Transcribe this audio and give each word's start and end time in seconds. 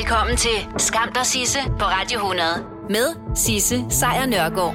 Velkommen 0.00 0.36
til 0.36 0.66
Skam 0.76 1.12
der 1.12 1.22
Sisse 1.22 1.58
på 1.78 1.84
Radio 1.84 2.18
100 2.18 2.66
med 2.90 3.36
Sisse 3.36 3.84
Sejr 3.90 4.26
Nørgaard. 4.26 4.74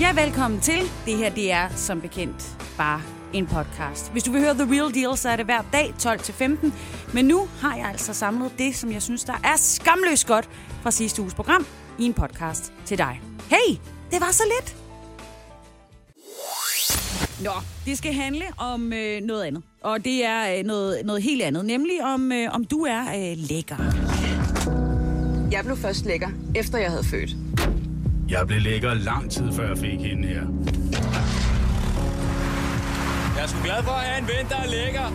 Ja, 0.00 0.24
velkommen 0.24 0.60
til. 0.60 0.80
Det 1.04 1.16
her, 1.16 1.30
det 1.30 1.52
er 1.52 1.68
som 1.68 2.00
bekendt 2.00 2.56
bare 2.76 3.02
en 3.32 3.46
podcast. 3.46 4.12
Hvis 4.12 4.22
du 4.22 4.32
vil 4.32 4.40
høre 4.40 4.54
The 4.54 4.64
Real 4.74 4.94
Deal, 4.94 5.16
så 5.16 5.28
er 5.28 5.36
det 5.36 5.44
hver 5.44 5.62
dag 5.72 5.94
12-15. 5.98 6.72
Men 7.14 7.24
nu 7.24 7.48
har 7.60 7.76
jeg 7.76 7.86
altså 7.86 8.14
samlet 8.14 8.52
det, 8.58 8.76
som 8.76 8.92
jeg 8.92 9.02
synes, 9.02 9.24
der 9.24 9.32
er 9.44 9.56
skamløst 9.56 10.26
godt 10.26 10.48
fra 10.82 10.90
sidste 10.90 11.22
uges 11.22 11.34
program 11.34 11.66
i 11.98 12.04
en 12.04 12.14
podcast 12.14 12.72
til 12.84 12.98
dig. 12.98 13.20
Hey, 13.50 13.76
det 14.10 14.20
var 14.20 14.30
så 14.32 14.42
lidt. 14.56 14.76
Nå, 17.44 17.52
det 17.84 17.98
skal 17.98 18.12
handle 18.12 18.44
om 18.58 18.92
øh, 18.92 19.22
noget 19.22 19.44
andet. 19.44 19.62
Og 19.82 20.04
det 20.04 20.24
er 20.24 20.58
øh, 20.58 20.64
noget, 20.64 21.06
noget 21.06 21.22
helt 21.22 21.42
andet. 21.42 21.64
Nemlig 21.64 22.04
om, 22.04 22.32
øh, 22.32 22.54
om 22.54 22.64
du 22.64 22.84
er 22.84 23.00
øh, 23.00 23.36
lækker. 23.36 24.05
Jeg 25.52 25.64
blev 25.64 25.76
først 25.76 26.06
lækker, 26.06 26.28
efter 26.54 26.78
jeg 26.78 26.90
havde 26.90 27.04
født. 27.04 27.36
Jeg 28.28 28.46
blev 28.46 28.60
lækker 28.60 28.94
lang 28.94 29.30
tid 29.30 29.52
før 29.52 29.68
jeg 29.68 29.78
fik 29.78 30.00
hende 30.00 30.28
her. 30.28 30.42
Jeg 33.36 33.42
er 33.42 33.46
sgu 33.48 33.58
glad 33.64 33.82
for 33.84 33.90
at 33.92 34.04
have 34.04 34.18
en 34.22 34.28
ven, 34.28 34.48
der 34.48 34.56
er 34.56 34.66
lækker. 34.66 35.06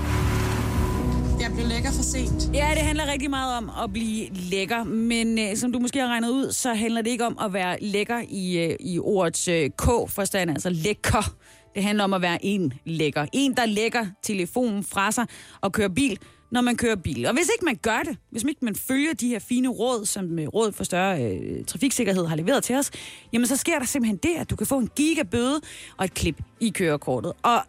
Jeg 1.42 1.52
blev 1.56 1.68
lækker 1.68 1.92
for 1.92 2.04
sent. 2.04 2.56
Ja, 2.56 2.68
det 2.74 2.82
handler 2.82 3.12
rigtig 3.12 3.30
meget 3.30 3.58
om 3.58 3.72
at 3.84 3.94
blive 3.94 4.28
lækker, 4.34 4.84
men 4.84 5.40
øh, 5.40 5.56
som 5.56 5.72
du 5.72 5.80
måske 5.80 6.00
har 6.00 6.08
regnet 6.08 6.30
ud, 6.30 6.52
så 6.52 6.74
handler 6.74 7.02
det 7.02 7.12
ikke 7.12 7.26
om 7.26 7.38
at 7.42 7.54
være 7.54 7.78
lækker 7.82 8.22
i, 8.30 8.58
øh, 8.58 8.76
i 8.80 9.00
ordets 9.00 9.48
øh, 9.48 9.70
K-forstand, 9.70 10.50
altså 10.50 10.70
lækker. 10.70 11.34
Det 11.76 11.84
handler 11.84 12.04
om 12.04 12.14
at 12.14 12.22
være 12.22 12.46
en 12.46 12.74
lækker. 12.86 13.26
En, 13.34 13.54
der 13.54 13.66
lægger 13.66 14.06
telefonen 14.24 14.84
fra 14.84 15.12
sig 15.12 15.26
og 15.62 15.72
kører 15.72 15.90
bil, 15.90 16.18
når 16.52 16.62
man 16.62 16.78
kører 16.78 16.96
bil. 16.96 17.26
Og 17.26 17.34
hvis 17.34 17.50
ikke 17.54 17.66
man 17.66 17.76
gør 17.76 18.00
det, 18.06 18.18
hvis 18.30 18.44
ikke 18.44 18.66
man 18.66 18.76
følger 18.76 19.14
de 19.14 19.28
her 19.28 19.40
fine 19.40 19.68
råd, 19.68 20.06
som 20.06 20.40
øh, 20.40 20.48
Råd 20.48 20.72
for 20.72 20.84
Større 20.84 21.24
øh, 21.24 21.66
Trafiksikkerhed 21.66 22.26
har 22.26 22.36
leveret 22.36 22.64
til 22.64 22.76
os, 22.76 22.92
jamen 23.34 23.48
så 23.48 23.56
sker 23.56 23.80
der 23.80 23.86
simpelthen 23.86 24.18
det, 24.18 24.36
at 24.38 24.50
du 24.50 24.56
kan 24.56 24.68
få 24.68 24.78
en 24.78 24.90
gigabøde 24.96 25.62
og 25.98 26.06
et 26.06 26.14
klip 26.14 26.42
i 26.60 26.70
kørekortet. 26.70 27.34
Og 27.44 27.62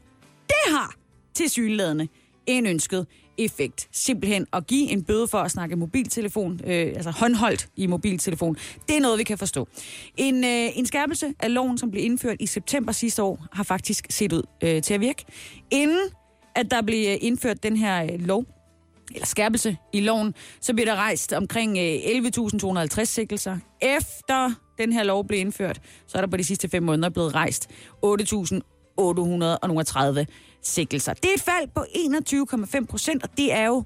det 0.46 0.74
har 0.74 0.94
til 1.34 1.50
synlædende 1.50 2.08
en 2.46 2.66
ønsket 2.66 3.06
effekt. 3.38 3.88
Simpelthen 3.92 4.46
at 4.52 4.66
give 4.66 4.90
en 4.90 5.04
bøde 5.04 5.28
for 5.28 5.38
at 5.38 5.50
snakke 5.50 5.76
mobiltelefon, 5.76 6.60
øh, 6.64 6.86
altså 6.86 7.10
håndholdt 7.10 7.68
i 7.76 7.86
mobiltelefon. 7.86 8.56
Det 8.88 8.96
er 8.96 9.00
noget, 9.00 9.18
vi 9.18 9.24
kan 9.24 9.38
forstå. 9.38 9.68
En, 10.16 10.44
øh, 10.44 10.78
en 10.78 10.86
skærpelse 10.86 11.34
af 11.40 11.54
loven, 11.54 11.78
som 11.78 11.90
blev 11.90 12.04
indført 12.04 12.36
i 12.40 12.46
september 12.46 12.92
sidste 12.92 13.22
år, 13.22 13.46
har 13.52 13.62
faktisk 13.64 14.06
set 14.10 14.32
ud 14.32 14.42
øh, 14.64 14.82
til 14.82 14.94
at 14.94 15.00
virke. 15.00 15.24
Inden 15.70 16.08
at 16.54 16.70
der 16.70 16.82
blev 16.82 17.08
øh, 17.08 17.16
indført 17.20 17.62
den 17.62 17.76
her 17.76 18.02
øh, 18.02 18.20
lov, 18.20 18.44
eller 19.14 19.26
skærpelse 19.26 19.76
i 19.92 20.00
loven, 20.00 20.34
så 20.60 20.74
bliver 20.74 20.86
der 20.86 20.96
rejst 20.96 21.32
omkring 21.32 21.78
øh, 21.78 21.84
11.250 21.84 23.04
sikkelser. 23.04 23.58
Efter 23.80 24.50
den 24.78 24.92
her 24.92 25.02
lov 25.02 25.26
blev 25.26 25.40
indført, 25.40 25.80
så 26.06 26.18
er 26.18 26.22
der 26.22 26.28
på 26.28 26.36
de 26.36 26.44
sidste 26.44 26.68
fem 26.68 26.82
måneder 26.82 27.08
blevet 27.08 27.34
rejst 27.34 27.70
8.830 28.04 30.24
sikkelser. 30.62 31.14
Det 31.14 31.30
er 31.30 31.34
et 31.34 31.40
fald 31.40 31.68
på 31.74 31.84
21,5 32.80 32.86
procent, 32.86 33.22
og 33.22 33.28
det 33.36 33.52
er 33.52 33.66
jo, 33.66 33.82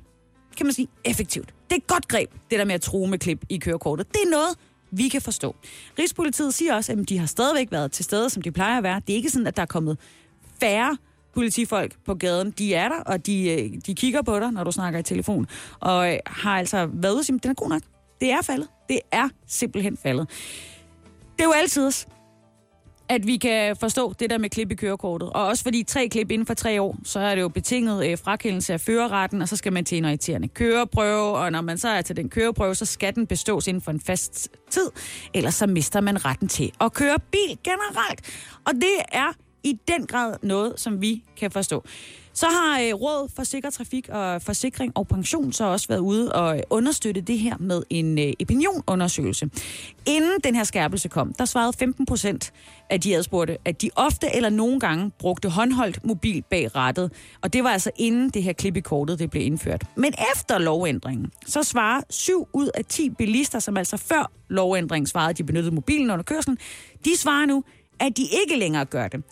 kan 0.56 0.66
man 0.66 0.72
sige, 0.72 0.88
effektivt. 1.04 1.54
Det 1.70 1.72
er 1.72 1.76
et 1.76 1.86
godt 1.86 2.08
greb, 2.08 2.30
det 2.50 2.58
der 2.58 2.64
med 2.64 2.74
at 2.74 2.80
true 2.80 3.08
med 3.08 3.18
klip 3.18 3.44
i 3.48 3.58
kørekortet. 3.58 4.06
Det 4.12 4.20
er 4.26 4.30
noget, 4.30 4.56
vi 4.90 5.08
kan 5.08 5.22
forstå. 5.22 5.56
Rigspolitiet 5.98 6.54
siger 6.54 6.74
også, 6.74 6.92
at 6.92 7.08
de 7.08 7.18
har 7.18 7.26
stadigvæk 7.26 7.68
været 7.70 7.92
til 7.92 8.04
stede, 8.04 8.30
som 8.30 8.42
de 8.42 8.52
plejer 8.52 8.76
at 8.76 8.82
være. 8.82 9.00
Det 9.06 9.12
er 9.12 9.16
ikke 9.16 9.30
sådan, 9.30 9.46
at 9.46 9.56
der 9.56 9.62
er 9.62 9.66
kommet 9.66 9.98
færre 10.60 10.96
politifolk 11.36 11.92
på 12.06 12.14
gaden. 12.14 12.50
De 12.50 12.74
er 12.74 12.88
der, 12.88 13.00
og 13.06 13.26
de, 13.26 13.50
øh, 13.50 13.80
de 13.86 13.94
kigger 13.94 14.22
på 14.22 14.40
dig, 14.40 14.52
når 14.52 14.64
du 14.64 14.72
snakker 14.72 14.98
i 14.98 15.02
telefon. 15.02 15.46
Og 15.80 16.12
øh, 16.12 16.18
har 16.26 16.58
altså 16.58 16.88
været 16.92 17.12
ude 17.12 17.20
og 17.20 17.24
sige, 17.24 17.38
den 17.42 17.50
er 17.50 17.54
god 17.54 17.68
nok. 17.68 17.82
Det 18.20 18.30
er 18.30 18.42
faldet. 18.42 18.68
Det 18.88 19.00
er 19.12 19.28
simpelthen 19.46 19.96
faldet. 19.96 20.28
Det 21.36 21.40
er 21.40 21.44
jo 21.44 21.52
altid 21.52 21.92
at 23.08 23.26
vi 23.26 23.36
kan 23.36 23.76
forstå 23.76 24.12
det 24.12 24.30
der 24.30 24.38
med 24.38 24.50
klip 24.50 24.72
i 24.72 24.74
kørekortet. 24.74 25.30
Og 25.30 25.46
også 25.46 25.62
fordi 25.62 25.82
tre 25.82 26.08
klip 26.08 26.30
inden 26.30 26.46
for 26.46 26.54
tre 26.54 26.82
år, 26.82 26.96
så 27.04 27.20
er 27.20 27.34
det 27.34 27.42
jo 27.42 27.48
betinget 27.48 28.10
øh, 28.10 28.18
frakendelse 28.18 28.72
af 28.72 28.80
førerretten, 28.80 29.42
og 29.42 29.48
så 29.48 29.56
skal 29.56 29.72
man 29.72 29.84
til 29.84 29.98
en 29.98 30.04
irriterende 30.04 30.48
køreprøve, 30.48 31.36
og 31.36 31.52
når 31.52 31.60
man 31.60 31.78
så 31.78 31.88
er 31.88 32.02
til 32.02 32.16
den 32.16 32.28
køreprøve, 32.28 32.74
så 32.74 32.84
skal 32.84 33.14
den 33.14 33.26
bestås 33.26 33.66
inden 33.66 33.80
for 33.80 33.90
en 33.90 34.00
fast 34.00 34.48
tid, 34.70 34.90
ellers 35.34 35.54
så 35.54 35.66
mister 35.66 36.00
man 36.00 36.24
retten 36.24 36.48
til 36.48 36.72
at 36.80 36.92
køre 36.92 37.18
bil 37.18 37.58
generelt. 37.64 38.20
Og 38.66 38.74
det 38.74 38.96
er 39.12 39.32
i 39.66 39.80
den 39.88 40.06
grad 40.06 40.34
noget, 40.42 40.72
som 40.76 41.00
vi 41.00 41.24
kan 41.36 41.50
forstå. 41.50 41.84
Så 42.36 42.46
har 42.46 42.80
øh, 42.80 42.94
Råd 42.94 43.30
for 43.36 43.44
Sikker 43.44 43.70
Trafik 43.70 44.08
og 44.08 44.42
Forsikring 44.42 44.92
og 44.96 45.08
Pension 45.08 45.52
så 45.52 45.64
også 45.64 45.88
været 45.88 45.98
ude 45.98 46.32
og 46.32 46.56
øh, 46.56 46.62
understøtte 46.70 47.20
det 47.20 47.38
her 47.38 47.56
med 47.60 47.82
en 47.90 48.18
øh, 48.18 48.32
opinionundersøgelse. 48.40 49.50
Inden 50.06 50.32
den 50.44 50.54
her 50.54 50.64
skærpelse 50.64 51.08
kom, 51.08 51.32
der 51.38 51.44
svarede 51.44 51.72
15 51.78 52.06
procent 52.06 52.52
af 52.90 53.00
de 53.00 53.16
adspurgte, 53.16 53.56
at 53.64 53.82
de 53.82 53.90
ofte 53.96 54.36
eller 54.36 54.50
nogle 54.50 54.80
gange 54.80 55.10
brugte 55.18 55.48
håndholdt 55.48 56.04
mobil 56.04 56.42
bag 56.50 56.76
rattet. 56.76 57.12
Og 57.42 57.52
det 57.52 57.64
var 57.64 57.70
altså 57.70 57.90
inden 57.96 58.30
det 58.30 58.42
her 58.42 58.52
klip 58.52 58.76
i 58.76 58.80
kortet 58.80 59.18
det 59.18 59.30
blev 59.30 59.42
indført. 59.42 59.84
Men 59.96 60.14
efter 60.34 60.58
lovændringen, 60.58 61.30
så 61.46 61.62
svarer 61.62 62.00
7 62.10 62.48
ud 62.52 62.70
af 62.74 62.84
10 62.84 63.10
bilister, 63.10 63.58
som 63.58 63.76
altså 63.76 63.96
før 63.96 64.32
lovændringen 64.48 65.06
svarede, 65.06 65.30
at 65.30 65.38
de 65.38 65.44
benyttede 65.44 65.74
mobilen 65.74 66.10
under 66.10 66.22
kørslen, 66.22 66.58
de 67.04 67.16
svarer 67.16 67.46
nu, 67.46 67.64
at 68.00 68.16
de 68.16 68.22
ikke 68.22 68.56
længere 68.56 68.84
gør 68.84 69.08
det. 69.08 69.22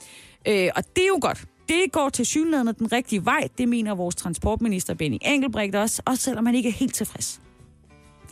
Øh, 0.49 0.71
og 0.77 0.85
det 0.97 1.03
er 1.03 1.09
jo 1.09 1.19
godt. 1.21 1.45
Det 1.69 1.93
går 1.93 2.09
til 2.09 2.27
synligheden 2.27 2.75
den 2.79 2.93
rigtige 2.93 3.25
vej, 3.25 3.49
det 3.59 3.69
mener 3.69 3.95
vores 3.95 4.15
transportminister 4.15 4.95
Benny 4.95 5.19
Engelbrecht 5.23 5.75
også, 5.75 6.03
også 6.07 6.23
selvom 6.23 6.47
han 6.47 6.55
ikke 6.55 6.69
er 6.69 6.73
helt 6.73 6.95
tilfreds. 6.95 7.41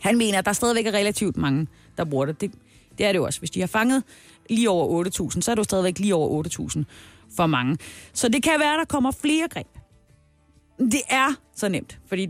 Han 0.01 0.17
mener, 0.17 0.37
at 0.37 0.45
der 0.45 0.53
stadigvæk 0.53 0.85
er 0.85 0.91
relativt 0.91 1.37
mange, 1.37 1.67
der 1.97 2.03
bruger 2.05 2.25
det. 2.25 2.41
det. 2.41 2.51
Det 2.97 3.05
er 3.05 3.11
det 3.11 3.19
jo 3.19 3.25
også. 3.25 3.39
Hvis 3.39 3.49
de 3.49 3.59
har 3.59 3.67
fanget 3.67 4.03
lige 4.49 4.69
over 4.69 5.05
8.000, 5.05 5.41
så 5.41 5.51
er 5.51 5.55
det 5.55 5.59
jo 5.59 5.63
stadigvæk 5.63 5.99
lige 5.99 6.15
over 6.15 6.43
8.000 6.43 6.83
for 7.35 7.47
mange. 7.47 7.77
Så 8.13 8.29
det 8.29 8.43
kan 8.43 8.53
være, 8.59 8.73
at 8.73 8.79
der 8.79 8.85
kommer 8.85 9.11
flere 9.11 9.47
greb. 9.47 9.67
Det 10.79 11.01
er 11.09 11.33
så 11.55 11.69
nemt, 11.69 11.99
fordi 12.07 12.25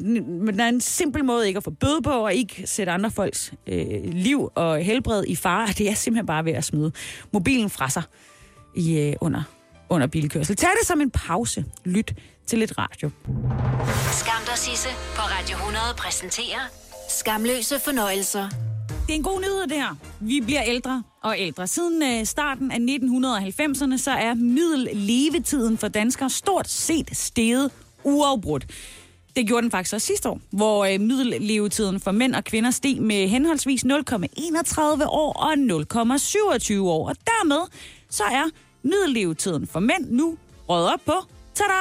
der 0.58 0.64
er 0.64 0.70
en 0.70 0.82
simpel 0.82 1.26
måde 1.26 1.48
ikke 1.48 1.58
at 1.58 1.64
få 1.64 1.72
bøde 1.72 2.02
på, 2.02 2.12
og 2.12 2.34
ikke 2.34 2.64
sætte 2.66 2.92
andre 2.92 3.12
folks 3.12 3.54
øh, 3.68 4.04
liv 4.04 4.52
og 4.56 4.80
helbred 4.80 5.24
i 5.28 5.36
fare. 5.36 5.68
Det 5.68 5.90
er 5.90 5.94
simpelthen 5.94 6.26
bare 6.26 6.46
ved 6.46 6.52
at 6.52 6.64
smide 6.64 6.92
mobilen 7.32 7.70
fra 7.70 7.90
sig 7.90 8.04
i, 8.76 9.00
øh, 9.00 9.14
under 9.22 9.44
under 9.90 10.08
bilkørsel. 10.08 10.56
Tag 10.56 10.70
det 10.80 10.88
som 10.88 11.02
en 11.02 11.12
pause. 11.12 11.66
Lyt 11.86 12.14
til 12.48 12.60
lidt 12.60 12.78
radio. 12.78 13.10
Skam 14.12 14.42
der 14.46 14.56
Sisse 14.56 14.90
på 15.16 15.22
Radio 15.22 15.56
100 15.56 15.86
præsenterer 15.98 16.60
Skamløse 17.10 17.80
fornøjelser. 17.86 18.50
Det 18.90 19.10
er 19.10 19.16
en 19.16 19.24
god 19.24 19.40
nyhed, 19.40 19.68
det 19.68 19.78
her. 19.78 19.96
Vi 20.20 20.42
bliver 20.42 20.64
ældre 20.64 21.04
og 21.24 21.36
ældre. 21.40 21.68
Siden 21.68 22.04
øh, 22.04 22.26
starten 22.26 22.72
af 22.72 22.78
1990'erne, 22.78 23.98
så 23.98 24.12
er 24.12 24.34
middellevetiden 24.34 25.78
for 25.78 25.88
danskere 25.88 26.30
stort 26.30 26.70
set 26.70 27.18
steget 27.18 27.72
uafbrudt. 28.04 28.66
Det 29.36 29.48
gjorde 29.48 29.62
den 29.62 29.72
faktisk 29.72 29.94
også 29.94 30.08
sidste 30.08 30.30
år, 30.30 30.40
hvor 30.50 30.86
øh, 30.86 31.00
middellevetiden 31.00 32.00
for 32.00 32.12
mænd 32.12 32.36
og 32.36 32.44
kvinder 32.44 32.72
steg 32.72 33.02
med 33.02 33.28
henholdsvis 33.28 33.86
0,31 33.86 33.90
år 35.08 35.34
og 35.34 35.54
0,27 35.54 36.80
år. 36.80 37.10
Og 37.10 37.16
dermed 37.26 37.62
så 38.10 38.24
er 38.24 38.44
middellevetiden 38.84 39.68
for 39.68 39.80
mænd 39.80 40.10
nu 40.10 40.38
røget 40.70 40.94
op 40.94 41.00
på, 41.06 41.14
tada, 41.54 41.74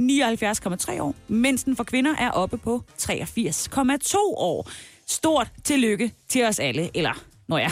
79,3 0.00 1.00
år, 1.00 1.14
mens 1.28 1.64
den 1.64 1.76
for 1.76 1.84
kvinder 1.84 2.14
er 2.18 2.30
oppe 2.30 2.58
på 2.58 2.82
83,2 2.98 4.16
år. 4.18 4.70
Stort 5.06 5.48
tillykke 5.64 6.12
til 6.28 6.44
os 6.44 6.58
alle, 6.58 6.90
eller, 6.94 7.24
nå 7.48 7.56
ja, 7.56 7.70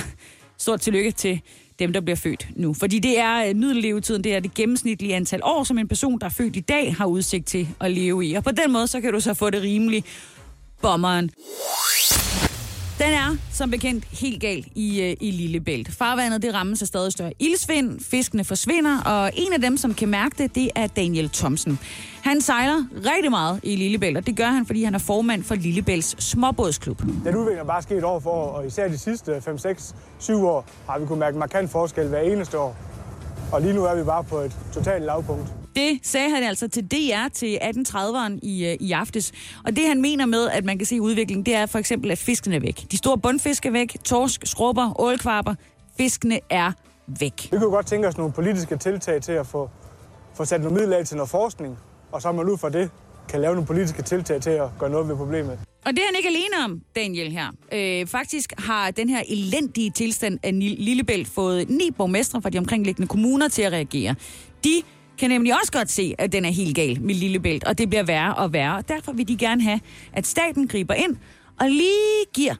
stort 0.58 0.80
tillykke 0.80 1.10
til 1.10 1.40
dem, 1.80 1.92
der 1.92 2.00
bliver 2.00 2.16
født 2.16 2.48
nu. 2.56 2.74
Fordi 2.74 2.98
det 2.98 3.18
er 3.18 3.48
øh, 3.48 3.56
middellevetiden, 3.56 4.24
det 4.24 4.34
er 4.34 4.40
det 4.40 4.54
gennemsnitlige 4.54 5.14
antal 5.14 5.40
år, 5.42 5.64
som 5.64 5.78
en 5.78 5.88
person, 5.88 6.18
der 6.18 6.26
er 6.26 6.30
født 6.30 6.56
i 6.56 6.60
dag, 6.60 6.94
har 6.96 7.06
udsigt 7.06 7.46
til 7.46 7.68
at 7.80 7.90
leve 7.90 8.26
i. 8.26 8.34
Og 8.34 8.44
på 8.44 8.50
den 8.50 8.72
måde, 8.72 8.86
så 8.86 9.00
kan 9.00 9.12
du 9.12 9.20
så 9.20 9.34
få 9.34 9.50
det 9.50 9.62
rimelig 9.62 10.04
bommeren. 10.82 11.30
Den 13.00 13.12
er, 13.12 13.36
som 13.52 13.70
bekendt, 13.70 14.04
helt 14.04 14.40
galt 14.40 14.66
i, 14.74 15.02
øh, 15.02 15.16
i 15.20 15.30
Lillebælt. 15.30 15.90
Farvandet 15.92 16.42
det 16.42 16.54
rammes 16.54 16.82
af 16.82 16.88
stadig 16.88 17.12
større 17.12 17.32
ildsvind, 17.38 18.00
fiskene 18.00 18.44
forsvinder, 18.44 19.00
og 19.02 19.30
en 19.34 19.52
af 19.52 19.60
dem, 19.60 19.76
som 19.76 19.94
kan 19.94 20.08
mærke 20.08 20.34
det, 20.38 20.54
det 20.54 20.70
er 20.74 20.86
Daniel 20.86 21.30
Thomsen. 21.30 21.78
Han 22.22 22.40
sejler 22.40 22.84
rigtig 22.94 23.30
meget 23.30 23.60
i 23.62 23.76
Lillebælt, 23.76 24.16
og 24.16 24.26
det 24.26 24.36
gør 24.36 24.46
han, 24.46 24.66
fordi 24.66 24.84
han 24.84 24.94
er 24.94 24.98
formand 24.98 25.44
for 25.44 25.54
Lillebælts 25.54 26.24
småbådsklub. 26.24 27.02
Den 27.02 27.36
udvikling 27.36 27.60
er 27.60 27.64
bare 27.64 27.82
sket 27.82 28.04
år 28.04 28.20
for 28.20 28.30
år, 28.30 28.50
og 28.50 28.66
især 28.66 28.88
de 28.88 28.98
sidste 28.98 29.40
5, 29.40 29.58
6, 29.58 29.94
7 30.18 30.46
år 30.46 30.66
har 30.88 30.98
vi 30.98 31.06
kunnet 31.06 31.18
mærke 31.18 31.38
markant 31.38 31.70
forskel 31.70 32.08
hver 32.08 32.20
eneste 32.20 32.58
år. 32.58 32.76
Og 33.52 33.62
lige 33.62 33.74
nu 33.74 33.84
er 33.84 33.94
vi 33.94 34.04
bare 34.04 34.24
på 34.24 34.38
et 34.38 34.56
totalt 34.72 35.04
lavpunkt. 35.04 35.59
Det 35.80 35.98
sagde 36.02 36.30
han 36.30 36.42
altså 36.42 36.68
til 36.68 36.86
DR 36.90 37.28
til 37.32 37.58
1830'eren 37.62 38.38
i, 38.42 38.66
øh, 38.66 38.76
i 38.80 38.92
aftes. 38.92 39.32
Og 39.64 39.76
det 39.76 39.88
han 39.88 40.00
mener 40.02 40.26
med, 40.26 40.48
at 40.48 40.64
man 40.64 40.78
kan 40.78 40.86
se 40.86 41.00
udviklingen, 41.00 41.46
det 41.46 41.54
er 41.54 41.66
for 41.66 41.78
eksempel, 41.78 42.10
at 42.10 42.18
fiskene 42.18 42.56
er 42.56 42.60
væk. 42.60 42.86
De 42.90 42.96
store 42.96 43.18
bundfisk 43.18 43.66
er 43.66 43.70
væk, 43.70 43.96
torsk, 44.04 44.40
skrubber, 44.44 45.00
ålkvarper. 45.00 45.54
Fiskene 45.96 46.40
er 46.50 46.72
væk. 47.06 47.48
Vi 47.52 47.58
kunne 47.58 47.70
godt 47.70 47.86
tænke 47.86 48.08
os 48.08 48.18
nogle 48.18 48.32
politiske 48.32 48.76
tiltag 48.76 49.22
til 49.22 49.32
at 49.32 49.46
få, 49.46 49.70
få 50.34 50.44
sat 50.44 50.60
nogle 50.60 50.76
midler 50.76 50.96
af 50.96 51.06
til 51.06 51.16
noget 51.16 51.30
forskning, 51.30 51.78
og 52.12 52.22
så 52.22 52.32
man 52.32 52.48
ud 52.48 52.58
fra 52.58 52.68
det 52.68 52.90
kan 53.28 53.40
lave 53.40 53.54
nogle 53.54 53.66
politiske 53.66 54.02
tiltag 54.02 54.40
til 54.40 54.50
at 54.50 54.68
gøre 54.78 54.90
noget 54.90 55.08
ved 55.08 55.16
problemet. 55.16 55.58
Og 55.86 55.92
det 55.92 55.98
er 55.98 56.06
han 56.06 56.16
ikke 56.16 56.28
alene 56.28 56.64
om, 56.64 56.80
Daniel 56.96 57.32
her. 57.32 57.46
Øh, 57.72 58.06
faktisk 58.06 58.52
har 58.58 58.90
den 58.90 59.08
her 59.08 59.22
elendige 59.28 59.90
tilstand 59.90 60.38
af 60.42 60.50
Lillebælt 60.58 61.28
fået 61.28 61.70
ni 61.70 61.90
borgmestre 61.96 62.42
fra 62.42 62.50
de 62.50 62.58
omkringliggende 62.58 63.08
kommuner 63.08 63.48
til 63.48 63.62
at 63.62 63.72
reagere. 63.72 64.14
De 64.64 64.82
kan 65.20 65.30
nemlig 65.30 65.54
også 65.60 65.72
godt 65.72 65.90
se, 65.90 66.14
at 66.18 66.32
den 66.32 66.44
er 66.44 66.50
helt 66.50 66.76
gal 66.76 67.02
med 67.02 67.14
Lillebælt, 67.14 67.64
og 67.64 67.78
det 67.78 67.88
bliver 67.88 68.02
værre 68.02 68.34
og 68.34 68.52
værre. 68.52 68.76
Og 68.76 68.88
derfor 68.88 69.12
vil 69.12 69.28
de 69.28 69.36
gerne 69.36 69.62
have, 69.62 69.80
at 70.12 70.26
staten 70.26 70.68
griber 70.68 70.94
ind 70.94 71.16
og 71.60 71.70
lige 71.70 72.24
giver 72.34 72.54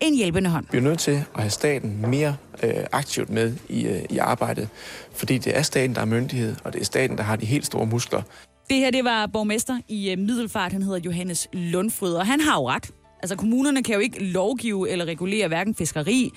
en 0.00 0.16
hjælpende 0.16 0.50
hånd. 0.50 0.66
Vi 0.72 0.78
er 0.78 0.82
nødt 0.82 0.98
til 0.98 1.10
at 1.34 1.40
have 1.40 1.50
staten 1.50 2.04
mere 2.08 2.36
øh, 2.62 2.74
aktivt 2.92 3.30
med 3.30 3.56
i, 3.68 3.86
øh, 3.86 4.02
i 4.10 4.18
arbejdet, 4.18 4.68
fordi 5.12 5.38
det 5.38 5.56
er 5.56 5.62
staten, 5.62 5.94
der 5.94 6.00
er 6.00 6.04
myndighed, 6.04 6.56
og 6.64 6.72
det 6.72 6.80
er 6.80 6.84
staten, 6.84 7.16
der 7.16 7.22
har 7.22 7.36
de 7.36 7.46
helt 7.46 7.66
store 7.66 7.86
muskler. 7.86 8.22
Det 8.70 8.76
her, 8.76 8.90
det 8.90 9.04
var 9.04 9.26
borgmester 9.26 9.80
i 9.88 10.10
øh, 10.10 10.18
Middelfart, 10.18 10.72
han 10.72 10.82
hedder 10.82 10.98
Johannes 10.98 11.48
Lundfryd, 11.52 12.12
og 12.12 12.26
han 12.26 12.40
har 12.40 12.54
jo 12.54 12.68
ret. 12.68 12.90
Altså, 13.22 13.36
kommunerne 13.36 13.82
kan 13.82 13.94
jo 13.94 14.00
ikke 14.00 14.24
lovgive 14.24 14.90
eller 14.90 15.04
regulere 15.04 15.48
hverken 15.48 15.74
fiskeri, 15.74 16.32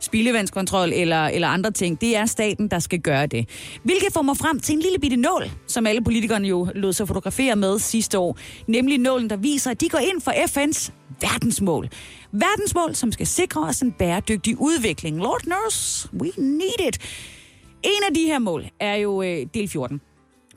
spildevandskontrol 0.00 0.92
eller, 0.92 1.26
eller 1.26 1.48
andre 1.48 1.70
ting. 1.70 2.00
Det 2.00 2.16
er 2.16 2.26
staten, 2.26 2.68
der 2.68 2.78
skal 2.78 2.98
gøre 3.00 3.26
det. 3.26 3.48
Hvilket 3.82 4.12
får 4.12 4.22
mig 4.22 4.36
frem 4.36 4.60
til 4.60 4.72
en 4.72 4.80
lille 4.80 4.98
bitte 4.98 5.16
nål, 5.16 5.50
som 5.66 5.86
alle 5.86 6.04
politikerne 6.04 6.48
jo 6.48 6.68
lod 6.74 6.92
sig 6.92 7.08
fotografere 7.08 7.56
med 7.56 7.78
sidste 7.78 8.18
år. 8.18 8.38
Nemlig 8.66 8.98
nålen, 8.98 9.30
der 9.30 9.36
viser, 9.36 9.70
at 9.70 9.80
de 9.80 9.88
går 9.88 9.98
ind 9.98 10.20
for 10.20 10.30
FN's 10.30 10.90
verdensmål. 11.20 11.88
Verdensmål, 12.32 12.94
som 12.94 13.12
skal 13.12 13.26
sikre 13.26 13.60
os 13.60 13.80
en 13.80 13.92
bæredygtig 13.92 14.60
udvikling. 14.60 15.18
Lord 15.18 15.40
knows, 15.40 16.08
we 16.20 16.30
need 16.36 16.88
it. 16.88 16.98
En 17.82 18.02
af 18.08 18.14
de 18.14 18.20
her 18.20 18.38
mål 18.38 18.66
er 18.80 18.94
jo 18.94 19.22
øh, 19.22 19.46
del 19.54 19.68
14. 19.68 20.00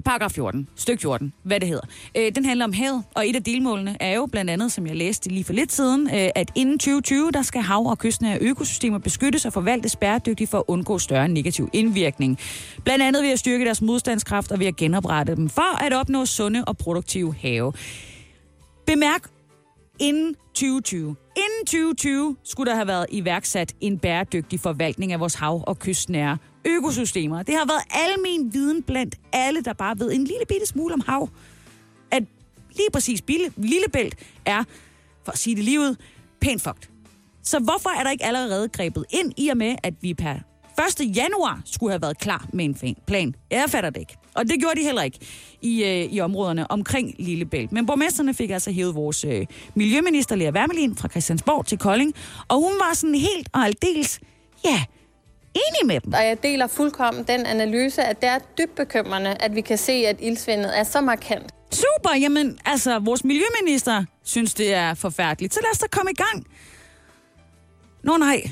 Paragraf 0.05 0.31
14, 0.31 0.69
styk 0.75 1.01
14, 1.01 1.33
hvad 1.43 1.59
det 1.59 1.67
hedder. 1.67 1.85
Øh, 2.17 2.31
den 2.35 2.45
handler 2.45 2.65
om 2.65 2.73
havet, 2.73 3.03
og 3.15 3.29
et 3.29 3.35
af 3.35 3.43
delmålene 3.43 3.97
er 3.99 4.13
jo 4.15 4.25
blandt 4.25 4.51
andet, 4.51 4.71
som 4.71 4.87
jeg 4.87 4.95
læste 4.95 5.29
lige 5.29 5.43
for 5.43 5.53
lidt 5.53 5.71
siden, 5.71 6.07
øh, 6.07 6.29
at 6.35 6.51
inden 6.55 6.79
2020, 6.79 7.31
der 7.31 7.41
skal 7.41 7.61
hav- 7.61 7.87
og 7.87 7.97
kystnære 7.97 8.37
økosystemer 8.41 8.97
beskyttes 8.97 9.45
og 9.45 9.53
forvaltes 9.53 9.95
bæredygtigt 9.95 10.49
for 10.49 10.57
at 10.57 10.63
undgå 10.67 10.99
større 10.99 11.27
negativ 11.27 11.69
indvirkning. 11.73 12.39
Blandt 12.83 13.03
andet 13.03 13.23
ved 13.23 13.31
at 13.31 13.39
styrke 13.39 13.65
deres 13.65 13.81
modstandskraft 13.81 14.51
og 14.51 14.59
ved 14.59 14.67
at 14.67 14.75
genoprette 14.75 15.35
dem 15.35 15.49
for 15.49 15.83
at 15.83 15.93
opnå 15.93 16.25
sunde 16.25 16.63
og 16.67 16.77
produktive 16.77 17.35
have. 17.41 17.73
Bemærk, 18.85 19.29
inden 19.99 20.35
2020. 20.53 21.15
Inden 21.37 21.65
2020 21.65 22.35
skulle 22.43 22.69
der 22.69 22.75
have 22.75 22.87
været 22.87 23.05
iværksat 23.11 23.73
en 23.81 23.99
bæredygtig 23.99 24.59
forvaltning 24.59 25.13
af 25.13 25.19
vores 25.19 25.35
hav- 25.35 25.63
og 25.67 25.79
kystnære 25.79 26.37
økosystemer. 26.65 27.43
Det 27.43 27.55
har 27.55 27.65
været 27.65 27.83
almen 27.91 28.53
viden 28.53 28.83
blandt 28.83 29.15
alle, 29.33 29.61
der 29.61 29.73
bare 29.73 29.99
ved 29.99 30.11
en 30.11 30.23
lille 30.23 30.45
bitte 30.47 30.65
smule 30.65 30.93
om 30.93 31.01
hav. 31.07 31.29
At 32.11 32.23
lige 32.69 32.89
præcis 32.93 33.21
Bille, 33.21 33.51
Lillebælt 33.57 34.15
er, 34.45 34.63
for 35.25 35.31
at 35.31 35.37
sige 35.37 35.55
det 35.55 35.63
lige 35.63 35.79
ud, 35.79 35.95
pænt 36.41 36.61
fucked. 36.61 36.89
Så 37.43 37.59
hvorfor 37.59 37.89
er 37.99 38.03
der 38.03 38.11
ikke 38.11 38.25
allerede 38.25 38.69
grebet 38.69 39.05
ind 39.09 39.33
i 39.37 39.49
og 39.49 39.57
med, 39.57 39.75
at 39.83 39.93
vi 40.01 40.13
per 40.13 40.35
1. 41.01 41.15
januar 41.15 41.61
skulle 41.65 41.91
have 41.91 42.01
været 42.01 42.17
klar 42.17 42.47
med 42.53 42.65
en 42.65 42.95
plan? 43.07 43.35
Jeg 43.51 43.69
fatter 43.69 43.89
det 43.89 43.99
ikke. 43.99 44.17
Og 44.35 44.49
det 44.49 44.59
gjorde 44.59 44.79
de 44.79 44.85
heller 44.85 45.01
ikke 45.01 45.19
i, 45.61 45.83
øh, 45.83 46.13
i 46.13 46.19
områderne 46.19 46.71
omkring 46.71 47.15
Lillebælt. 47.19 47.71
Men 47.71 47.85
borgmesterne 47.85 48.33
fik 48.33 48.49
altså 48.49 48.71
hævet 48.71 48.95
vores 48.95 49.23
øh, 49.23 49.45
miljøminister 49.75 50.35
Lea 50.35 50.51
Wermelin 50.51 50.95
fra 50.95 51.07
Christiansborg 51.07 51.65
til 51.65 51.77
Kolding. 51.77 52.13
Og 52.47 52.57
hun 52.57 52.71
var 52.79 52.93
sådan 52.93 53.15
helt 53.15 53.49
og 53.53 53.65
aldeles, 53.65 54.19
ja, 54.65 54.83
enig 55.55 55.87
med 55.87 55.99
dem. 55.99 56.13
Og 56.13 56.25
jeg 56.25 56.43
deler 56.43 56.67
fuldkommen 56.67 57.23
den 57.23 57.45
analyse, 57.45 58.03
at 58.03 58.21
det 58.21 58.29
er 58.29 58.39
dybt 58.57 58.75
bekymrende, 58.75 59.35
at 59.39 59.55
vi 59.55 59.61
kan 59.61 59.77
se, 59.77 59.91
at 59.91 60.15
ildsvindet 60.19 60.79
er 60.79 60.83
så 60.83 61.01
markant. 61.01 61.51
Super, 61.71 62.15
jamen 62.21 62.57
altså, 62.65 62.99
vores 62.99 63.23
miljøminister 63.23 64.05
synes, 64.23 64.53
det 64.53 64.73
er 64.73 64.93
forfærdeligt. 64.93 65.53
Så 65.53 65.59
lad 65.63 65.71
os 65.71 65.79
da 65.79 65.87
komme 65.91 66.11
i 66.11 66.15
gang. 66.15 66.47
Nå 68.03 68.17
nej, 68.17 68.43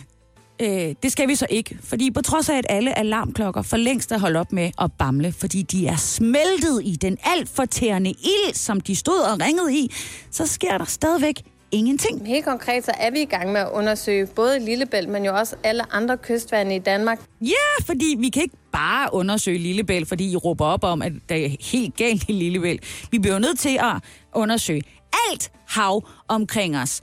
øh, 0.61 0.95
det 1.03 1.11
skal 1.11 1.27
vi 1.27 1.35
så 1.35 1.47
ikke. 1.49 1.77
Fordi 1.83 2.11
på 2.11 2.21
trods 2.21 2.49
af, 2.49 2.57
at 2.57 2.65
alle 2.69 2.97
alarmklokker 2.97 3.61
for 3.61 3.77
længst 3.77 4.11
er 4.11 4.19
holdt 4.19 4.37
op 4.37 4.51
med 4.51 4.71
at 4.81 4.91
bamle, 4.99 5.31
fordi 5.31 5.61
de 5.61 5.87
er 5.87 5.95
smeltet 5.95 6.81
i 6.83 6.95
den 6.95 7.17
alt 7.23 7.49
for 7.49 7.65
tærende 7.65 8.09
ild, 8.09 8.53
som 8.53 8.81
de 8.81 8.95
stod 8.95 9.19
og 9.19 9.41
ringede 9.41 9.75
i, 9.75 9.91
så 10.31 10.47
sker 10.47 10.77
der 10.77 10.85
stadigvæk 10.85 11.35
ingenting. 11.71 12.27
Helt 12.27 12.45
konkret 12.45 12.85
så 12.85 12.91
er 12.99 13.11
vi 13.11 13.21
i 13.21 13.25
gang 13.25 13.51
med 13.51 13.61
at 13.61 13.69
undersøge 13.73 14.25
både 14.25 14.59
Lillebælt, 14.59 15.09
men 15.09 15.25
jo 15.25 15.35
også 15.35 15.55
alle 15.63 15.93
andre 15.93 16.17
kystvande 16.17 16.75
i 16.75 16.79
Danmark. 16.79 17.19
Ja, 17.41 17.85
fordi 17.85 18.15
vi 18.19 18.29
kan 18.29 18.41
ikke 18.41 18.57
bare 18.71 19.13
undersøge 19.13 19.57
Lillebælt, 19.57 20.07
fordi 20.07 20.31
I 20.31 20.35
råber 20.35 20.65
op 20.65 20.83
om, 20.83 21.01
at 21.01 21.11
der 21.29 21.35
er 21.35 21.49
helt 21.71 21.95
galt 21.95 22.23
i 22.27 22.31
Lillebælt. 22.31 23.07
Vi 23.11 23.19
bliver 23.19 23.39
nødt 23.39 23.59
til 23.59 23.77
at 23.79 24.03
undersøge 24.33 24.81
alt 25.29 25.51
hav 25.67 26.07
omkring 26.27 26.77
os. 26.77 27.01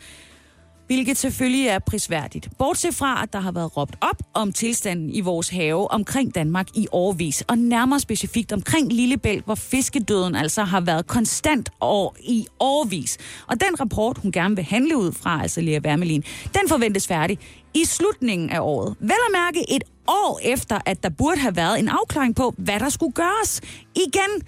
Hvilket 0.88 1.16
selvfølgelig 1.16 1.66
er 1.66 1.78
prisværdigt. 1.78 2.48
Bortset 2.58 2.94
fra, 2.94 3.22
at 3.22 3.32
der 3.32 3.40
har 3.40 3.52
været 3.52 3.76
råbt 3.76 3.96
op 4.00 4.16
om 4.34 4.52
tilstanden 4.52 5.10
i 5.10 5.20
vores 5.20 5.48
have 5.48 5.90
omkring 5.90 6.34
Danmark 6.34 6.66
i 6.74 6.86
årvis, 6.92 7.42
og 7.48 7.58
nærmere 7.58 8.00
specifikt 8.00 8.52
omkring 8.52 8.92
Lillebælt, 8.92 9.44
hvor 9.44 9.54
fiskedøden 9.54 10.34
altså 10.34 10.64
har 10.64 10.80
været 10.80 11.06
konstant 11.06 11.70
år 11.80 12.16
i 12.20 12.46
årvis. 12.60 13.18
Og 13.46 13.60
den 13.60 13.80
rapport, 13.80 14.18
hun 14.18 14.32
gerne 14.32 14.56
vil 14.56 14.64
handle 14.64 14.96
ud 14.96 15.12
fra, 15.12 15.42
altså 15.42 15.60
Lea 15.60 15.80
Wermelin, 15.84 16.24
den 16.54 16.68
forventes 16.68 17.06
færdig 17.06 17.38
i 17.74 17.84
slutningen 17.84 18.50
af 18.50 18.60
året. 18.60 18.96
Vel 19.00 19.10
at 19.10 19.32
mærke 19.32 19.74
et 19.76 19.84
år 20.06 20.40
efter, 20.42 20.78
at 20.86 21.02
der 21.02 21.08
burde 21.08 21.38
have 21.40 21.56
været 21.56 21.78
en 21.78 21.88
afklaring 21.88 22.36
på, 22.36 22.54
hvad 22.58 22.80
der 22.80 22.88
skulle 22.88 23.12
gøres. 23.12 23.60
Igen, 23.94 24.42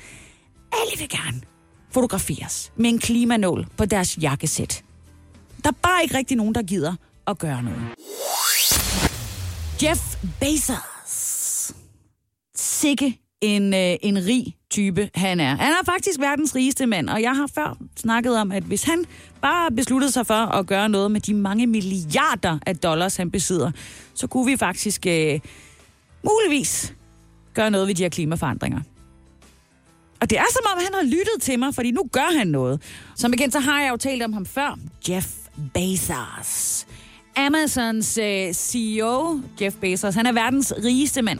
alle 0.72 0.98
vil 0.98 1.08
gerne 1.08 1.40
fotograferes 1.90 2.72
med 2.76 2.90
en 2.90 2.98
klimanål 2.98 3.66
på 3.76 3.84
deres 3.84 4.18
jakkesæt. 4.18 4.84
Der 5.64 5.70
er 5.70 5.78
bare 5.82 6.02
ikke 6.02 6.18
rigtig 6.18 6.36
nogen, 6.36 6.54
der 6.54 6.62
gider 6.62 6.94
at 7.26 7.38
gøre 7.38 7.62
noget. 7.62 7.80
Jeff 9.82 10.16
Bezos. 10.40 11.72
Sikke 12.56 13.20
en, 13.40 13.74
øh, 13.74 13.96
en 14.02 14.26
rig 14.26 14.56
type 14.70 15.10
han 15.14 15.40
er. 15.40 15.56
Han 15.56 15.72
er 15.72 15.84
faktisk 15.84 16.20
verdens 16.20 16.54
rigeste 16.54 16.86
mand, 16.86 17.08
og 17.08 17.22
jeg 17.22 17.36
har 17.36 17.46
før 17.54 17.76
snakket 17.96 18.36
om, 18.36 18.52
at 18.52 18.62
hvis 18.62 18.82
han 18.82 19.04
bare 19.42 19.70
besluttede 19.70 20.12
sig 20.12 20.26
for 20.26 20.34
at 20.34 20.66
gøre 20.66 20.88
noget 20.88 21.10
med 21.10 21.20
de 21.20 21.34
mange 21.34 21.66
milliarder 21.66 22.58
af 22.66 22.76
dollars, 22.76 23.16
han 23.16 23.30
besidder, 23.30 23.70
så 24.14 24.26
kunne 24.26 24.46
vi 24.46 24.56
faktisk 24.56 25.06
øh, 25.06 25.40
muligvis 26.24 26.94
gøre 27.54 27.70
noget 27.70 27.88
ved 27.88 27.94
de 27.94 28.02
her 28.02 28.08
klimaforandringer. 28.08 28.80
Og 30.20 30.30
det 30.30 30.38
er 30.38 30.44
som 30.52 30.62
om, 30.72 30.78
han 30.84 30.94
har 30.94 31.02
lyttet 31.02 31.42
til 31.42 31.58
mig, 31.58 31.74
fordi 31.74 31.90
nu 31.90 32.02
gør 32.12 32.38
han 32.38 32.46
noget. 32.46 32.82
Som 33.16 33.30
bekendt, 33.30 33.52
så 33.52 33.60
har 33.60 33.82
jeg 33.82 33.90
jo 33.90 33.96
talt 33.96 34.22
om 34.22 34.32
ham 34.32 34.46
før. 34.46 34.78
Jeff 35.08 35.28
Bezos. 35.74 36.86
Amazons 37.36 38.18
øh, 38.18 38.52
CEO, 38.52 39.40
Jeff 39.60 39.76
Bezos, 39.76 40.14
han 40.14 40.26
er 40.26 40.32
verdens 40.32 40.72
rigeste 40.84 41.22
mand. 41.22 41.38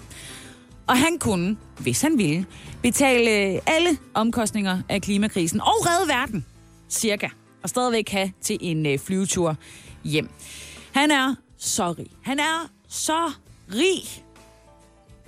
Og 0.86 0.98
han 0.98 1.18
kunne, 1.18 1.56
hvis 1.78 2.02
han 2.02 2.18
ville, 2.18 2.46
betale 2.82 3.30
øh, 3.30 3.60
alle 3.66 3.98
omkostninger 4.14 4.82
af 4.88 5.02
klimakrisen 5.02 5.60
og 5.60 5.86
redde 5.86 6.08
verden, 6.08 6.46
cirka. 6.88 7.28
Og 7.62 7.68
stadigvæk 7.68 8.08
have 8.08 8.32
til 8.40 8.58
en 8.60 8.86
øh, 8.86 8.98
flyvetur 8.98 9.56
hjem. 10.04 10.28
Han 10.92 11.10
er 11.10 11.34
så 11.58 11.92
rig. 11.98 12.10
Han 12.22 12.38
er 12.38 12.70
så 12.88 13.32
rig. 13.74 14.24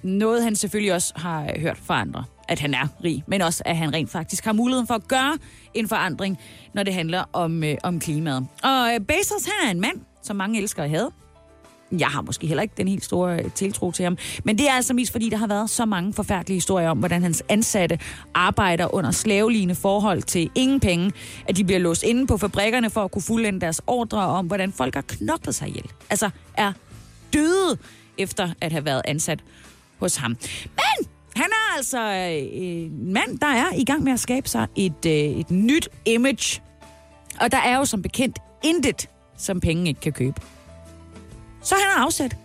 Noget 0.03 0.43
han 0.43 0.57
selvfølgelig 0.57 0.95
også 0.95 1.13
har 1.17 1.43
øh, 1.43 1.61
hørt 1.61 1.79
fra 1.85 2.01
andre, 2.01 2.25
at 2.49 2.61
han 2.61 2.75
er 2.75 2.89
rig, 3.05 3.25
men 3.27 3.43
også 3.43 3.63
at 3.67 3.77
han 3.77 3.95
rent 3.95 4.11
faktisk 4.11 4.45
har 4.45 4.53
muligheden 4.53 4.87
for 4.87 4.95
at 4.95 5.09
gøre 5.09 5.39
en 5.75 5.89
forandring, 5.89 6.39
når 6.75 6.83
det 6.83 6.95
handler 6.95 7.25
om, 7.33 7.65
øh, 7.65 7.75
om 7.83 8.01
klimaet. 8.01 8.47
Og 8.63 8.91
øh, 8.95 9.01
Bezos, 9.01 9.45
han 9.45 9.69
er 9.69 9.71
en 9.71 9.81
mand, 9.81 10.01
som 10.23 10.37
mange 10.37 10.61
elsker 10.61 10.83
at 10.83 10.91
have. 10.91 11.11
Jeg 11.99 12.09
har 12.09 12.23
måske 12.23 12.47
heller 12.47 12.63
ikke 12.63 12.75
den 12.77 12.89
helt 12.89 13.05
store 13.05 13.39
øh, 13.39 13.51
tiltro 13.51 13.93
til 13.93 14.03
ham. 14.03 14.19
Men 14.45 14.59
det 14.59 14.69
er 14.69 14.73
altså 14.73 14.95
mest 14.95 15.13
fordi, 15.13 15.29
der 15.29 15.37
har 15.37 15.47
været 15.47 15.71
så 15.71 15.85
mange 15.87 16.13
forfærdelige 16.13 16.57
historier 16.57 16.91
om, 16.91 16.99
hvordan 16.99 17.23
hans 17.23 17.43
ansatte 17.49 17.99
arbejder 18.35 18.95
under 18.95 19.11
slavelignende 19.11 19.75
forhold 19.75 20.23
til 20.23 20.51
ingen 20.55 20.81
penge. 20.81 21.13
At 21.49 21.57
de 21.57 21.65
bliver 21.65 21.79
låst 21.79 22.03
inde 22.03 22.27
på 22.27 22.37
fabrikkerne 22.37 22.91
for 22.91 23.05
at 23.05 23.11
kunne 23.11 23.23
fuldende 23.23 23.61
deres 23.61 23.81
ordre 23.87 24.19
om, 24.19 24.47
hvordan 24.47 24.73
folk 24.73 24.95
har 24.95 25.03
knoklet 25.03 25.55
sig 25.55 25.69
ihjel. 25.69 25.91
Altså 26.11 26.31
er 26.55 26.73
døde 27.33 27.79
efter 28.19 28.49
at 28.61 28.73
have 28.73 28.85
været 28.85 29.03
ansat 29.05 29.41
hos 29.99 30.17
ham. 30.17 30.37
Men 30.65 31.09
han 31.37 31.47
er 31.51 31.77
altså 31.77 31.99
øh, 32.01 32.63
en 32.63 33.13
mand, 33.13 33.39
der 33.39 33.47
er 33.47 33.75
i 33.75 33.85
gang 33.85 34.03
med 34.03 34.13
at 34.13 34.21
skabe 34.21 34.49
sig 34.49 34.67
et, 34.77 35.07
øh, 35.07 35.13
et 35.13 35.51
nyt 35.51 35.89
image. 36.05 36.63
Og 37.41 37.53
der 37.53 37.59
er 37.59 37.77
jo 37.77 37.85
som 37.85 38.03
bekendt 38.03 38.39
intet, 38.65 39.09
som 39.37 39.61
penge 39.61 39.89
ikke 39.89 40.01
kan 40.01 40.13
købe. 40.13 40.41
Så 41.63 41.75
han 41.75 41.85
har 41.97 42.05
afsat 42.05 42.37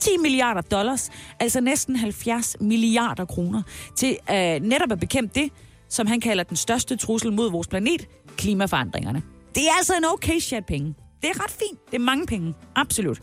10 0.00 0.10
milliarder 0.20 0.60
dollars, 0.60 1.10
altså 1.40 1.60
næsten 1.60 1.96
70 1.96 2.56
milliarder 2.60 3.24
kroner, 3.24 3.62
til 3.96 4.16
øh, 4.30 4.60
netop 4.60 4.92
at 4.92 5.00
bekæmpe 5.00 5.40
det, 5.40 5.50
som 5.88 6.06
han 6.06 6.20
kalder 6.20 6.44
den 6.44 6.56
største 6.56 6.96
trussel 6.96 7.32
mod 7.32 7.50
vores 7.50 7.68
planet, 7.68 8.08
klimaforandringerne. 8.36 9.22
Det 9.54 9.62
er 9.62 9.76
altså 9.78 9.94
en 9.96 10.04
okay 10.04 10.40
chat 10.40 10.66
penge. 10.66 10.94
Det 11.22 11.30
er 11.30 11.44
ret 11.44 11.50
fint. 11.50 11.78
Det 11.90 11.94
er 11.94 11.98
mange 11.98 12.26
penge. 12.26 12.54
Absolut. 12.74 13.20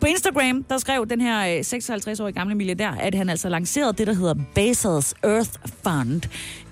På 0.00 0.06
Instagram, 0.06 0.64
der 0.64 0.78
skrev 0.78 1.06
den 1.06 1.20
her 1.20 1.56
øh, 1.56 1.60
56-årige 1.60 2.32
gamle 2.32 2.54
milliardær, 2.54 2.90
at 2.90 3.14
han 3.14 3.28
altså 3.28 3.48
lancerede 3.48 3.92
det, 3.92 4.06
der 4.06 4.12
hedder 4.12 4.34
Bezos 4.54 5.14
Earth 5.22 5.50
Fund. 5.82 6.22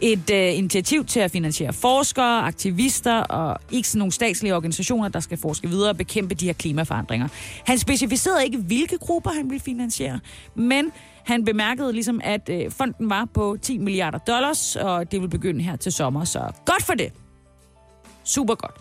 Et 0.00 0.30
øh, 0.30 0.58
initiativ 0.58 1.04
til 1.04 1.20
at 1.20 1.30
finansiere 1.30 1.72
forskere, 1.72 2.40
aktivister 2.42 3.14
og 3.14 3.58
ikke 3.70 3.88
sådan 3.88 3.98
nogle 3.98 4.12
statslige 4.12 4.56
organisationer, 4.56 5.08
der 5.08 5.20
skal 5.20 5.38
forske 5.38 5.68
videre 5.68 5.90
og 5.90 5.96
bekæmpe 5.96 6.34
de 6.34 6.46
her 6.46 6.52
klimaforandringer. 6.52 7.28
Han 7.66 7.78
specificerede 7.78 8.44
ikke, 8.44 8.58
hvilke 8.58 8.98
grupper 8.98 9.30
han 9.30 9.50
ville 9.50 9.60
finansiere, 9.60 10.20
men 10.54 10.92
han 11.24 11.44
bemærkede 11.44 11.92
ligesom, 11.92 12.20
at 12.24 12.48
øh, 12.48 12.70
fonden 12.70 13.10
var 13.10 13.28
på 13.34 13.56
10 13.62 13.78
milliarder 13.78 14.18
dollars, 14.18 14.76
og 14.76 15.12
det 15.12 15.20
vil 15.20 15.28
begynde 15.28 15.62
her 15.62 15.76
til 15.76 15.92
sommer, 15.92 16.24
så 16.24 16.40
godt 16.64 16.82
for 16.82 16.94
det. 16.94 17.12
Super 18.24 18.54
godt. 18.54 18.74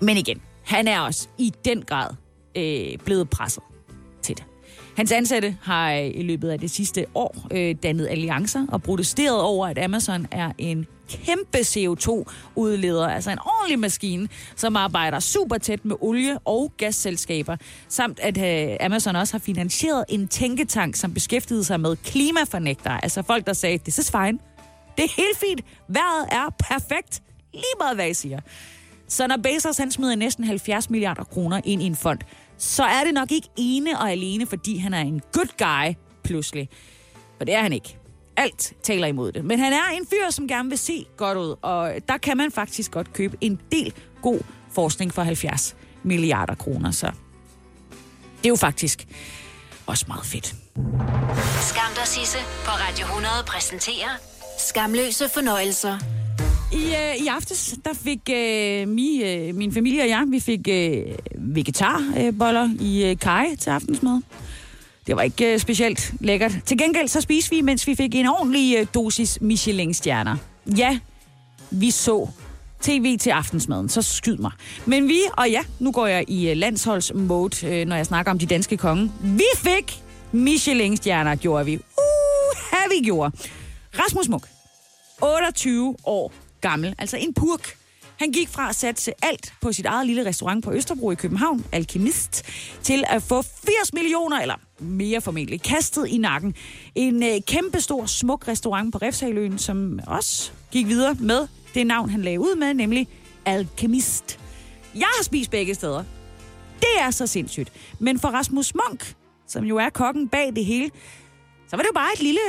Men 0.00 0.16
igen, 0.16 0.40
han 0.64 0.88
er 0.88 1.00
også 1.00 1.28
i 1.38 1.52
den 1.64 1.82
grad 1.82 2.10
øh, 2.58 2.98
blevet 2.98 3.30
presset 3.30 3.62
til 4.22 4.36
det. 4.36 4.44
Hans 4.96 5.12
ansatte 5.12 5.56
har 5.62 5.92
i 5.92 6.22
løbet 6.22 6.50
af 6.50 6.58
det 6.58 6.70
sidste 6.70 7.06
år 7.14 7.46
øh, 7.50 7.74
dannet 7.82 8.06
alliancer 8.06 8.66
og 8.68 8.82
protesteret 8.82 9.40
over, 9.40 9.66
at 9.66 9.78
Amazon 9.78 10.26
er 10.30 10.52
en 10.58 10.86
kæmpe 11.08 11.58
CO2-udleder, 11.58 13.08
altså 13.08 13.30
en 13.30 13.38
ordentlig 13.38 13.78
maskine, 13.78 14.28
som 14.56 14.76
arbejder 14.76 15.20
super 15.20 15.58
tæt 15.58 15.84
med 15.84 15.96
olie- 16.00 16.38
og 16.38 16.72
gasselskaber, 16.76 17.56
samt 17.88 18.20
at 18.20 18.38
øh, 18.38 18.76
Amazon 18.80 19.16
også 19.16 19.34
har 19.34 19.38
finansieret 19.38 20.04
en 20.08 20.28
tænketank, 20.28 20.96
som 20.96 21.14
beskæftigede 21.14 21.64
sig 21.64 21.80
med 21.80 21.96
klimafornægtere, 21.96 23.04
altså 23.04 23.22
folk, 23.22 23.46
der 23.46 23.52
sagde, 23.52 23.78
det 23.78 23.98
is 23.98 24.10
fine, 24.10 24.38
det 24.96 25.04
er 25.04 25.16
helt 25.16 25.38
fint, 25.38 25.60
vejret 25.88 26.26
er 26.30 26.54
perfekt, 26.70 27.22
lige 27.52 27.64
meget 27.80 27.96
hvad 27.96 28.08
I 28.08 28.14
siger. 28.14 28.40
Så 29.08 29.26
når 29.26 29.36
Bezos 29.36 29.78
han 29.78 29.90
smider 29.90 30.16
næsten 30.16 30.44
70 30.44 30.90
milliarder 30.90 31.24
kroner 31.24 31.60
ind 31.64 31.82
i 31.82 31.86
en 31.86 31.96
fond, 31.96 32.18
så 32.58 32.84
er 32.84 33.04
det 33.04 33.14
nok 33.14 33.32
ikke 33.32 33.48
ene 33.56 33.98
og 33.98 34.10
alene, 34.10 34.46
fordi 34.46 34.76
han 34.76 34.94
er 34.94 35.00
en 35.00 35.22
good 35.32 35.58
guy 35.58 35.94
pludselig. 36.24 36.68
For 37.36 37.44
det 37.44 37.54
er 37.54 37.62
han 37.62 37.72
ikke. 37.72 37.98
Alt 38.36 38.72
taler 38.82 39.06
imod 39.06 39.32
det. 39.32 39.44
Men 39.44 39.58
han 39.58 39.72
er 39.72 39.88
en 39.94 40.06
fyr, 40.06 40.30
som 40.30 40.48
gerne 40.48 40.68
vil 40.68 40.78
se 40.78 41.06
godt 41.16 41.38
ud, 41.38 41.54
og 41.62 41.92
der 42.08 42.18
kan 42.18 42.36
man 42.36 42.52
faktisk 42.52 42.90
godt 42.90 43.12
købe 43.12 43.36
en 43.40 43.60
del 43.72 43.92
god 44.22 44.40
forskning 44.72 45.14
for 45.14 45.22
70 45.22 45.76
milliarder 46.02 46.54
kroner. 46.54 46.90
Så 46.90 47.06
det 48.36 48.44
er 48.44 48.48
jo 48.48 48.56
faktisk 48.56 49.06
også 49.86 50.04
meget 50.08 50.26
fedt. 50.26 50.54
Skam 51.60 51.92
dig, 51.94 52.06
Sisse, 52.06 52.38
på 52.38 52.70
Radio 52.70 53.04
100 53.06 53.34
præsenterer 53.46 54.10
Skamløse 54.58 55.28
fornøjelser. 55.28 56.17
I, 56.72 56.76
øh, 56.76 57.24
I 57.24 57.26
aftes, 57.26 57.74
der 57.84 57.90
fik 57.94 58.20
øh, 58.30 58.88
mi, 58.88 59.22
øh, 59.24 59.54
min 59.54 59.72
familie 59.72 60.02
og 60.02 60.08
jeg, 60.08 60.24
vi 60.28 60.40
fik 60.40 60.68
øh, 60.68 61.02
vegetarboller 61.38 62.64
øh, 62.64 62.86
i 62.86 63.04
øh, 63.04 63.18
kaj 63.18 63.46
til 63.58 63.70
aftensmad. 63.70 64.20
Det 65.06 65.16
var 65.16 65.22
ikke 65.22 65.52
øh, 65.52 65.58
specielt 65.58 66.12
lækkert. 66.20 66.52
Til 66.66 66.78
gengæld 66.78 67.08
så 67.08 67.20
spiste 67.20 67.50
vi, 67.50 67.60
mens 67.60 67.86
vi 67.86 67.94
fik 67.94 68.14
en 68.14 68.26
ordentlig 68.26 68.76
øh, 68.78 68.86
dosis 68.94 69.38
Michelin-stjerner. 69.40 70.36
Ja, 70.76 70.98
vi 71.70 71.90
så 71.90 72.28
tv 72.80 73.18
til 73.18 73.30
aftensmaden, 73.30 73.88
så 73.88 74.02
skyd 74.02 74.36
mig. 74.36 74.52
Men 74.86 75.08
vi, 75.08 75.20
og 75.32 75.50
ja, 75.50 75.60
nu 75.78 75.92
går 75.92 76.06
jeg 76.06 76.24
i 76.28 76.50
øh, 76.50 76.56
landsholdsmode, 76.56 77.66
øh, 77.66 77.86
når 77.86 77.96
jeg 77.96 78.06
snakker 78.06 78.32
om 78.32 78.38
de 78.38 78.46
danske 78.46 78.76
konge. 78.76 79.12
Vi 79.22 79.46
fik 79.56 80.02
Michelin-stjerner, 80.32 81.34
gjorde 81.34 81.64
vi. 81.64 81.76
Uh, 81.76 82.90
vi 82.90 83.04
gjorde. 83.04 83.36
Rasmus 83.98 84.28
Munk, 84.28 84.44
28 85.22 85.96
år 86.04 86.32
gammel, 86.60 86.94
altså 86.98 87.16
en 87.16 87.34
purk. 87.34 87.76
Han 88.18 88.32
gik 88.32 88.48
fra 88.48 88.68
at 88.68 88.76
satse 88.76 89.12
alt 89.22 89.52
på 89.60 89.72
sit 89.72 89.86
eget 89.86 90.06
lille 90.06 90.24
restaurant 90.24 90.64
på 90.64 90.72
Østerbro 90.72 91.10
i 91.10 91.14
København, 91.14 91.64
Alkemist, 91.72 92.42
til 92.82 93.04
at 93.06 93.22
få 93.22 93.42
80 93.42 93.92
millioner, 93.94 94.40
eller 94.40 94.54
mere 94.78 95.20
formentlig, 95.20 95.62
kastet 95.62 96.08
i 96.08 96.18
nakken. 96.18 96.54
En 96.94 97.22
øh, 97.22 97.40
kæmpestor, 97.46 98.06
smuk 98.06 98.48
restaurant 98.48 98.92
på 98.92 98.98
Refshaløen, 98.98 99.58
som 99.58 100.00
også 100.06 100.50
gik 100.70 100.86
videre 100.86 101.14
med 101.14 101.48
det 101.74 101.86
navn, 101.86 102.10
han 102.10 102.22
lagde 102.22 102.40
ud 102.40 102.56
med, 102.56 102.74
nemlig 102.74 103.08
Alkemist. 103.44 104.38
Jeg 104.94 105.08
har 105.16 105.24
spist 105.24 105.50
begge 105.50 105.74
steder. 105.74 106.04
Det 106.80 107.00
er 107.00 107.10
så 107.10 107.26
sindssygt. 107.26 107.72
Men 107.98 108.20
for 108.20 108.28
Rasmus 108.28 108.74
Munk, 108.74 109.14
som 109.46 109.64
jo 109.64 109.76
er 109.76 109.88
kokken 109.88 110.28
bag 110.28 110.52
det 110.56 110.64
hele, 110.64 110.90
så 111.68 111.76
var 111.76 111.82
det 111.82 111.88
jo 111.88 111.94
bare 111.94 112.12
et 112.14 112.22
lille 112.22 112.40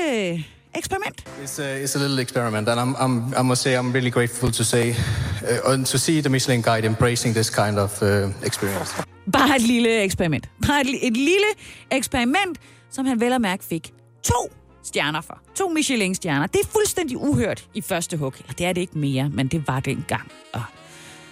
eksperiment. 0.74 1.24
It's 1.44 1.60
a, 1.60 1.84
it's 1.84 1.96
a 1.96 2.00
little 2.00 2.20
experiment, 2.20 2.70
and 2.70 2.80
I'm, 2.80 2.96
I'm, 2.96 3.34
I 3.40 3.42
must 3.42 3.62
say 3.62 3.74
I'm 3.74 3.92
really 3.92 4.12
grateful 4.12 4.52
to 4.52 4.64
say 4.64 4.90
uh, 4.90 5.74
and 5.74 5.86
to 5.86 5.98
see 5.98 6.22
the 6.22 6.30
Michelin 6.30 6.62
Guide 6.62 6.86
embracing 6.86 7.36
this 7.36 7.50
kind 7.50 7.80
of 7.80 8.02
uh, 8.02 8.08
experience. 8.44 8.94
Bare 9.32 9.56
et 9.56 9.62
lille 9.62 10.04
eksperiment. 10.04 10.50
Bare 10.68 10.82
et, 10.82 11.08
et 11.08 11.18
lille 11.18 11.48
eksperiment, 11.92 12.58
som 12.90 13.06
han 13.06 13.20
vel 13.20 13.34
og 13.34 13.42
mærke 13.42 13.64
fik 13.64 13.94
to 14.24 14.52
stjerner 14.84 15.22
for. 15.22 15.42
To 15.56 15.70
Michelin-stjerner. 15.70 16.48
Det 16.48 16.62
er 16.62 16.68
fuldstændig 16.68 17.18
uhørt 17.18 17.66
i 17.74 17.82
første 17.82 18.18
hug. 18.18 18.34
Eller 18.40 18.54
det 18.54 18.66
er 18.66 18.74
det 18.74 18.82
ikke 18.82 18.98
mere, 18.98 19.30
men 19.30 19.48
det 19.48 19.68
var 19.68 19.80
det 19.80 19.92
engang. 19.92 20.32
Og 20.54 20.64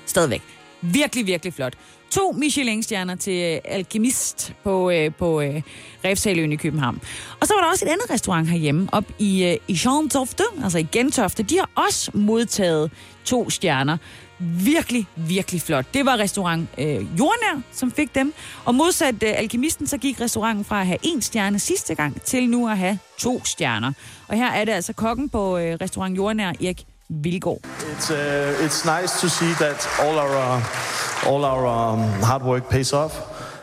stadigvæk. 0.06 0.44
Virkelig, 0.82 1.26
virkelig 1.26 1.54
flot. 1.54 1.74
To 2.12 2.32
Michelin-stjerner 2.32 3.16
til 3.16 3.54
øh, 3.54 3.60
Alkemist 3.66 4.54
på, 4.64 4.90
øh, 4.90 5.14
på 5.14 5.42
øh, 5.42 5.62
Refsaløen 6.06 6.52
i 6.52 6.56
København. 6.56 7.02
Og 7.40 7.48
så 7.48 7.54
var 7.54 7.62
der 7.62 7.72
også 7.72 7.86
et 7.86 7.90
andet 7.90 8.10
restaurant 8.10 8.50
herhjemme, 8.50 8.88
op 8.92 9.06
i, 9.20 9.44
øh, 9.44 9.58
i 9.68 9.74
Gentofte, 9.74 10.44
altså 10.64 10.78
i 10.78 10.88
Gentofte. 10.92 11.44
De 11.44 11.58
har 11.58 11.70
også 11.76 12.12
modtaget 12.14 12.92
to 13.26 13.50
stjerner. 13.50 13.98
Virkelig, 14.40 15.06
virkelig 15.16 15.62
flot. 15.62 15.86
Det 15.94 16.06
var 16.06 16.18
restaurant 16.18 16.70
øh, 16.78 16.96
Jordnær, 17.20 17.62
som 17.72 17.92
fik 17.92 18.16
dem. 18.16 18.34
Og 18.66 18.76
modsat 18.76 19.24
øh, 19.24 19.30
Alkemisten, 19.36 19.88
så 19.88 19.98
gik 19.98 20.22
restauranten 20.22 20.66
fra 20.66 20.80
at 20.82 20.88
have 20.88 21.00
en 21.04 21.22
stjerne 21.22 21.60
sidste 21.60 21.96
gang, 21.96 22.22
til 22.22 22.50
nu 22.50 22.70
at 22.70 22.78
have 22.78 23.00
to 23.20 23.46
stjerner. 23.46 23.92
Og 24.28 24.38
her 24.38 24.52
er 24.52 24.66
det 24.66 24.72
altså 24.72 24.94
kokken 24.94 25.30
på 25.30 25.58
øh, 25.58 25.78
restaurant 25.82 26.18
Jordnær, 26.18 26.50
Erik 26.50 26.86
Vilgaard. 27.10 27.60
It's 27.92 28.10
uh, 28.10 28.66
it's 28.66 28.86
nice 28.86 29.22
to 29.22 29.30
see 29.30 29.54
that 29.54 29.88
all 30.00 30.20
our 30.20 30.36
uh, 30.36 31.30
all 31.32 31.46
our 31.46 31.66
um, 31.66 32.22
hard 32.22 32.44
work 32.44 32.70
pays 32.70 32.94
off. 32.94 33.14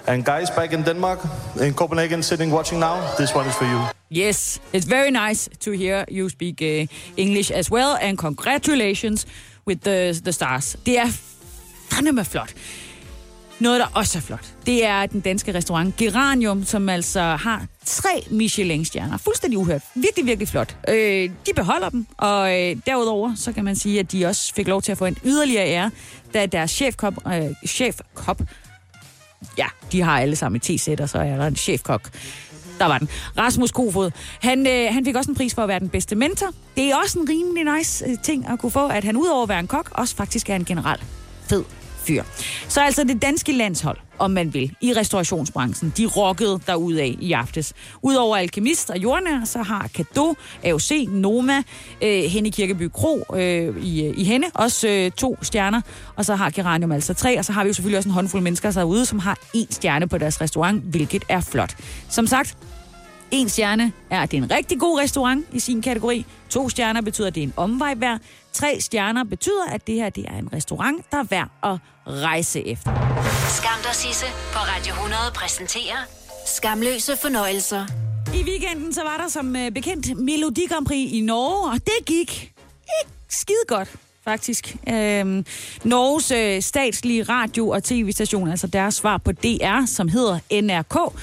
And 0.07 0.25
guys 0.25 0.51
back 0.51 0.73
in 0.73 0.83
Denmark, 0.83 1.19
in 1.61 1.75
Copenhagen, 1.75 2.23
sitting 2.23 2.53
watching 2.53 2.81
now, 2.81 3.01
this 3.17 3.35
one 3.35 3.49
is 3.49 3.55
for 3.57 3.65
you. 3.65 3.81
Yes, 4.11 4.61
it's 4.73 4.87
very 4.87 5.11
nice 5.11 5.49
to 5.61 5.71
hear 5.73 6.05
you 6.11 6.29
speak 6.29 6.61
uh, 6.63 6.87
English 7.17 7.51
as 7.51 7.71
well, 7.71 7.97
and 8.01 8.19
congratulations 8.19 9.27
with 9.67 9.81
the, 9.81 10.21
the 10.25 10.33
stars. 10.33 10.77
Det 10.87 10.99
er 10.99 11.07
fandeme 11.91 12.25
flot. 12.25 12.55
Noget, 13.61 13.81
der 13.81 13.87
også 13.95 14.19
er 14.19 14.23
flot, 14.23 14.47
det 14.67 14.85
er 14.85 15.07
den 15.07 15.21
danske 15.21 15.55
restaurant 15.55 15.97
Geranium, 15.97 16.65
som 16.65 16.89
altså 16.89 17.21
har 17.21 17.67
tre 17.87 18.25
Michelin-stjerner. 18.31 19.19
Fuldstændig 19.19 19.59
uhørt. 19.59 19.83
Virkelig, 19.95 20.27
virkelig 20.27 20.49
flot. 20.49 20.77
Øh, 20.89 21.31
de 21.47 21.53
beholder 21.57 21.89
dem, 21.89 22.07
og 22.17 22.61
øh, 22.61 22.77
derudover 22.87 23.35
så 23.37 23.53
kan 23.53 23.65
man 23.65 23.77
sige, 23.77 24.01
at 24.01 24.13
de 24.13 24.27
også 24.27 24.55
fik 24.55 24.69
lov 24.69 24.83
til 24.83 24.93
at 24.93 24.99
få 24.99 25.05
en 25.05 25.17
yderligere 25.25 25.67
ære, 25.67 25.91
da 26.35 26.47
deres 26.47 26.71
chefkop, 26.71 27.15
øh, 27.27 27.43
chefkop 27.67 28.43
ja, 29.59 29.67
de 29.93 30.03
har 30.03 30.21
alle 30.21 30.37
sammen 30.37 30.57
et 30.57 30.63
t-sæt, 30.63 31.01
og 31.01 31.09
så 31.09 31.19
er 31.19 31.37
der 31.37 31.47
en 31.47 31.57
chefkok. 31.57 32.11
Der 32.79 32.87
var 32.87 32.99
den. 32.99 33.09
Rasmus 33.39 33.73
Kofod. 33.73 34.11
Han, 34.41 34.67
øh, 34.67 34.95
han 34.95 35.05
fik 35.05 35.17
også 35.17 35.31
en 35.31 35.37
pris 35.37 35.55
for 35.55 35.63
at 35.63 35.69
være 35.69 35.81
den 35.81 35.89
bedste 35.89 36.17
mentor. 36.17 36.47
Det 36.77 36.91
er 36.91 36.97
også 36.97 37.19
en 37.19 37.29
rimelig 37.29 37.77
nice 37.77 38.05
øh, 38.09 38.19
ting 38.23 38.49
at 38.49 38.59
kunne 38.59 38.73
få, 38.73 38.89
at 38.89 39.05
han 39.05 39.17
udover 39.17 39.43
at 39.43 39.49
være 39.49 39.61
en 39.61 39.67
kok, 39.67 39.91
også 39.93 40.17
faktisk 40.17 40.51
er 40.51 40.57
en 40.57 40.65
general 40.65 40.99
fed 41.49 41.65
fyr. 42.07 42.23
Så 42.69 42.81
altså 42.81 43.05
det 43.05 43.23
danske 43.23 43.53
landshold, 43.53 43.99
om 44.19 44.31
man 44.31 44.55
vil, 44.55 44.77
i 44.81 44.93
restaurationsbranchen, 44.93 45.93
de 45.97 46.07
rockede 46.07 46.61
af 46.69 47.17
i 47.21 47.33
aftes. 47.33 47.73
Udover 48.03 48.37
Alkemist 48.37 48.91
og 48.91 48.99
Jordnær, 48.99 49.45
så 49.45 49.63
har 49.63 49.89
Kado, 49.95 50.35
AOC, 50.65 51.09
Noma, 51.09 51.63
øh, 52.03 52.23
Henne 52.23 52.51
Kirkeby 52.51 52.89
Kro 52.89 53.25
øh, 53.35 53.85
i, 53.85 54.05
øh, 54.05 54.19
i 54.19 54.25
Henne, 54.25 54.47
også 54.55 54.89
øh, 54.89 55.11
to 55.11 55.39
stjerner, 55.43 55.81
og 56.17 56.25
så 56.25 56.35
har 56.35 56.51
Geranium 56.51 56.93
altså 56.93 57.15
tre, 57.15 57.39
og 57.39 57.45
så 57.45 57.53
har 57.53 57.65
vi 57.65 57.69
jo 57.69 57.75
selvfølgelig 57.75 57.99
også 57.99 58.09
en 58.09 58.15
håndfuld 58.15 58.43
mennesker 58.43 58.71
derude, 58.71 59.07
som 59.07 59.19
har 59.19 59.39
en 59.55 59.67
stjerne 59.71 60.09
på 60.09 60.19
deres 60.19 60.41
restaurant, 60.41 60.83
hvilket 60.85 61.25
er 61.29 61.41
flot. 61.41 61.77
Som 62.09 62.27
sagt, 62.27 62.57
en 63.31 63.49
stjerne 63.49 63.93
er, 64.11 64.21
at 64.21 64.31
det 64.31 64.39
er 64.39 64.43
en 64.43 64.51
rigtig 64.51 64.81
god 64.81 65.01
restaurant 65.01 65.47
i 65.53 65.61
sin 65.61 65.83
kategori. 65.83 66.27
To 66.49 66.69
stjerner 66.69 67.01
betyder, 67.01 67.27
at 67.27 67.35
det 67.35 67.43
er 67.43 67.47
en 67.47 67.53
omvej 67.57 67.95
værd. 67.97 68.21
Tre 68.55 68.81
stjerner 68.81 69.25
betyder, 69.25 69.67
at 69.71 69.87
det 69.87 69.95
her 69.95 70.11
det 70.11 70.25
er 70.29 70.39
en 70.39 70.53
restaurant, 70.53 71.11
der 71.11 71.19
er 71.19 71.25
værd 71.25 71.49
at 71.63 71.79
rejse 72.07 72.67
efter. 72.67 72.91
Skam 73.49 73.83
dig, 73.83 73.95
Sisse, 73.95 74.27
på 74.53 74.59
Radio 74.59 74.93
100 74.93 75.21
præsenterer 75.35 75.97
Skamløse 76.47 77.17
fornøjelser. 77.23 77.87
I 78.35 78.43
weekenden 78.43 78.93
så 78.93 79.03
var 79.03 79.17
der 79.17 79.29
som 79.29 79.57
øh, 79.57 79.71
bekendt 79.71 80.19
Melodi 80.19 80.67
Grand 80.67 80.87
Prix 80.87 81.13
i 81.13 81.21
Norge, 81.21 81.71
og 81.71 81.75
det 81.75 82.07
gik 82.07 82.21
ikke 82.21 82.53
skide 83.29 83.65
godt 83.69 83.89
faktisk. 84.25 84.77
Øhm, 84.89 85.47
Norges 85.85 86.31
øh, 86.31 86.63
statslige 86.63 87.23
radio- 87.23 87.69
og 87.69 87.85
tv-station, 87.85 88.51
altså 88.51 88.67
deres 88.67 88.95
svar 88.95 89.19
på 89.19 89.33
DR, 89.33 89.87
som 89.87 90.09
hedder 90.09 90.39
NRK, 90.63 91.15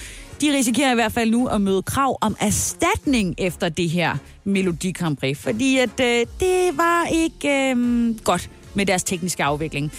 de 0.41 0.57
risikerer 0.57 0.91
i 0.91 0.95
hvert 0.95 1.11
fald 1.11 1.31
nu 1.31 1.47
at 1.47 1.61
møde 1.61 1.81
krav 1.81 2.17
om 2.21 2.35
erstatning 2.39 3.35
efter 3.37 3.69
det 3.69 3.89
her 3.89 4.17
Melodi 4.43 4.91
Grand 4.91 5.17
Prix, 5.17 5.37
fordi 5.37 5.77
at 5.77 5.99
øh, 5.99 6.25
det 6.39 6.77
var 6.77 7.05
ikke 7.11 7.71
øh, 7.71 8.15
godt 8.23 8.49
med 8.73 8.85
deres 8.85 9.03
tekniske 9.03 9.43
afvikling. 9.43 9.91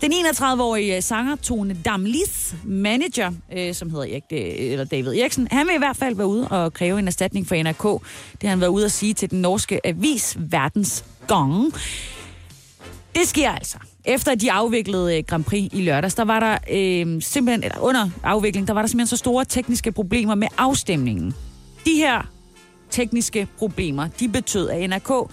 Den 0.00 0.12
31-årige 0.12 0.96
øh, 0.96 1.02
sanger 1.02 1.36
Tone 1.36 1.76
Damlis 1.84 2.54
manager, 2.64 3.32
øh, 3.52 3.74
som 3.74 3.90
hedder 3.90 4.04
Erik, 4.04 4.22
øh, 4.32 4.72
eller 4.72 4.84
David 4.84 5.14
Eriksen, 5.14 5.48
han 5.50 5.66
vil 5.66 5.74
i 5.74 5.78
hvert 5.78 5.96
fald 5.96 6.16
være 6.16 6.26
ude 6.26 6.48
og 6.48 6.72
kræve 6.72 6.98
en 6.98 7.06
erstatning 7.06 7.46
for 7.46 7.62
NRK. 7.62 8.02
Det 8.32 8.42
har 8.42 8.48
han 8.48 8.60
været 8.60 8.70
ude 8.70 8.84
at 8.84 8.92
sige 8.92 9.14
til 9.14 9.30
den 9.30 9.40
norske 9.40 9.86
avis 9.86 10.36
Verdens 10.40 11.04
Gong. 11.28 11.74
Det 13.14 13.28
sker 13.28 13.50
altså. 13.50 13.78
Efter 14.08 14.32
at 14.32 14.40
de 14.40 14.52
afviklede 14.52 15.18
øh, 15.18 15.24
Grand 15.24 15.44
Prix 15.44 15.68
i 15.72 15.82
lørdags, 15.82 16.14
der 16.14 16.24
var 16.24 16.40
der 16.40 16.58
øh, 16.70 17.22
simpelthen, 17.22 17.64
eller 17.64 17.78
under 17.80 18.10
afvikling, 18.22 18.68
der 18.68 18.74
var 18.74 18.82
der 18.82 18.86
simpelthen 18.86 19.06
så 19.06 19.16
store 19.16 19.44
tekniske 19.44 19.92
problemer 19.92 20.34
med 20.34 20.48
afstemningen. 20.58 21.34
De 21.84 21.94
her 21.94 22.30
tekniske 22.90 23.48
problemer, 23.58 24.08
de 24.20 24.28
betød, 24.28 24.68
at 24.70 24.90
NRK 24.90 25.30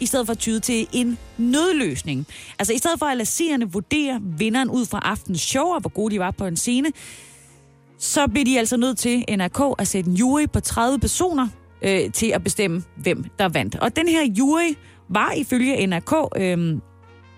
i 0.00 0.06
stedet 0.06 0.26
for 0.26 0.32
at 0.32 0.38
tyde 0.38 0.60
til 0.60 0.86
en 0.92 1.18
nødløsning. 1.38 2.26
Altså 2.58 2.72
i 2.72 2.78
stedet 2.78 2.98
for 2.98 3.06
at 3.06 3.16
lade 3.16 3.28
seerne 3.28 3.72
vurdere 3.72 4.20
vinderen 4.22 4.70
ud 4.70 4.86
fra 4.86 5.00
aftens 5.04 5.40
show, 5.40 5.64
og 5.64 5.80
hvor 5.80 5.90
gode 5.90 6.14
de 6.14 6.20
var 6.20 6.30
på 6.30 6.46
en 6.46 6.56
scene, 6.56 6.88
så 7.98 8.26
blev 8.26 8.44
de 8.44 8.58
altså 8.58 8.76
nødt 8.76 8.98
til 8.98 9.24
NRK 9.28 9.60
at 9.78 9.88
sætte 9.88 10.10
en 10.10 10.16
jury 10.16 10.46
på 10.52 10.60
30 10.60 10.98
personer 10.98 11.48
øh, 11.82 12.12
til 12.12 12.26
at 12.26 12.44
bestemme, 12.44 12.82
hvem 12.96 13.24
der 13.38 13.48
vandt. 13.48 13.74
Og 13.74 13.96
den 13.96 14.08
her 14.08 14.22
jury 14.38 14.74
var 15.08 15.32
ifølge 15.32 15.86
NRK 15.86 16.14
øh, 16.36 16.78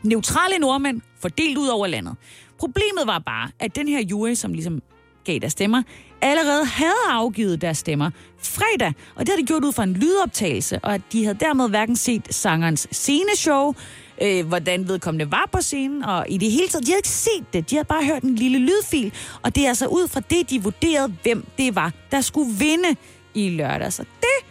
neutrale 0.02 0.58
nordmænd 0.58 1.00
fordelt 1.20 1.58
ud 1.58 1.68
over 1.68 1.86
landet. 1.86 2.16
Problemet 2.58 3.02
var 3.06 3.18
bare, 3.18 3.50
at 3.58 3.76
den 3.76 3.88
her 3.88 4.00
jury, 4.00 4.34
som 4.34 4.52
ligesom 4.52 4.82
gav 5.24 5.38
deres 5.38 5.52
stemmer, 5.52 5.82
allerede 6.22 6.64
havde 6.64 6.92
afgivet 7.10 7.60
deres 7.60 7.78
stemmer 7.78 8.10
fredag, 8.38 8.92
og 9.14 9.20
det 9.20 9.28
havde 9.28 9.42
de 9.42 9.46
gjort 9.46 9.64
ud 9.64 9.72
fra 9.72 9.82
en 9.82 9.92
lydoptagelse, 9.92 10.78
og 10.82 10.94
at 10.94 11.00
de 11.12 11.24
havde 11.24 11.38
dermed 11.40 11.68
hverken 11.68 11.96
set 11.96 12.34
sangerens 12.34 12.88
sceneshow, 12.90 13.74
øh, 14.22 14.46
hvordan 14.46 14.88
vedkommende 14.88 15.32
var 15.32 15.48
på 15.52 15.60
scenen, 15.60 16.04
og 16.04 16.26
i 16.28 16.38
det 16.38 16.50
hele 16.50 16.68
taget, 16.68 16.86
de 16.86 16.90
havde 16.90 16.98
ikke 16.98 17.08
set 17.08 17.52
det, 17.52 17.70
de 17.70 17.74
havde 17.74 17.86
bare 17.86 18.04
hørt 18.04 18.22
en 18.22 18.34
lille 18.34 18.58
lydfil, 18.58 19.12
og 19.42 19.54
det 19.54 19.64
er 19.64 19.68
altså 19.68 19.86
ud 19.86 20.08
fra 20.08 20.20
det, 20.20 20.50
de 20.50 20.62
vurderede, 20.62 21.14
hvem 21.22 21.46
det 21.58 21.74
var, 21.74 21.92
der 22.10 22.20
skulle 22.20 22.50
vinde 22.58 22.96
i 23.34 23.48
lørdag. 23.50 23.92
Så 23.92 24.04
det 24.20 24.49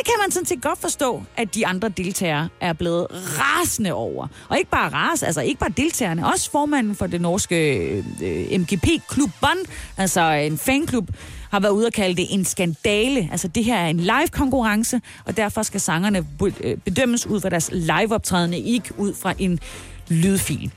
det 0.00 0.06
kan 0.06 0.14
man 0.22 0.30
sådan 0.30 0.46
set 0.46 0.62
godt 0.62 0.78
forstå, 0.78 1.22
at 1.36 1.54
de 1.54 1.66
andre 1.66 1.88
deltagere 1.88 2.48
er 2.60 2.72
blevet 2.72 3.06
rasende 3.10 3.92
over. 3.92 4.26
Og 4.48 4.58
ikke 4.58 4.70
bare 4.70 4.88
ras, 4.88 5.22
altså 5.22 5.40
ikke 5.40 5.60
bare 5.60 5.70
deltagerne, 5.76 6.26
også 6.26 6.50
formanden 6.50 6.94
for 6.94 7.06
det 7.06 7.20
norske 7.20 7.78
øh, 8.22 8.60
MGP-klub 8.60 9.30
Bond, 9.40 9.58
altså 9.96 10.20
en 10.30 10.58
fanklub, 10.58 11.08
har 11.50 11.60
været 11.60 11.72
ude 11.72 11.86
og 11.86 11.92
kalde 11.92 12.16
det 12.16 12.26
en 12.30 12.44
skandale. 12.44 13.28
Altså 13.30 13.48
det 13.48 13.64
her 13.64 13.76
er 13.76 13.88
en 13.88 14.00
live-konkurrence, 14.00 15.00
og 15.26 15.36
derfor 15.36 15.62
skal 15.62 15.80
sangerne 15.80 16.26
øh, 16.60 16.76
bedømmes 16.76 17.26
ud 17.26 17.40
fra 17.40 17.48
deres 17.48 17.70
live-optrædende, 17.72 18.58
ikke 18.58 18.98
ud 18.98 19.14
fra 19.14 19.34
en 19.38 19.60
lydfil. 20.08 20.72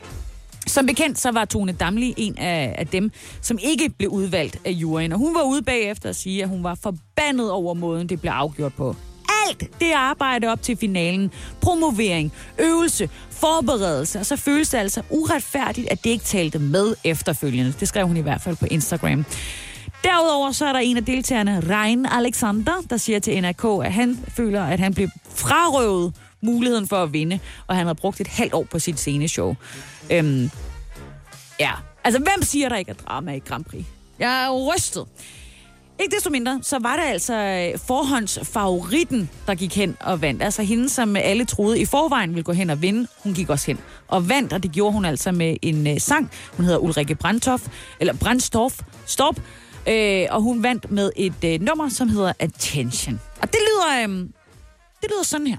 Som 0.68 0.86
bekendt, 0.86 1.20
så 1.20 1.32
var 1.32 1.46
Tone 1.46 1.72
Damli 1.72 2.14
en 2.18 2.38
af, 2.38 2.76
af 2.78 2.88
dem, 2.88 3.12
som 3.42 3.60
ikke 3.62 3.90
blev 3.90 4.10
udvalgt 4.10 4.58
af 4.66 4.72
juryen. 4.72 5.12
Og 5.12 5.20
hun 5.20 5.36
var 5.36 5.44
ude 5.44 5.62
bagefter 5.62 6.10
at 6.10 6.16
sige, 6.16 6.44
at 6.44 6.50
hun 6.50 6.64
var 6.64 6.76
forbandet 6.76 7.52
over 7.52 7.74
måden, 7.74 8.10
det 8.10 8.22
blev 8.22 8.32
afgjort 8.32 8.74
på. 8.74 8.96
Alt 9.48 9.80
det 9.80 9.92
arbejde 9.96 10.48
op 10.48 10.62
til 10.62 10.78
finalen, 10.78 11.32
promovering, 11.62 12.34
øvelse, 12.60 13.10
forberedelse, 13.30 14.20
og 14.20 14.26
så 14.26 14.36
føles 14.36 14.70
det 14.70 14.78
altså 14.78 15.02
uretfærdigt, 15.10 15.88
at 15.92 16.04
det 16.04 16.10
ikke 16.10 16.26
talte 16.26 16.60
med 16.60 16.96
efterfølgende. 17.04 17.74
Det 17.80 17.88
skrev 17.88 18.08
hun 18.08 18.18
i 18.18 18.22
hvert 18.22 18.42
fald 18.42 18.56
på 18.56 18.66
Instagram. 18.72 19.26
Derudover 20.04 20.52
så 20.52 20.66
er 20.66 20.74
der 20.74 20.80
en 20.80 20.98
af 20.98 21.06
deltagerne, 21.06 21.64
Rein 21.70 22.06
Alexander, 22.06 22.82
der 22.90 22.98
siger 22.98 23.20
til 23.20 23.42
NRK, 23.42 23.86
at 23.86 23.94
han 23.94 24.20
føler, 24.28 24.64
at 24.64 24.80
han 24.80 24.94
blev 24.94 25.08
frarøvet 25.36 26.14
muligheden 26.42 26.88
for 26.88 27.04
at 27.04 27.14
vinde, 27.14 27.40
og 27.68 27.76
han 27.76 27.88
har 27.88 27.94
brugt 27.94 28.22
et 28.22 28.28
halvt 28.28 28.54
år 28.54 28.64
på 28.64 28.80
sit 28.80 29.00
sceneshow. 29.00 29.56
Øhm, 30.12 30.50
ja, 31.60 31.72
altså 32.04 32.20
hvem 32.20 32.42
siger, 32.42 32.70
der 32.70 32.76
ikke 32.76 32.92
er 32.92 32.96
drama 32.96 33.34
i 33.34 33.40
Grand 33.40 33.66
Prix? 33.66 33.86
Jeg 34.20 34.46
er 34.46 34.52
rystet. 34.52 35.06
Ikke 36.00 36.16
desto 36.16 36.30
mindre, 36.30 36.60
så 36.62 36.80
var 36.80 36.96
det 36.96 37.04
altså 37.04 37.34
øh, 37.34 37.80
forhåndsfavoritten, 37.88 39.30
der 39.48 39.56
gik 39.56 39.76
hen 39.76 39.98
og 40.00 40.22
vandt. 40.22 40.44
Altså 40.44 40.64
hende, 40.64 40.90
som 40.90 41.16
alle 41.16 41.46
troede 41.46 41.80
i 41.80 41.86
forvejen 41.86 42.30
ville 42.30 42.44
gå 42.44 42.52
hen 42.52 42.70
og 42.70 42.82
vinde. 42.82 43.08
Hun 43.24 43.34
gik 43.34 43.50
også 43.50 43.66
hen 43.68 43.80
og 44.08 44.30
vandt, 44.30 44.54
og 44.54 44.64
det 44.64 44.72
gjorde 44.72 44.94
hun 44.94 45.06
altså 45.06 45.32
med 45.32 45.58
en 45.62 45.88
øh, 45.88 46.00
sang. 46.00 46.32
Hun 46.58 46.66
hedder 46.66 46.80
Ulrike 46.80 47.16
Brandtoff, 47.16 47.64
eller 48.00 48.14
Brandstorff, 48.14 48.80
Stop. 49.06 49.36
Øh, 49.90 50.26
og 50.30 50.42
hun 50.42 50.64
vandt 50.64 50.92
med 50.92 51.12
et 51.16 51.44
øh, 51.46 51.62
nummer, 51.62 51.90
som 51.90 52.10
hedder 52.10 52.34
Attention. 52.40 53.22
Og 53.42 53.48
det 53.48 53.60
lyder, 53.60 54.10
øh, 54.10 54.20
det 55.02 55.10
lyder 55.12 55.24
sådan 55.24 55.48
her. 55.48 55.58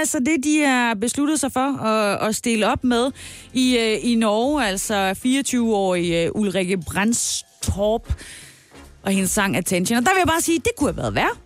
Altså 0.00 0.18
det, 0.18 0.44
de 0.44 0.60
har 0.60 0.94
besluttet 0.94 1.40
sig 1.40 1.52
for 1.52 1.82
at, 1.84 2.28
at 2.28 2.36
stille 2.36 2.66
op 2.66 2.84
med 2.84 3.10
i, 3.52 3.78
øh, 3.78 4.10
i 4.10 4.14
Norge. 4.14 4.66
Altså 4.66 5.10
24-årige 5.10 6.24
øh, 6.24 6.30
Ulrikke 6.34 6.60
Ulrike 6.70 6.76
Brandstorp 6.76 8.12
og 9.02 9.12
hendes 9.12 9.30
sang 9.30 9.56
Attention. 9.56 9.98
Og 9.98 10.04
der 10.04 10.10
vil 10.12 10.18
jeg 10.18 10.26
bare 10.26 10.40
sige, 10.40 10.58
det 10.58 10.72
kunne 10.76 10.88
have 10.88 10.96
været 10.96 11.14
værre. 11.14 11.36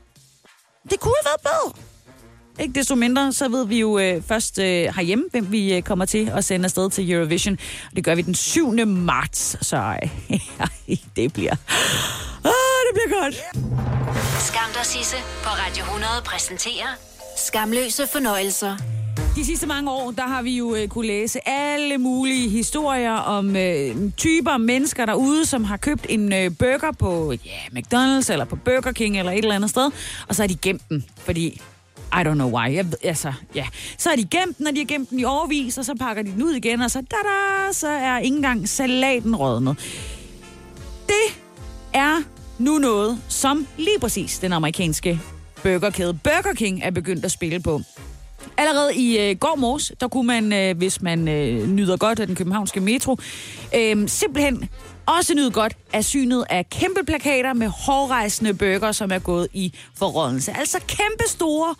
Det 0.90 1.00
kunne 1.00 1.14
have 1.24 1.30
været 1.30 1.40
bedre. 1.42 1.82
Ikke 2.60 2.74
desto 2.74 2.94
mindre, 2.94 3.32
så 3.32 3.48
ved 3.48 3.66
vi 3.66 3.80
jo 3.80 3.98
øh, 3.98 4.22
først 4.22 4.58
øh, 4.58 4.64
herhjemme, 4.66 5.24
hvem 5.30 5.52
vi 5.52 5.74
øh, 5.74 5.82
kommer 5.82 6.04
til 6.04 6.32
at 6.34 6.44
sende 6.44 6.64
afsted 6.64 6.90
til 6.90 7.12
Eurovision. 7.12 7.58
Og 7.90 7.96
det 7.96 8.04
gør 8.04 8.14
vi 8.14 8.22
den 8.22 8.34
7. 8.34 8.86
marts, 8.86 9.66
så 9.66 9.96
øh, 10.02 10.38
det 11.16 11.32
bliver... 11.32 11.52
Ah, 12.44 12.80
det 12.86 12.92
bliver 12.94 13.22
godt. 13.22 13.34
Skam 14.42 14.70
dig, 14.74 14.86
Sisse, 14.86 15.16
på 15.42 15.48
Radio 15.48 15.84
100 15.84 16.12
præsenterer 16.24 17.13
Skamløse 17.36 18.06
fornøjelser. 18.12 18.76
De 19.36 19.44
sidste 19.44 19.66
mange 19.66 19.90
år, 19.90 20.10
der 20.10 20.22
har 20.22 20.42
vi 20.42 20.56
jo 20.56 20.74
øh, 20.74 20.88
kunne 20.88 21.06
læse 21.06 21.48
alle 21.48 21.98
mulige 21.98 22.48
historier 22.48 23.12
om 23.12 23.56
øh, 23.56 23.96
typer 24.16 24.56
mennesker 24.56 25.06
derude, 25.06 25.46
som 25.46 25.64
har 25.64 25.76
købt 25.76 26.06
en 26.08 26.32
øh, 26.32 26.50
burger 26.58 26.92
på 26.92 27.32
ja, 27.32 27.78
McDonald's 27.78 28.32
eller 28.32 28.44
på 28.44 28.56
Burger 28.56 28.92
King 28.92 29.18
eller 29.18 29.32
et 29.32 29.38
eller 29.38 29.54
andet 29.54 29.70
sted, 29.70 29.90
og 30.28 30.34
så 30.34 30.42
har 30.42 30.46
de 30.46 30.56
gemt 30.56 30.88
den, 30.88 31.04
fordi 31.18 31.60
I 32.12 32.16
don't 32.16 32.34
know 32.34 32.50
why. 32.50 32.74
Jeg, 32.74 32.86
altså, 33.02 33.32
ja. 33.54 33.66
Så 33.98 34.08
har 34.08 34.16
de 34.16 34.24
gemt 34.24 34.58
den, 34.58 34.66
og 34.66 34.72
de 34.72 34.78
har 34.78 34.86
gemt 34.86 35.10
den 35.10 35.20
i 35.20 35.24
overvis, 35.24 35.78
og 35.78 35.84
så 35.84 35.94
pakker 35.94 36.22
de 36.22 36.32
den 36.32 36.42
ud 36.42 36.52
igen, 36.52 36.80
og 36.80 36.90
så, 36.90 37.00
da 37.00 37.72
så 37.72 37.88
er 37.88 38.18
ikke 38.18 38.36
engang 38.36 38.68
salaten 38.68 39.36
rådnet. 39.36 39.76
Det 41.06 41.40
er 41.92 42.22
nu 42.58 42.78
noget, 42.78 43.18
som 43.28 43.66
lige 43.76 43.98
præcis 44.00 44.38
den 44.38 44.52
amerikanske 44.52 45.20
burgerkæde 45.64 46.14
Burger 46.24 46.54
King 46.54 46.80
er 46.82 46.90
begyndt 46.90 47.24
at 47.24 47.30
spille 47.30 47.60
på. 47.60 47.80
Allerede 48.56 48.94
i 48.94 49.18
øh, 49.18 49.36
går 49.36 49.56
morges, 49.56 49.92
der 50.00 50.08
kunne 50.08 50.26
man, 50.26 50.52
øh, 50.52 50.76
hvis 50.76 51.02
man 51.02 51.28
øh, 51.28 51.68
nyder 51.68 51.96
godt 51.96 52.20
af 52.20 52.26
den 52.26 52.36
københavnske 52.36 52.80
metro, 52.80 53.16
øh, 53.74 54.08
simpelthen 54.08 54.68
også 55.06 55.34
nyde 55.34 55.50
godt 55.50 55.76
af 55.92 56.04
synet 56.04 56.44
af 56.50 56.68
kæmpe 56.70 57.00
plakater 57.06 57.52
med 57.52 57.68
hårrejsende 57.68 58.54
bøger, 58.54 58.92
som 58.92 59.10
er 59.10 59.18
gået 59.18 59.48
i 59.52 59.72
forrådelse. 59.94 60.52
Altså 60.52 60.78
kæmpe 60.78 61.24
store 61.28 61.74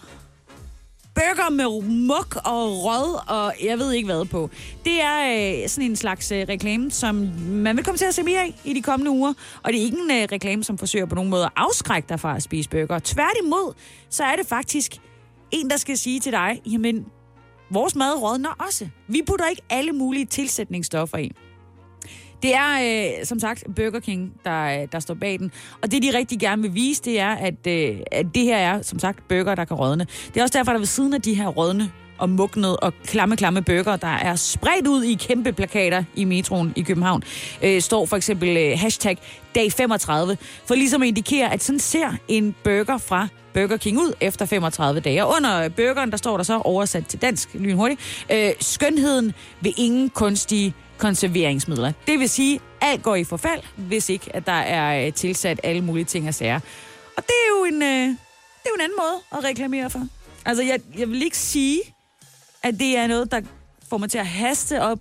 burger 1.14 1.50
med 1.50 1.88
muk 1.88 2.37
og 2.37 2.85
rød 2.85 3.18
og 3.29 3.55
jeg 3.64 3.79
ved 3.79 3.92
ikke 3.92 4.07
hvad 4.07 4.24
på. 4.24 4.50
Det 4.85 5.00
er 5.00 5.18
øh, 5.62 5.68
sådan 5.68 5.90
en 5.90 5.96
slags 5.96 6.33
øh, 6.33 6.46
reklame, 6.48 6.90
som 6.90 7.14
man 7.48 7.77
vil 7.77 7.85
komme 7.85 7.98
til 7.98 8.05
at 8.05 8.14
se 8.14 8.22
mere 8.22 8.40
af 8.40 8.55
i 8.64 8.72
de 8.72 8.83
kommende 8.83 9.11
uger. 9.11 9.33
Og 9.62 9.72
det 9.72 9.81
er 9.81 9.85
ikke 9.85 9.98
en 9.98 10.11
øh, 10.11 10.29
reklame, 10.33 10.64
som 10.64 10.79
forsøger 10.79 11.07
på 11.07 11.14
nogen 11.14 11.31
måde 11.31 11.44
at 11.44 11.53
afskrække 11.57 12.09
dig 12.09 12.20
fra 12.20 12.37
at 12.37 12.42
spise 12.42 12.70
burger. 12.70 12.98
Tværtimod, 12.98 13.74
så 14.11 14.24
er 14.24 14.37
det 14.37 14.46
faktisk 14.46 14.96
en, 15.50 15.70
der 15.70 15.77
skal 15.77 15.98
sige 15.98 16.20
til 16.20 16.33
dig, 16.33 16.62
jamen, 16.66 17.07
vores 17.70 17.94
mad 17.96 18.22
rådner 18.22 18.64
også. 18.68 18.88
Vi 19.09 19.22
putter 19.27 19.46
ikke 19.46 19.62
alle 19.70 19.92
mulige 19.92 20.27
tilsætningsstoffer 20.27 21.18
i. 21.18 21.33
Det 22.44 22.54
er, 22.54 22.72
øh, 23.20 23.26
som 23.26 23.38
sagt, 23.38 23.64
Burger 23.76 24.00
King, 24.00 24.33
der, 24.44 24.83
øh, 24.83 24.88
der 24.92 25.00
står 25.00 25.14
bag 25.14 25.38
den. 25.38 25.52
Og 25.83 25.90
det, 25.90 26.02
de 26.02 26.18
rigtig 26.18 26.40
gerne 26.40 26.62
vil 26.62 26.74
vise, 26.74 27.02
det 27.02 27.20
er, 27.20 27.30
at, 27.30 27.66
øh, 27.66 27.96
at 28.12 28.26
det 28.35 28.42
her 28.42 28.57
er, 28.57 28.83
som 28.83 28.98
sagt, 28.98 29.28
burger, 29.28 29.54
der 29.54 29.64
kan 29.64 29.76
rådne. 29.76 30.07
Det 30.28 30.37
er 30.37 30.42
også 30.42 30.59
derfor, 30.59 30.72
der 30.72 30.78
ved 30.78 30.87
siden 30.87 31.14
af 31.14 31.22
de 31.22 31.35
her 31.35 31.48
rådne 31.48 31.90
og 32.18 32.30
mugnede 32.30 32.76
og 32.76 32.92
klamme, 33.07 33.37
klamme 33.37 33.62
bøger, 33.62 33.96
der 33.96 34.09
er 34.09 34.37
spredt 34.37 34.87
ud 34.87 35.02
i 35.02 35.14
kæmpe 35.14 35.52
plakater 35.52 36.04
i 36.14 36.24
metroen 36.24 36.72
i 36.76 36.83
København, 36.83 37.22
øh, 37.62 37.80
står 37.80 38.07
for 38.07 38.16
eksempel 38.16 38.57
øh, 38.57 38.78
hashtag 38.78 39.18
dag 39.54 39.72
35, 39.72 40.37
for 40.66 40.74
ligesom 40.74 41.02
at 41.02 41.09
indikere, 41.09 41.52
at 41.52 41.62
sådan 41.62 41.78
ser 41.78 42.12
en 42.28 42.54
burger 42.64 42.98
fra 42.98 43.28
Burger 43.54 43.76
King 43.76 43.98
ud 43.98 44.12
efter 44.20 44.46
35 44.46 45.00
dage. 45.00 45.24
Og 45.24 45.36
under 45.36 45.68
burgeren, 45.68 46.10
der 46.10 46.16
står 46.16 46.36
der 46.36 46.44
så 46.44 46.58
oversat 46.58 47.06
til 47.06 47.22
dansk 47.22 47.48
lynhurtigt, 47.54 48.26
øh, 48.32 48.50
skønheden 48.60 49.32
ved 49.60 49.72
ingen 49.76 50.10
kunstige 50.10 50.74
konserveringsmidler. 50.98 51.92
Det 52.06 52.18
vil 52.18 52.28
sige, 52.28 52.60
alt 52.80 53.02
går 53.02 53.16
i 53.16 53.24
forfald, 53.24 53.62
hvis 53.76 54.08
ikke 54.08 54.36
at 54.36 54.46
der 54.46 54.52
er 54.52 55.06
øh, 55.06 55.12
tilsat 55.12 55.60
alle 55.62 55.82
mulige 55.82 56.04
ting 56.04 56.28
og 56.28 56.34
sager. 56.34 56.60
Og 57.16 57.22
det 57.22 57.34
er 57.46 57.58
jo 57.58 57.64
en, 57.64 57.82
øh, 57.82 58.08
det 58.08 58.64
er 58.64 58.70
jo 58.70 58.74
en 58.74 58.80
anden 58.80 58.98
måde 58.98 59.38
at 59.38 59.44
reklamere 59.44 59.90
for. 59.90 60.06
Altså, 60.44 60.62
jeg, 60.62 60.80
jeg 60.98 61.08
vil 61.08 61.22
ikke 61.22 61.38
sige, 61.38 61.80
at 62.62 62.74
det 62.78 62.96
er 62.96 63.06
noget, 63.06 63.32
der 63.32 63.40
får 63.90 63.98
mig 63.98 64.10
til 64.10 64.18
at 64.18 64.26
haste 64.26 64.82
op 64.82 64.98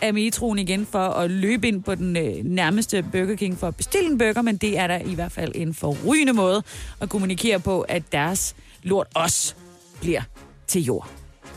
af 0.00 0.14
metroen 0.14 0.58
igen 0.58 0.86
for 0.86 0.98
at 0.98 1.30
løbe 1.30 1.68
ind 1.68 1.82
på 1.82 1.94
den 1.94 2.16
øh, 2.16 2.44
nærmeste 2.44 3.02
Burger 3.12 3.36
King 3.36 3.58
for 3.58 3.68
at 3.68 3.76
bestille 3.76 4.10
en 4.10 4.18
burger, 4.18 4.42
men 4.42 4.56
det 4.56 4.78
er 4.78 4.86
da 4.86 5.02
i 5.06 5.14
hvert 5.14 5.32
fald 5.32 5.52
en 5.54 5.74
forrygende 5.74 6.32
måde 6.32 6.62
at 7.00 7.08
kommunikere 7.08 7.60
på, 7.60 7.80
at 7.80 8.12
deres 8.12 8.56
lort 8.82 9.06
også 9.14 9.54
bliver 10.00 10.22
til 10.66 10.84
jord. 10.84 11.10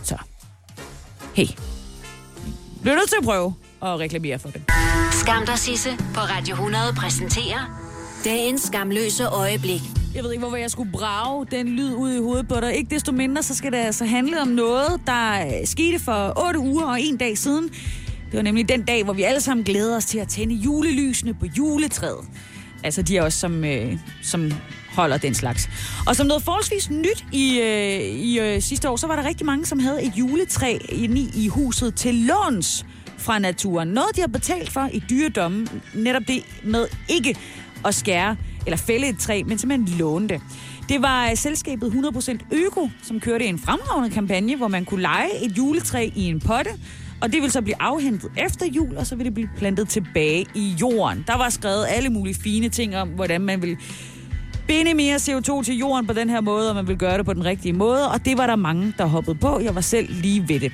Så, 0.04 0.18
hey, 1.34 1.46
bliver 2.82 2.96
nødt 2.96 3.10
til 3.10 3.18
at 3.20 3.24
prøve 3.24 3.54
at 3.82 4.00
reklamere 4.00 4.40
for 4.40 4.50
det. 4.50 4.62
Skam 5.12 5.46
dig, 5.46 5.60
Sisse, 5.60 5.90
på 6.14 6.20
Radio 6.20 6.54
100 6.54 6.94
præsenterer 6.98 7.88
dagens 8.24 8.62
skamløse 8.62 9.26
øjeblik. 9.26 9.82
Jeg 10.16 10.24
ved 10.24 10.32
ikke, 10.32 10.40
hvorfor 10.40 10.58
jeg 10.58 10.72
skulle 10.72 10.92
brage 10.92 11.46
den 11.52 11.68
lyd 11.68 11.94
ud 11.94 12.14
i 12.14 12.20
hovedet 12.20 12.48
på 12.48 12.60
dig. 12.60 12.76
Ikke 12.76 12.96
desto 12.96 13.12
mindre, 13.12 13.44
så 13.44 13.56
skal 13.56 13.72
det 13.72 13.78
altså 13.78 14.06
handle 14.06 14.42
om 14.42 14.48
noget, 14.48 15.02
der 15.08 15.46
øh, 15.46 15.68
skete 15.68 16.00
for 16.00 16.48
8 16.48 16.60
uger 16.60 16.86
og 16.86 17.02
en 17.02 17.18
dag 17.18 17.38
siden. 17.38 17.70
Det 18.32 18.38
var 18.38 18.42
nemlig 18.42 18.70
den 18.70 18.84
dag, 18.84 19.04
hvor 19.04 19.14
vi 19.14 19.24
alle 19.24 19.42
sammen 19.42 19.64
glæder 19.64 19.96
os 19.96 20.06
til 20.06 20.20
at 20.20 20.28
tænde 20.28 20.56
julelysene 20.56 21.34
på 21.34 21.46
juletræet. 21.58 22.26
Altså 22.84 23.02
de 23.02 23.18
er 23.18 23.24
også 23.24 23.40
som, 23.40 23.64
øh, 23.64 23.98
som 24.22 24.52
holder 24.90 25.18
den 25.18 25.34
slags. 25.34 25.70
Og 26.08 26.16
som 26.16 26.28
noget 26.28 26.44
forholdsvis 26.44 26.90
nyt 26.90 27.26
i, 27.32 27.60
øh, 27.60 28.00
i 28.02 28.40
øh, 28.40 28.62
sidste 28.62 28.90
år, 28.90 28.96
så 28.96 29.08
var 29.08 29.16
der 29.16 29.26
rigtig 29.26 29.46
mange, 29.46 29.66
som 29.66 29.80
havde 29.80 30.04
et 30.04 30.14
juletræ 30.16 30.78
inde 30.90 31.22
i, 31.22 31.30
i 31.36 31.48
huset 31.48 31.96
til 31.96 32.16
låns 32.16 32.86
fra 33.18 33.40
naturen. 33.40 33.88
Noget, 33.88 34.16
de 34.16 34.22
har 34.22 34.28
betalt 34.28 34.72
for 34.72 34.90
i 34.94 35.04
dyredommen. 35.10 35.70
Netop 35.94 36.24
det 36.28 36.44
med 36.64 36.88
ikke 37.10 37.36
at 37.86 37.96
skære 37.96 38.36
eller 38.66 38.78
fælde 38.78 39.08
et 39.08 39.20
træ, 39.20 39.44
men 39.46 39.58
simpelthen 39.58 39.98
låne 40.00 40.28
det. 40.28 40.42
Det 40.90 41.02
var 41.02 41.30
øh, 41.30 41.38
selskabet 41.38 41.92
100% 41.92 42.38
Øko, 42.52 42.90
som 43.04 43.20
kørte 43.20 43.46
en 43.46 43.60
fremragende 43.60 44.10
kampagne, 44.10 44.56
hvor 44.56 44.68
man 44.68 44.86
kunne 44.86 45.02
lege 45.02 45.46
et 45.46 45.58
juletræ 45.58 46.10
i 46.16 46.24
en 46.24 46.40
potte, 46.40 46.72
og 47.22 47.32
det 47.34 47.42
vil 47.42 47.52
så 47.52 47.62
blive 47.62 47.82
afhentet 47.82 48.32
efter 48.38 48.66
jul, 48.66 48.98
og 48.98 49.08
så 49.08 49.16
vil 49.16 49.26
det 49.26 49.34
blive 49.34 49.50
plantet 49.58 49.90
tilbage 49.90 50.46
i 50.56 50.76
jorden. 50.82 51.24
Der 51.28 51.38
var 51.38 51.50
skrevet 51.50 51.86
alle 51.90 52.10
mulige 52.10 52.36
fine 52.36 52.70
ting 52.70 52.98
om, 52.98 53.10
hvordan 53.10 53.42
man 53.42 53.62
vil 53.62 53.78
binde 54.68 54.94
mere 54.94 55.16
CO2 55.16 55.64
til 55.64 55.78
jorden 55.78 56.08
på 56.08 56.14
den 56.14 56.30
her 56.30 56.42
måde, 56.42 56.70
og 56.70 56.76
man 56.76 56.88
vil 56.88 56.98
gøre 56.98 57.18
det 57.18 57.26
på 57.26 57.34
den 57.34 57.46
rigtige 57.46 57.74
måde, 57.74 58.12
og 58.12 58.26
det 58.26 58.38
var 58.38 58.48
der 58.48 58.56
mange, 58.56 58.94
der 58.98 59.06
hoppede 59.06 59.36
på. 59.36 59.60
Jeg 59.60 59.76
var 59.76 59.82
selv 59.82 60.08
lige 60.10 60.50
ved 60.50 60.60
det. 60.60 60.72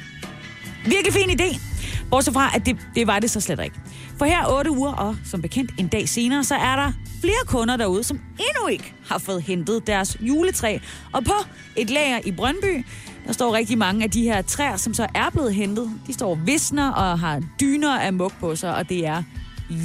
Virkelig 0.85 1.13
fin 1.13 1.29
idé. 1.29 1.72
Bortset 2.09 2.33
fra, 2.33 2.51
at 2.55 2.65
det, 2.65 2.77
det 2.95 3.07
var 3.07 3.19
det 3.19 3.31
så 3.31 3.39
slet 3.39 3.59
ikke. 3.63 3.75
For 4.17 4.25
her 4.25 4.57
8 4.57 4.71
uger, 4.71 4.93
og 4.93 5.15
som 5.25 5.41
bekendt 5.41 5.71
en 5.79 5.87
dag 5.87 6.09
senere, 6.09 6.43
så 6.43 6.55
er 6.55 6.75
der 6.75 6.91
flere 7.21 7.45
kunder 7.47 7.77
derude, 7.77 8.03
som 8.03 8.17
endnu 8.17 8.67
ikke 8.67 8.93
har 9.07 9.17
fået 9.17 9.41
hentet 9.41 9.87
deres 9.87 10.17
juletræ. 10.21 10.77
Og 11.11 11.23
på 11.23 11.33
et 11.75 11.89
lager 11.89 12.19
i 12.25 12.31
Brøndby, 12.31 12.85
der 13.27 13.33
står 13.33 13.53
rigtig 13.53 13.77
mange 13.77 14.03
af 14.03 14.11
de 14.11 14.23
her 14.23 14.41
træer, 14.41 14.77
som 14.77 14.93
så 14.93 15.07
er 15.15 15.29
blevet 15.29 15.55
hentet. 15.55 15.91
De 16.07 16.13
står 16.13 16.35
visner 16.45 16.91
og 16.91 17.19
har 17.19 17.41
dyner 17.61 17.99
af 17.99 18.13
mug 18.13 18.31
på 18.39 18.55
sig, 18.55 18.75
og 18.75 18.89
det 18.89 19.05
er 19.05 19.23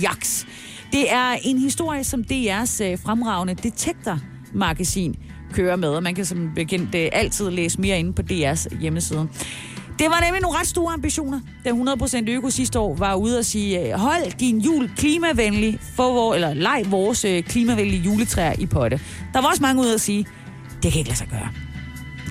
jaks. 0.03 0.47
Det 0.93 1.13
er 1.13 1.37
en 1.43 1.59
historie, 1.59 2.05
som 2.05 2.25
DR's 2.33 2.85
øh, 2.85 2.99
fremragende 2.99 3.55
detektormagasin 3.55 5.17
kører 5.53 5.77
med, 5.77 5.89
og 5.89 6.03
man 6.03 6.15
kan 6.15 6.25
som 6.25 6.53
bekendt 6.55 6.95
øh, 6.95 7.09
altid 7.13 7.51
læse 7.51 7.81
mere 7.81 7.99
inde 7.99 8.13
på 8.13 8.23
DR's 8.23 8.81
hjemmeside. 8.81 9.29
Det 9.99 10.07
var 10.07 10.21
nemlig 10.25 10.43
nogle 10.43 10.59
ret 10.59 10.67
store 10.67 10.93
ambitioner, 10.95 11.41
da 11.65 11.71
100% 11.71 12.31
Øko 12.31 12.51
sidste 12.51 12.79
år 12.79 12.95
var 12.95 13.15
ude 13.15 13.39
og 13.39 13.45
sige, 13.45 13.81
øh, 13.81 13.99
hold 13.99 14.39
din 14.39 14.59
jul 14.59 14.91
klimavenlig, 14.97 15.79
for 15.97 16.13
vor, 16.13 16.35
eller 16.35 16.55
leg 16.55 16.83
vores 16.87 17.25
øh, 17.25 17.43
klimavenlige 17.43 18.03
juletræer 18.03 18.53
i 18.59 18.67
potte. 18.67 19.01
Der 19.33 19.41
var 19.41 19.49
også 19.49 19.63
mange 19.63 19.83
ude 19.83 19.95
at 19.95 20.01
sige, 20.01 20.27
det 20.83 20.93
kan 20.93 20.99
ikke 20.99 21.11
lade 21.11 21.19
sig 21.19 21.29
gøre. 21.29 21.49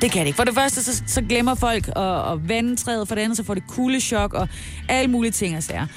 Det 0.01 0.11
kan 0.11 0.21
det 0.21 0.27
ikke. 0.27 0.37
For 0.37 0.43
det 0.43 0.53
første, 0.55 0.83
så, 0.83 1.03
så 1.07 1.21
glemmer 1.21 1.55
folk 1.55 1.87
at, 1.95 2.31
at 2.31 2.49
vande 2.49 2.75
træet, 2.75 3.07
for 3.07 3.15
det 3.15 3.21
andet, 3.21 3.37
så 3.37 3.43
får 3.43 3.53
det 3.53 3.67
kuldechok 3.67 4.33
og 4.33 4.47
alle 4.89 5.11
mulige 5.11 5.31
ting 5.31 5.57
og 5.57 5.63
sager. 5.63 5.87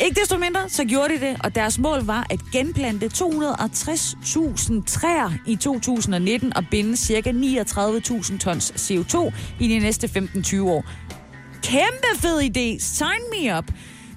Ikke 0.00 0.20
desto 0.20 0.38
mindre, 0.38 0.68
så 0.68 0.84
gjorde 0.84 1.14
de 1.14 1.20
det, 1.20 1.36
og 1.44 1.54
deres 1.54 1.78
mål 1.78 2.04
var 2.04 2.26
at 2.30 2.40
genplante 2.52 3.06
260.000 3.06 4.84
træer 4.86 5.32
i 5.46 5.56
2019 5.56 6.56
og 6.56 6.64
binde 6.70 6.96
ca. 6.96 7.30
39.000 7.30 8.38
tons 8.38 8.70
CO2 8.70 9.32
i 9.60 9.68
de 9.68 9.78
næste 9.78 10.06
15-20 10.06 10.62
år. 10.62 10.84
Kæmpe 11.62 12.06
fed 12.16 12.40
idé! 12.40 12.80
Sign 12.80 13.22
me 13.32 13.58
up! 13.58 13.64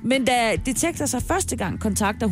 Men 0.04 0.26
da 0.26 0.56
Detektor 0.66 1.06
så 1.06 1.20
første 1.20 1.56
gang 1.56 1.80
kontakter 1.80 2.28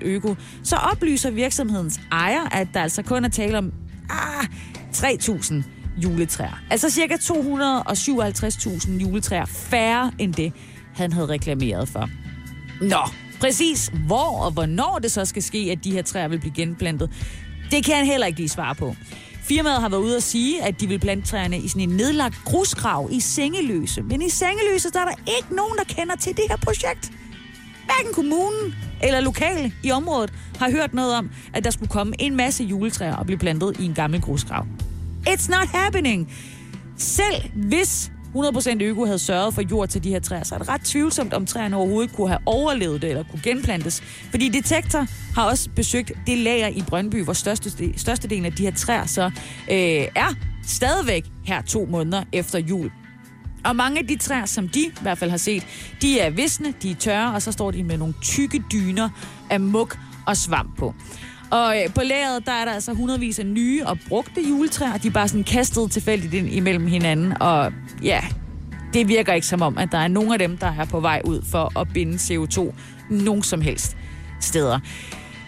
100% 0.00 0.04
Øko, 0.04 0.36
så 0.62 0.76
oplyser 0.76 1.30
virksomhedens 1.30 2.00
ejer, 2.12 2.48
at 2.52 2.68
der 2.74 2.82
altså 2.82 3.02
kun 3.02 3.24
er 3.24 3.28
tale 3.28 3.58
om 3.58 3.72
ah, 4.10 4.46
3.000 4.92 5.54
juletræer. 5.96 6.62
Altså 6.70 6.90
cirka 6.90 7.14
257.000 7.14 8.90
juletræer 8.90 9.44
færre 9.44 10.12
end 10.18 10.34
det, 10.34 10.52
han 10.94 11.12
havde 11.12 11.26
reklameret 11.28 11.88
for. 11.88 12.08
Nå, 12.80 13.08
præcis 13.40 13.90
hvor 14.06 14.38
og 14.44 14.50
hvornår 14.50 14.98
det 15.02 15.12
så 15.12 15.24
skal 15.24 15.42
ske, 15.42 15.68
at 15.72 15.84
de 15.84 15.92
her 15.92 16.02
træer 16.02 16.28
vil 16.28 16.40
blive 16.40 16.54
genplantet, 16.54 17.10
det 17.70 17.84
kan 17.84 17.96
han 17.96 18.06
heller 18.06 18.26
ikke 18.26 18.38
lige 18.38 18.48
svare 18.48 18.74
på. 18.74 18.96
Firmaet 19.42 19.80
har 19.80 19.88
været 19.88 20.00
ude 20.00 20.16
at 20.16 20.22
sige, 20.22 20.62
at 20.62 20.80
de 20.80 20.86
vil 20.86 20.98
plante 20.98 21.28
træerne 21.28 21.58
i 21.58 21.68
sådan 21.68 21.90
en 21.90 21.96
nedlagt 21.96 22.44
grusgrav 22.44 23.08
i 23.12 23.20
Sengeløse. 23.20 24.02
Men 24.02 24.22
i 24.22 24.28
Sengeløse, 24.28 24.90
der 24.90 25.00
er 25.00 25.04
der 25.04 25.36
ikke 25.38 25.56
nogen, 25.56 25.78
der 25.78 25.84
kender 25.84 26.16
til 26.16 26.36
det 26.36 26.44
her 26.48 26.56
projekt. 26.56 27.12
Hverken 27.84 28.14
kommunen 28.14 28.74
eller 29.02 29.20
lokale 29.20 29.72
i 29.82 29.90
området 29.90 30.32
har 30.58 30.70
hørt 30.70 30.94
noget 30.94 31.14
om, 31.14 31.30
at 31.54 31.64
der 31.64 31.70
skulle 31.70 31.88
komme 31.88 32.14
en 32.18 32.36
masse 32.36 32.64
juletræer 32.64 33.16
og 33.16 33.26
blive 33.26 33.38
plantet 33.38 33.76
i 33.80 33.84
en 33.84 33.94
gammel 33.94 34.20
grusgrav. 34.20 34.66
It's 35.28 35.50
not 35.50 35.68
happening. 35.68 36.32
Selv 36.96 37.50
hvis 37.54 38.12
100% 38.36 38.82
øko 38.82 39.04
havde 39.04 39.18
sørget 39.18 39.54
for 39.54 39.62
jord 39.70 39.88
til 39.88 40.04
de 40.04 40.08
her 40.08 40.20
træer, 40.20 40.44
så 40.44 40.54
er 40.54 40.58
det 40.58 40.68
ret 40.68 40.80
tvivlsomt, 40.80 41.34
om 41.34 41.46
træerne 41.46 41.76
overhovedet 41.76 42.12
kunne 42.16 42.28
have 42.28 42.40
overlevet 42.46 43.02
det 43.02 43.10
eller 43.10 43.24
kunne 43.30 43.42
genplantes. 43.42 44.00
Fordi 44.30 44.48
Detektor 44.48 45.06
har 45.34 45.44
også 45.44 45.70
besøgt 45.76 46.12
det 46.26 46.38
lager 46.38 46.68
i 46.68 46.82
Brøndby, 46.88 47.24
hvor 47.24 47.32
største, 47.32 47.98
størstedelen 47.98 48.44
af 48.44 48.52
de 48.52 48.62
her 48.62 48.72
træer 48.72 49.06
så 49.06 49.24
øh, 49.70 50.08
er 50.14 50.34
stadigvæk 50.66 51.24
her 51.44 51.62
to 51.62 51.86
måneder 51.90 52.24
efter 52.32 52.58
jul. 52.58 52.90
Og 53.64 53.76
mange 53.76 53.98
af 53.98 54.06
de 54.06 54.16
træer, 54.16 54.46
som 54.46 54.68
de 54.68 54.80
i 54.80 54.92
hvert 55.02 55.18
fald 55.18 55.30
har 55.30 55.36
set, 55.36 55.66
de 56.02 56.20
er 56.20 56.30
visne, 56.30 56.74
de 56.82 56.90
er 56.90 56.94
tørre, 56.94 57.34
og 57.34 57.42
så 57.42 57.52
står 57.52 57.70
de 57.70 57.84
med 57.84 57.98
nogle 57.98 58.14
tykke 58.22 58.62
dyner 58.72 59.08
af 59.50 59.60
muk 59.60 59.98
og 60.26 60.36
svamp 60.36 60.78
på. 60.78 60.94
Og 61.52 61.76
øh, 61.76 61.94
på 61.94 62.00
lageret, 62.04 62.46
der 62.46 62.52
er 62.52 62.64
der 62.64 62.72
altså 62.72 62.92
hundredvis 62.92 63.38
af 63.38 63.46
nye 63.46 63.86
og 63.86 63.98
brugte 64.08 64.40
juletræer. 64.48 64.96
De 64.96 65.08
er 65.08 65.12
bare 65.12 65.28
sådan 65.28 65.44
kastet 65.44 65.90
tilfældigt 65.90 66.34
ind 66.34 66.48
imellem 66.48 66.86
hinanden. 66.86 67.42
Og 67.42 67.72
ja, 68.02 68.20
det 68.94 69.08
virker 69.08 69.32
ikke 69.32 69.46
som 69.46 69.62
om, 69.62 69.78
at 69.78 69.92
der 69.92 69.98
er 69.98 70.08
nogen 70.08 70.32
af 70.32 70.38
dem, 70.38 70.56
der 70.56 70.74
er 70.78 70.84
på 70.84 71.00
vej 71.00 71.22
ud 71.24 71.42
for 71.50 71.78
at 71.80 71.88
binde 71.94 72.14
CO2 72.14 72.74
nogen 73.10 73.42
som 73.42 73.60
helst 73.60 73.96
steder. 74.40 74.80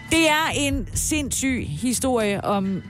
Det 0.09 0.29
er 0.29 0.49
en 0.55 0.87
sindssyg 0.93 1.65
historie 1.67 2.45
om 2.45 2.83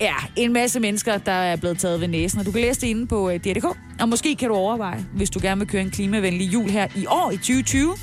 ja, 0.00 0.14
en 0.36 0.52
masse 0.52 0.80
mennesker, 0.80 1.18
der 1.18 1.32
er 1.32 1.56
blevet 1.56 1.78
taget 1.78 2.00
ved 2.00 2.08
næsen. 2.08 2.40
Og 2.40 2.46
du 2.46 2.52
kan 2.52 2.60
læse 2.60 2.80
det 2.80 2.86
inde 2.86 3.06
på 3.06 3.30
øh, 3.30 3.40
DRDK. 3.40 3.64
Og 4.00 4.08
måske 4.08 4.36
kan 4.36 4.48
du 4.48 4.54
overveje, 4.54 5.06
hvis 5.14 5.30
du 5.30 5.38
gerne 5.42 5.58
vil 5.58 5.68
køre 5.68 5.82
en 5.82 5.90
klimavenlig 5.90 6.52
jul 6.52 6.70
her 6.70 6.86
i 6.96 7.06
år 7.06 7.30
i 7.30 7.36
2020, 7.36 7.94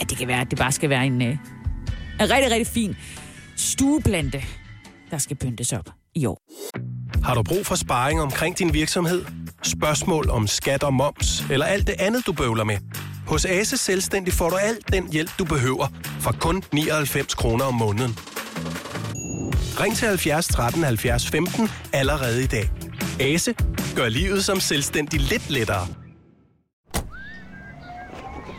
at 0.00 0.10
det 0.10 0.18
kan 0.18 0.28
være, 0.28 0.40
at 0.40 0.50
det 0.50 0.58
bare 0.58 0.72
skal 0.72 0.90
være 0.90 1.06
en, 1.06 1.22
øh, 1.22 1.36
en 2.20 2.30
rigtig, 2.30 2.50
rigtig 2.50 2.66
fin 2.66 2.96
stueplante, 3.56 4.42
der 5.10 5.18
skal 5.18 5.36
pyntes 5.36 5.72
op 5.72 5.90
i 6.14 6.26
år. 6.26 6.40
Har 7.24 7.34
du 7.34 7.42
brug 7.42 7.66
for 7.66 7.74
sparring 7.74 8.20
omkring 8.20 8.58
din 8.58 8.74
virksomhed? 8.74 9.24
Spørgsmål 9.62 10.30
om 10.30 10.46
skat 10.46 10.82
og 10.82 10.94
moms, 10.94 11.44
eller 11.50 11.66
alt 11.66 11.86
det 11.86 11.94
andet, 11.98 12.26
du 12.26 12.32
bøvler 12.32 12.64
med? 12.64 12.78
Hos 13.26 13.44
Ase 13.44 13.76
Selvstændig 13.76 14.32
får 14.32 14.50
du 14.50 14.56
alt 14.56 14.92
den 14.92 15.12
hjælp, 15.12 15.30
du 15.38 15.44
behøver, 15.44 15.86
for 16.20 16.32
kun 16.40 16.62
99 16.72 17.34
kroner 17.34 17.64
om 17.64 17.74
måneden. 17.74 18.18
Ring 19.80 19.96
til 19.96 20.08
70 20.08 20.46
13 20.46 20.84
70 20.84 21.28
15 21.28 21.68
allerede 21.92 22.44
i 22.44 22.46
dag. 22.46 22.70
Ase 23.20 23.54
gør 23.96 24.08
livet 24.08 24.44
som 24.44 24.60
selvstændig 24.60 25.20
lidt 25.20 25.50
lettere. 25.50 25.86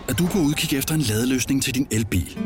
Er 0.09 0.13
du 0.13 0.27
på 0.27 0.37
udkig 0.37 0.77
efter 0.77 0.95
en 0.95 1.01
ladeløsning 1.01 1.63
til 1.63 1.75
din 1.75 1.87
elbil? 1.91 2.37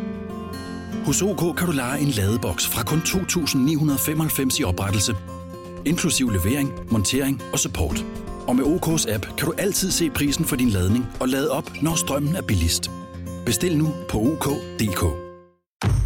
Hos 1.05 1.21
OK 1.21 1.57
kan 1.57 1.67
du 1.67 1.71
lege 1.71 1.99
en 1.99 2.07
ladeboks 2.07 2.67
fra 2.67 2.83
kun 2.83 2.99
2.995 2.99 4.59
i 4.59 4.63
oprettelse, 4.63 5.15
inklusiv 5.85 6.29
levering, 6.29 6.71
montering 6.91 7.41
og 7.53 7.59
support. 7.59 8.05
Og 8.47 8.55
med 8.55 8.65
OK's 8.65 9.13
app 9.13 9.25
kan 9.37 9.47
du 9.47 9.53
altid 9.57 9.91
se 9.91 10.09
prisen 10.09 10.45
for 10.45 10.55
din 10.55 10.69
ladning 10.69 11.05
og 11.19 11.29
lade 11.29 11.51
op, 11.51 11.71
når 11.81 11.95
strømmen 11.95 12.35
er 12.35 12.41
billigst. 12.41 12.91
Bestil 13.45 13.77
nu 13.77 13.93
på 14.09 14.17
OK.dk. 14.19 15.03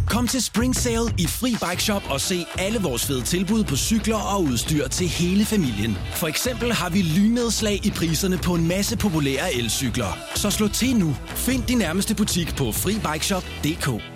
Kom 0.08 0.26
til 0.26 0.42
Spring 0.42 0.76
Sale 0.76 1.14
i 1.18 1.26
Fri 1.26 1.50
Bike 1.50 1.82
Shop 1.82 2.02
og 2.10 2.20
se 2.20 2.46
alle 2.58 2.78
vores 2.82 3.06
fede 3.06 3.22
tilbud 3.22 3.64
på 3.64 3.76
cykler 3.76 4.16
og 4.16 4.42
udstyr 4.42 4.88
til 4.88 5.08
hele 5.08 5.44
familien. 5.44 5.98
For 6.14 6.26
eksempel 6.26 6.72
har 6.72 6.90
vi 6.90 7.02
lynedslag 7.02 7.86
i 7.86 7.90
priserne 7.90 8.38
på 8.38 8.54
en 8.54 8.68
masse 8.68 8.96
populære 8.96 9.54
elcykler. 9.54 10.18
Så 10.34 10.50
slå 10.50 10.68
til 10.68 10.96
nu. 10.96 11.16
Find 11.26 11.62
din 11.62 11.78
nærmeste 11.78 12.14
butik 12.14 12.56
på 12.56 12.72
FriBikeShop.dk 12.72 14.15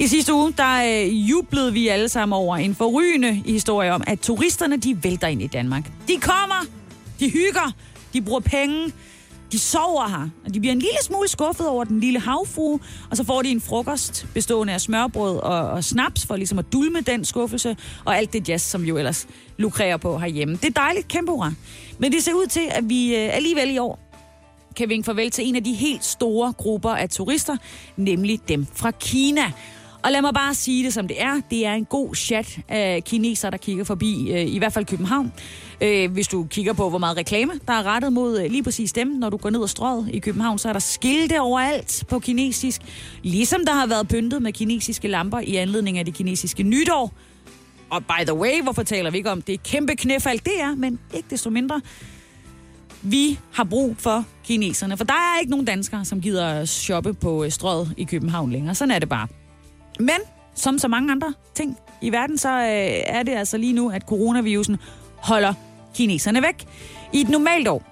I 0.00 0.06
sidste 0.06 0.34
uge, 0.34 0.52
der 0.56 1.04
øh, 1.04 1.30
jublede 1.30 1.72
vi 1.72 1.88
alle 1.88 2.08
sammen 2.08 2.36
over 2.36 2.56
en 2.56 2.74
forrygende 2.74 3.32
historie 3.32 3.92
om, 3.92 4.02
at 4.06 4.20
turisterne, 4.20 4.76
de 4.76 4.98
vælter 5.02 5.28
ind 5.28 5.42
i 5.42 5.46
Danmark. 5.46 5.90
De 6.08 6.16
kommer, 6.20 6.66
de 7.20 7.30
hygger, 7.30 7.72
de 8.12 8.22
bruger 8.22 8.40
penge, 8.40 8.92
de 9.52 9.58
sover 9.58 10.08
her, 10.08 10.28
og 10.44 10.54
de 10.54 10.60
bliver 10.60 10.72
en 10.72 10.78
lille 10.78 10.98
smule 11.02 11.28
skuffet 11.28 11.68
over 11.68 11.84
den 11.84 12.00
lille 12.00 12.20
havfrue, 12.20 12.80
og 13.10 13.16
så 13.16 13.24
får 13.24 13.42
de 13.42 13.48
en 13.48 13.60
frokost 13.60 14.26
bestående 14.34 14.72
af 14.72 14.80
smørbrød 14.80 15.36
og, 15.36 15.70
og 15.70 15.84
snaps 15.84 16.26
for 16.26 16.36
ligesom 16.36 16.58
at 16.58 16.72
dulme 16.72 17.00
den 17.00 17.24
skuffelse, 17.24 17.76
og 18.04 18.16
alt 18.16 18.32
det 18.32 18.48
jazz, 18.48 18.62
som 18.62 18.84
jo 18.84 18.96
ellers 18.96 19.26
lukrerer 19.56 19.96
på 19.96 20.18
herhjemme. 20.18 20.54
Det 20.56 20.64
er 20.64 20.80
dejligt, 20.80 21.08
kæmpe 21.08 21.32
hurra. 21.32 21.52
Men 21.98 22.12
det 22.12 22.24
ser 22.24 22.32
ud 22.32 22.46
til, 22.46 22.68
at 22.70 22.88
vi 22.88 23.16
øh, 23.16 23.36
alligevel 23.36 23.70
i 23.70 23.78
år 23.78 23.98
kan 24.76 24.88
vinke 24.88 25.06
farvel 25.06 25.30
til 25.30 25.48
en 25.48 25.56
af 25.56 25.64
de 25.64 25.72
helt 25.72 26.04
store 26.04 26.52
grupper 26.52 26.90
af 26.90 27.08
turister, 27.08 27.56
nemlig 27.96 28.40
dem 28.48 28.66
fra 28.74 28.90
Kina. 28.90 29.52
Og 30.02 30.12
lad 30.12 30.22
mig 30.22 30.34
bare 30.34 30.54
sige 30.54 30.84
det, 30.84 30.94
som 30.94 31.08
det 31.08 31.22
er. 31.22 31.40
Det 31.50 31.66
er 31.66 31.72
en 31.72 31.84
god 31.84 32.14
chat 32.14 32.58
af 32.68 33.04
kinesere, 33.04 33.50
der 33.50 33.56
kigger 33.56 33.84
forbi, 33.84 34.30
øh, 34.32 34.46
i 34.46 34.58
hvert 34.58 34.72
fald 34.72 34.84
København. 34.84 35.32
Øh, 35.80 36.12
hvis 36.12 36.28
du 36.28 36.44
kigger 36.44 36.72
på, 36.72 36.88
hvor 36.88 36.98
meget 36.98 37.16
reklame, 37.16 37.52
der 37.66 37.72
er 37.72 37.82
rettet 37.82 38.12
mod 38.12 38.40
øh, 38.40 38.50
lige 38.50 38.62
præcis 38.62 38.92
dem, 38.92 39.08
når 39.08 39.30
du 39.30 39.36
går 39.36 39.50
ned 39.50 39.62
ad 39.62 39.68
strøget 39.68 40.10
i 40.12 40.18
København, 40.18 40.58
så 40.58 40.68
er 40.68 40.72
der 40.72 40.80
skilte 40.80 41.40
overalt 41.40 42.04
på 42.08 42.18
kinesisk. 42.18 42.80
Ligesom 43.22 43.64
der 43.66 43.72
har 43.72 43.86
været 43.86 44.08
pyntet 44.08 44.42
med 44.42 44.52
kinesiske 44.52 45.08
lamper 45.08 45.38
i 45.38 45.56
anledning 45.56 45.98
af 45.98 46.04
det 46.04 46.14
kinesiske 46.14 46.62
nytår. 46.62 47.12
Og 47.90 48.04
by 48.04 48.24
the 48.24 48.34
way, 48.34 48.62
hvorfor 48.62 48.82
taler 48.82 49.10
vi 49.10 49.16
ikke 49.16 49.30
om 49.30 49.42
det 49.42 49.62
kæmpe 49.62 49.96
knæfald, 49.96 50.38
det 50.38 50.60
er, 50.60 50.74
men 50.74 50.98
ikke 51.14 51.26
desto 51.30 51.50
mindre. 51.50 51.80
Vi 53.02 53.38
har 53.52 53.64
brug 53.64 53.96
for 53.98 54.24
kineserne, 54.44 54.96
for 54.96 55.04
der 55.04 55.12
er 55.12 55.40
ikke 55.40 55.50
nogen 55.50 55.66
danskere, 55.66 56.04
som 56.04 56.20
gider 56.20 56.64
shoppe 56.64 57.14
på 57.14 57.44
øh, 57.44 57.50
strøget 57.50 57.94
i 57.96 58.04
København 58.04 58.52
længere. 58.52 58.74
Sådan 58.74 58.90
er 58.90 58.98
det 58.98 59.08
bare. 59.08 59.28
Men 59.98 60.18
som 60.54 60.78
så 60.78 60.88
mange 60.88 61.12
andre 61.12 61.34
ting 61.54 61.76
i 62.02 62.10
verden, 62.12 62.38
så 62.38 62.48
øh, 62.48 62.64
er 63.06 63.22
det 63.22 63.32
altså 63.32 63.56
lige 63.58 63.72
nu, 63.72 63.90
at 63.90 64.02
coronavirusen 64.02 64.76
holder 65.16 65.54
kineserne 65.94 66.42
væk. 66.42 66.66
I 67.12 67.20
et 67.20 67.28
normalt 67.28 67.68
år, 67.68 67.82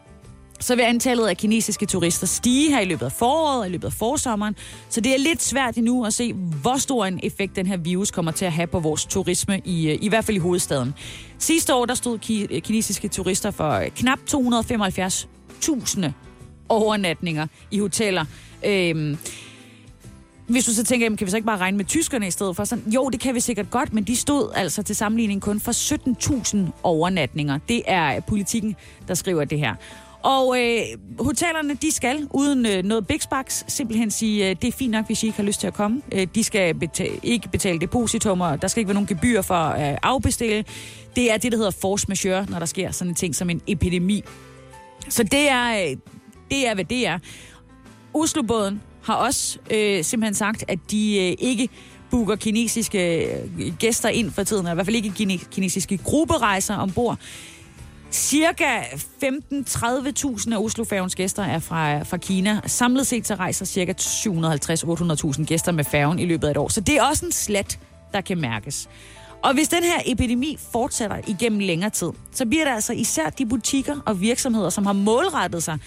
så 0.60 0.76
vil 0.76 0.82
antallet 0.82 1.26
af 1.26 1.36
kinesiske 1.36 1.86
turister 1.86 2.26
stige 2.26 2.70
her 2.70 2.80
i 2.80 2.84
løbet 2.84 3.06
af 3.06 3.12
foråret 3.12 3.60
og 3.60 3.66
i 3.66 3.70
løbet 3.70 3.86
af 3.86 3.92
forsommeren. 3.92 4.56
Så 4.88 5.00
det 5.00 5.14
er 5.14 5.18
lidt 5.18 5.42
svært 5.42 5.76
endnu 5.76 6.04
at 6.04 6.14
se, 6.14 6.32
hvor 6.32 6.76
stor 6.76 7.04
en 7.06 7.20
effekt 7.22 7.56
den 7.56 7.66
her 7.66 7.76
virus 7.76 8.10
kommer 8.10 8.32
til 8.32 8.44
at 8.44 8.52
have 8.52 8.66
på 8.66 8.80
vores 8.80 9.04
turisme, 9.06 9.60
i, 9.64 9.90
øh, 9.90 9.98
i 10.00 10.08
hvert 10.08 10.24
fald 10.24 10.36
i 10.36 10.40
hovedstaden. 10.40 10.94
Sidste 11.38 11.74
år, 11.74 11.86
der 11.86 11.94
stod 11.94 12.18
ki- 12.18 12.54
øh, 12.54 12.62
kinesiske 12.62 13.08
turister 13.08 13.50
for 13.50 13.70
øh, 13.70 13.88
knap 13.90 14.18
275.000 14.30 16.06
overnatninger 16.68 17.46
i 17.70 17.78
hoteller. 17.78 18.24
Øhm, 18.66 19.18
hvis 20.46 20.64
du 20.64 20.74
så 20.74 20.84
tænker, 20.84 21.06
jamen, 21.06 21.16
kan 21.16 21.26
vi 21.26 21.30
så 21.30 21.36
ikke 21.36 21.46
bare 21.46 21.58
regne 21.58 21.76
med 21.76 21.84
tyskerne 21.84 22.26
i 22.26 22.30
stedet 22.30 22.56
for? 22.56 22.64
Sådan, 22.64 22.92
jo, 22.92 23.08
det 23.08 23.20
kan 23.20 23.34
vi 23.34 23.40
sikkert 23.40 23.70
godt, 23.70 23.94
men 23.94 24.04
de 24.04 24.16
stod 24.16 24.52
altså 24.54 24.82
til 24.82 24.96
sammenligning 24.96 25.42
kun 25.42 25.60
for 25.60 25.72
17.000 26.52 26.70
overnatninger. 26.82 27.58
Det 27.68 27.82
er 27.86 28.20
politikken, 28.20 28.76
der 29.08 29.14
skriver 29.14 29.44
det 29.44 29.58
her. 29.58 29.74
Og 30.22 30.56
øh, 30.60 30.80
hotellerne, 31.18 31.74
de 31.74 31.92
skal 31.92 32.28
uden 32.30 32.66
øh, 32.66 32.82
noget 32.82 33.06
big 33.06 33.20
bucks 33.30 33.64
simpelthen 33.68 34.10
sige, 34.10 34.50
øh, 34.50 34.56
det 34.62 34.68
er 34.68 34.72
fint 34.72 34.90
nok, 34.90 35.06
hvis 35.06 35.22
I 35.22 35.26
ikke 35.26 35.36
har 35.36 35.44
lyst 35.44 35.60
til 35.60 35.66
at 35.66 35.74
komme. 35.74 36.02
Øh, 36.12 36.26
de 36.34 36.44
skal 36.44 36.74
betale, 36.74 37.20
ikke 37.22 37.48
betale 37.48 37.78
depositummer, 37.80 38.56
der 38.56 38.68
skal 38.68 38.80
ikke 38.80 38.88
være 38.88 38.94
nogen 38.94 39.06
gebyr 39.06 39.42
for 39.42 39.54
at 39.54 39.92
øh, 39.92 39.98
afbestille. 40.02 40.64
Det 41.16 41.32
er 41.32 41.36
det, 41.36 41.52
der 41.52 41.58
hedder 41.58 41.70
force 41.70 42.06
majeure, 42.08 42.46
når 42.48 42.58
der 42.58 42.66
sker 42.66 42.90
sådan 42.90 43.10
en 43.10 43.14
ting 43.14 43.34
som 43.34 43.50
en 43.50 43.60
epidemi. 43.66 44.24
Så 45.08 45.22
det 45.22 45.48
er, 45.48 45.90
øh, 45.90 45.96
det 46.50 46.68
er, 46.68 46.74
hvad 46.74 46.84
det 46.84 47.06
er. 47.06 47.18
Oslobåden 48.14 48.82
har 49.06 49.14
også 49.14 49.58
øh, 49.70 50.04
simpelthen 50.04 50.34
sagt, 50.34 50.64
at 50.68 50.78
de 50.90 51.16
øh, 51.18 51.34
ikke 51.38 51.68
booker 52.10 52.36
kinesiske 52.36 53.24
øh, 53.24 53.76
gæster 53.78 54.08
ind 54.08 54.30
for 54.30 54.42
tiden, 54.42 54.62
eller 54.66 54.72
i 54.72 54.74
hvert 54.74 54.86
fald 54.86 54.96
ikke 54.96 55.12
kine- 55.16 55.50
kinesiske 55.50 55.96
grupperejser 55.96 56.76
ombord. 56.76 57.18
Cirka 58.10 58.80
15-30.000 58.80 60.52
af 60.54 60.58
Oslofærgens 60.58 61.14
gæster 61.14 61.42
er 61.42 61.58
fra, 61.58 62.02
fra 62.02 62.16
Kina. 62.16 62.60
Samlet 62.66 63.06
set 63.06 63.26
så 63.26 63.34
rejser 63.34 63.64
cirka 63.64 63.92
750-800.000 63.98 65.44
gæster 65.44 65.72
med 65.72 65.84
færgen 65.84 66.18
i 66.18 66.26
løbet 66.26 66.46
af 66.46 66.50
et 66.50 66.56
år. 66.56 66.68
Så 66.68 66.80
det 66.80 66.96
er 66.96 67.02
også 67.02 67.26
en 67.26 67.32
slat, 67.32 67.78
der 68.12 68.20
kan 68.20 68.40
mærkes. 68.40 68.88
Og 69.42 69.54
hvis 69.54 69.68
den 69.68 69.82
her 69.82 70.00
epidemi 70.06 70.58
fortsætter 70.72 71.16
igennem 71.26 71.58
længere 71.58 71.90
tid, 71.90 72.08
så 72.32 72.46
bliver 72.46 72.64
det 72.64 72.72
altså 72.72 72.92
især 72.92 73.30
de 73.30 73.46
butikker 73.46 73.96
og 74.06 74.20
virksomheder, 74.20 74.70
som 74.70 74.86
har 74.86 74.92
målrettet 74.92 75.62
sig 75.62 75.78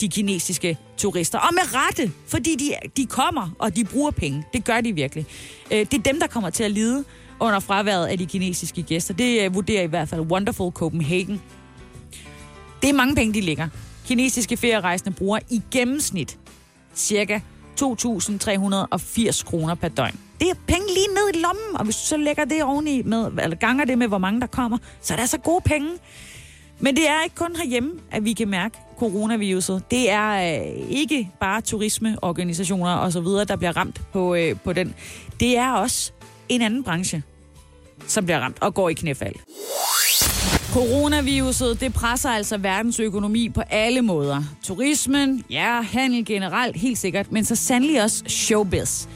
de 0.00 0.08
kinesiske 0.08 0.78
turister. 0.96 1.38
Og 1.38 1.48
med 1.54 1.62
rette, 1.74 2.12
fordi 2.26 2.56
de, 2.56 2.74
de 2.96 3.06
kommer, 3.06 3.50
og 3.58 3.76
de 3.76 3.84
bruger 3.84 4.10
penge. 4.10 4.44
Det 4.52 4.64
gør 4.64 4.80
de 4.80 4.92
virkelig. 4.92 5.26
Øh, 5.70 5.78
det 5.78 5.94
er 5.94 6.02
dem, 6.02 6.20
der 6.20 6.26
kommer 6.26 6.50
til 6.50 6.64
at 6.64 6.70
lide 6.70 7.04
under 7.40 7.60
fraværet 7.60 8.06
af 8.06 8.18
de 8.18 8.26
kinesiske 8.26 8.82
gæster. 8.82 9.14
Det 9.14 9.42
øh, 9.42 9.54
vurderer 9.54 9.82
i 9.82 9.86
hvert 9.86 10.08
fald 10.08 10.20
Wonderful 10.20 10.72
Copenhagen. 10.72 11.42
Det 12.82 12.90
er 12.90 12.94
mange 12.94 13.14
penge, 13.14 13.34
de 13.34 13.40
ligger. 13.40 13.68
Kinesiske 14.06 14.56
ferierejsende 14.56 15.16
bruger 15.16 15.38
i 15.50 15.62
gennemsnit 15.70 16.38
cirka 16.94 17.40
2.380 17.80 19.44
kroner 19.44 19.74
per 19.74 19.88
døgn. 19.88 20.18
Det 20.40 20.50
er 20.50 20.54
penge 20.66 20.86
lige 20.86 21.06
ned 21.14 21.34
i 21.34 21.38
lommen, 21.38 21.76
og 21.76 21.84
hvis 21.84 21.96
du 21.96 22.02
så 22.02 22.16
lægger 22.16 22.44
det 22.44 22.62
oveni 22.62 23.02
med, 23.02 23.30
eller 23.42 23.56
ganger 23.56 23.84
det 23.84 23.98
med, 23.98 24.08
hvor 24.08 24.18
mange 24.18 24.40
der 24.40 24.46
kommer, 24.46 24.78
så 25.02 25.14
er 25.14 25.16
det 25.16 25.20
altså 25.20 25.38
gode 25.38 25.60
penge. 25.64 25.88
Men 26.80 26.96
det 26.96 27.08
er 27.08 27.22
ikke 27.24 27.36
kun 27.36 27.56
herhjemme, 27.56 27.92
at 28.10 28.24
vi 28.24 28.32
kan 28.32 28.48
mærke 28.48 28.78
coronaviruset. 28.98 29.82
Det 29.90 30.10
er 30.10 30.60
øh, 30.60 30.90
ikke 30.90 31.30
bare 31.40 31.60
turismeorganisationer 31.60 32.94
og 32.94 33.12
så 33.12 33.20
videre, 33.20 33.44
der 33.44 33.56
bliver 33.56 33.76
ramt 33.76 34.00
på, 34.12 34.34
øh, 34.34 34.56
på 34.64 34.72
den. 34.72 34.94
Det 35.40 35.58
er 35.58 35.72
også 35.72 36.12
en 36.48 36.62
anden 36.62 36.84
branche, 36.84 37.22
som 38.06 38.24
bliver 38.24 38.38
ramt 38.38 38.56
og 38.60 38.74
går 38.74 38.88
i 38.88 38.92
knæfald. 38.92 39.34
Coronaviruset, 40.72 41.80
det 41.80 41.92
presser 41.92 42.30
altså 42.30 42.56
verdensøkonomi 42.56 43.48
på 43.48 43.60
alle 43.60 44.02
måder. 44.02 44.42
Turismen, 44.64 45.44
ja, 45.50 45.82
handel 45.82 46.24
generelt, 46.24 46.76
helt 46.76 46.98
sikkert, 46.98 47.32
men 47.32 47.44
så 47.44 47.56
sandelig 47.56 48.02
også 48.02 48.24
showbiz. 48.26 49.06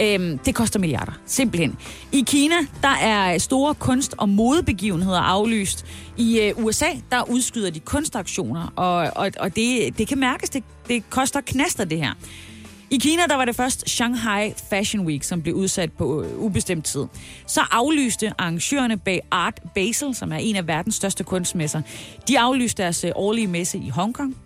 Øhm, 0.00 0.38
det 0.38 0.54
koster 0.54 0.78
milliarder, 0.78 1.12
simpelthen. 1.26 1.76
I 2.12 2.24
Kina, 2.26 2.54
der 2.82 2.96
er 3.02 3.38
store 3.38 3.74
kunst- 3.74 4.14
og 4.18 4.28
modebegivenheder 4.28 5.20
aflyst. 5.20 5.86
I 6.16 6.40
øh, 6.40 6.64
USA, 6.64 6.86
der 7.10 7.30
udskyder 7.30 7.70
de 7.70 7.80
kunstaktioner, 7.80 8.72
og, 8.76 9.10
og, 9.16 9.30
og 9.40 9.56
det, 9.56 9.98
det 9.98 10.08
kan 10.08 10.18
mærkes, 10.18 10.50
det, 10.50 10.64
det 10.88 11.10
koster 11.10 11.40
knaster 11.40 11.84
det 11.84 11.98
her. 11.98 12.14
I 12.90 12.98
Kina, 12.98 13.22
der 13.28 13.36
var 13.36 13.44
det 13.44 13.56
først 13.56 13.90
Shanghai 13.90 14.52
Fashion 14.70 15.06
Week, 15.06 15.22
som 15.22 15.42
blev 15.42 15.54
udsat 15.54 15.92
på 15.92 16.22
øh, 16.22 16.38
ubestemt 16.38 16.84
tid. 16.84 17.04
Så 17.46 17.60
aflyste 17.70 18.32
arrangørerne 18.38 18.96
bag 18.96 19.20
Art 19.30 19.60
Basel, 19.74 20.14
som 20.14 20.32
er 20.32 20.36
en 20.36 20.56
af 20.56 20.66
verdens 20.66 20.94
største 20.94 21.24
kunstmesser, 21.24 21.82
de 22.28 22.38
aflyste 22.38 22.82
deres 22.82 23.04
øh, 23.04 23.10
årlige 23.14 23.46
messe 23.46 23.78
i 23.78 23.88
Hongkong. 23.88 24.36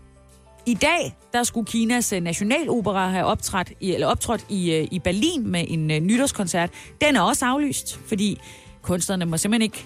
I 0.69 0.75
dag, 0.75 1.17
der 1.33 1.43
skulle 1.43 1.67
Kinas 1.67 2.13
øh, 2.13 2.21
nationalopera 2.21 3.09
have 3.09 3.25
optrådt 3.25 3.73
i, 3.81 3.93
eller 3.95 4.07
optrådt 4.07 4.47
i, 4.49 4.73
øh, 4.73 4.89
i 4.91 4.99
Berlin 4.99 5.49
med 5.49 5.65
en 5.69 5.91
uh, 5.91 5.97
nytårskoncert. 5.97 6.71
Den 7.01 7.17
er 7.17 7.21
også 7.21 7.47
aflyst, 7.47 8.01
fordi 8.07 8.41
kunstnerne 8.83 9.25
må 9.25 9.37
simpelthen 9.37 9.63
ikke 9.63 9.85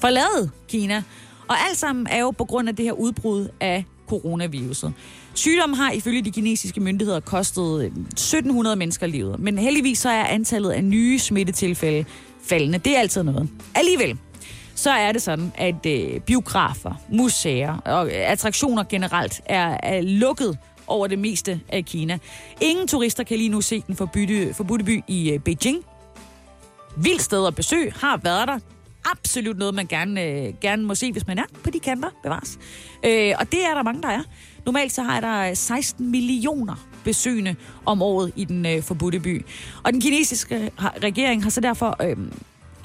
forlade 0.00 0.50
Kina. 0.68 1.02
Og 1.48 1.56
alt 1.68 1.78
sammen 1.78 2.06
er 2.10 2.20
jo 2.20 2.30
på 2.30 2.44
grund 2.44 2.68
af 2.68 2.76
det 2.76 2.84
her 2.84 2.92
udbrud 2.92 3.48
af 3.60 3.84
coronaviruset. 4.08 4.92
Sygdommen 5.34 5.76
har 5.76 5.92
ifølge 5.92 6.22
de 6.22 6.30
kinesiske 6.30 6.80
myndigheder 6.80 7.20
kostet 7.20 7.84
1700 7.84 8.76
mennesker 8.76 9.06
livet, 9.06 9.40
men 9.40 9.58
heldigvis 9.58 9.98
så 9.98 10.08
er 10.08 10.24
antallet 10.24 10.70
af 10.70 10.84
nye 10.84 11.18
smittetilfælde 11.18 12.04
faldende. 12.42 12.78
Det 12.78 12.96
er 12.96 13.00
altid 13.00 13.22
noget. 13.22 13.48
Alligevel, 13.74 14.18
så 14.74 14.90
er 14.90 15.12
det 15.12 15.22
sådan, 15.22 15.52
at 15.56 15.86
øh, 15.86 16.20
biografer, 16.20 16.94
museer 17.08 17.76
og 17.84 18.06
øh, 18.06 18.12
attraktioner 18.14 18.84
generelt 18.84 19.40
er, 19.46 19.76
er 19.82 20.00
lukket 20.00 20.58
over 20.86 21.06
det 21.06 21.18
meste 21.18 21.60
af 21.68 21.84
Kina. 21.84 22.18
Ingen 22.60 22.88
turister 22.88 23.24
kan 23.24 23.36
lige 23.36 23.48
nu 23.48 23.60
se 23.60 23.82
den 23.86 23.96
forbudte, 23.96 24.54
forbudte 24.54 24.84
by 24.84 25.02
i 25.08 25.30
øh, 25.30 25.38
Beijing. 25.40 25.84
Vildt 26.96 27.22
sted 27.22 27.46
at 27.46 27.54
besøge, 27.54 27.92
har 27.92 28.16
været 28.16 28.48
der. 28.48 28.58
absolut 29.10 29.58
noget, 29.58 29.74
man 29.74 29.86
gerne, 29.86 30.22
øh, 30.22 30.54
gerne 30.60 30.82
må 30.82 30.94
se, 30.94 31.12
hvis 31.12 31.26
man 31.26 31.38
er 31.38 31.44
på 31.64 31.70
de 31.70 31.80
kanter, 31.80 32.08
bevares. 32.22 32.58
Øh, 33.04 33.34
og 33.38 33.52
det 33.52 33.64
er 33.64 33.74
der 33.74 33.82
mange, 33.82 34.02
der 34.02 34.08
er. 34.08 34.22
Normalt 34.66 34.92
så 34.92 35.02
har 35.02 35.20
der 35.20 35.50
øh, 35.50 35.56
16 35.56 36.10
millioner 36.10 36.74
besøgende 37.04 37.56
om 37.86 38.02
året 38.02 38.32
i 38.36 38.44
den 38.44 38.66
øh, 38.66 38.82
forbudte 38.82 39.20
by. 39.20 39.44
Og 39.82 39.92
den 39.92 40.00
kinesiske 40.00 40.56
øh, 40.56 40.70
regering 40.84 41.42
har 41.42 41.50
så 41.50 41.60
derfor 41.60 41.96
øh, 42.02 42.16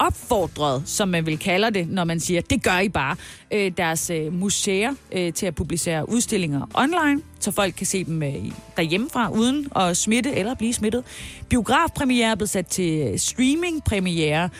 opfordret, 0.00 0.82
som 0.86 1.08
man 1.08 1.26
vil 1.26 1.38
kalde 1.38 1.70
det, 1.70 1.88
når 1.88 2.04
man 2.04 2.20
siger, 2.20 2.40
det 2.40 2.62
gør 2.62 2.78
I 2.78 2.88
bare, 2.88 3.16
øh, 3.50 3.72
deres 3.76 4.10
øh, 4.10 4.32
museer 4.32 4.94
øh, 5.12 5.32
til 5.32 5.46
at 5.46 5.54
publicere 5.54 6.08
udstillinger 6.08 6.66
online, 6.74 7.22
så 7.40 7.50
folk 7.50 7.74
kan 7.74 7.86
se 7.86 8.04
dem 8.04 8.22
øh, 8.22 8.34
derhjemmefra, 8.76 9.30
uden 9.30 9.68
at 9.76 9.96
smitte 9.96 10.32
eller 10.32 10.54
blive 10.54 10.72
smittet. 10.72 11.04
Biografpremiere 11.48 12.30
er 12.30 12.34
blevet 12.34 12.50
sat 12.50 12.66
til 12.66 13.20
streamingpremiere, 13.20 14.50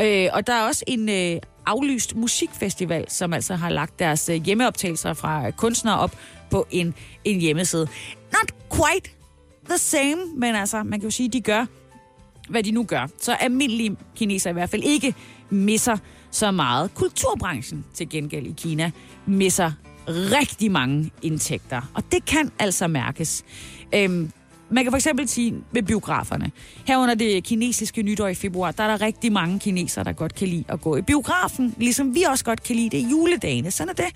øh, 0.00 0.28
og 0.32 0.46
der 0.46 0.52
er 0.52 0.66
også 0.66 0.84
en 0.86 1.08
øh, 1.08 1.40
aflyst 1.66 2.16
musikfestival, 2.16 3.04
som 3.08 3.32
altså 3.32 3.54
har 3.54 3.68
lagt 3.70 3.98
deres 3.98 4.28
øh, 4.28 4.36
hjemmeoptagelser 4.36 5.14
fra 5.14 5.50
kunstnere 5.50 5.98
op 5.98 6.16
på 6.50 6.66
en, 6.70 6.94
en 7.24 7.40
hjemmeside. 7.40 7.88
Not 8.32 8.54
quite 8.72 9.10
the 9.68 9.78
same, 9.78 10.16
men 10.36 10.54
altså, 10.54 10.82
man 10.82 11.00
kan 11.00 11.06
jo 11.06 11.10
sige, 11.10 11.28
de 11.28 11.40
gør 11.40 11.66
hvad 12.50 12.62
de 12.62 12.70
nu 12.70 12.84
gør, 12.84 13.06
så 13.20 13.32
almindelige 13.32 13.96
kinesere 14.16 14.50
i 14.50 14.54
hvert 14.54 14.70
fald 14.70 14.82
ikke 14.84 15.14
misser 15.50 15.96
så 16.30 16.50
meget. 16.50 16.94
Kulturbranchen 16.94 17.84
til 17.94 18.08
gengæld 18.08 18.46
i 18.46 18.54
Kina 18.56 18.90
misser 19.26 19.72
rigtig 20.08 20.70
mange 20.70 21.10
indtægter, 21.22 21.90
og 21.94 22.02
det 22.12 22.24
kan 22.24 22.50
altså 22.58 22.88
mærkes. 22.88 23.44
Øhm, 23.94 24.32
man 24.70 24.84
kan 24.84 24.92
for 24.92 24.96
eksempel 24.96 25.28
sige 25.28 25.54
med 25.72 25.82
biograferne. 25.82 26.50
Her 26.86 26.98
under 26.98 27.14
det 27.14 27.44
kinesiske 27.44 28.02
nytår 28.02 28.28
i 28.28 28.34
februar, 28.34 28.70
der 28.70 28.84
er 28.84 28.88
der 28.88 29.00
rigtig 29.00 29.32
mange 29.32 29.58
kinesere, 29.58 30.04
der 30.04 30.12
godt 30.12 30.34
kan 30.34 30.48
lide 30.48 30.64
at 30.68 30.80
gå 30.80 30.96
i 30.96 31.02
biografen, 31.02 31.74
ligesom 31.78 32.14
vi 32.14 32.22
også 32.22 32.44
godt 32.44 32.62
kan 32.62 32.76
lide 32.76 32.90
det 32.90 32.98
i 32.98 33.10
juledagene. 33.10 33.70
Sådan 33.70 33.88
er 33.88 33.94
det. 33.94 34.06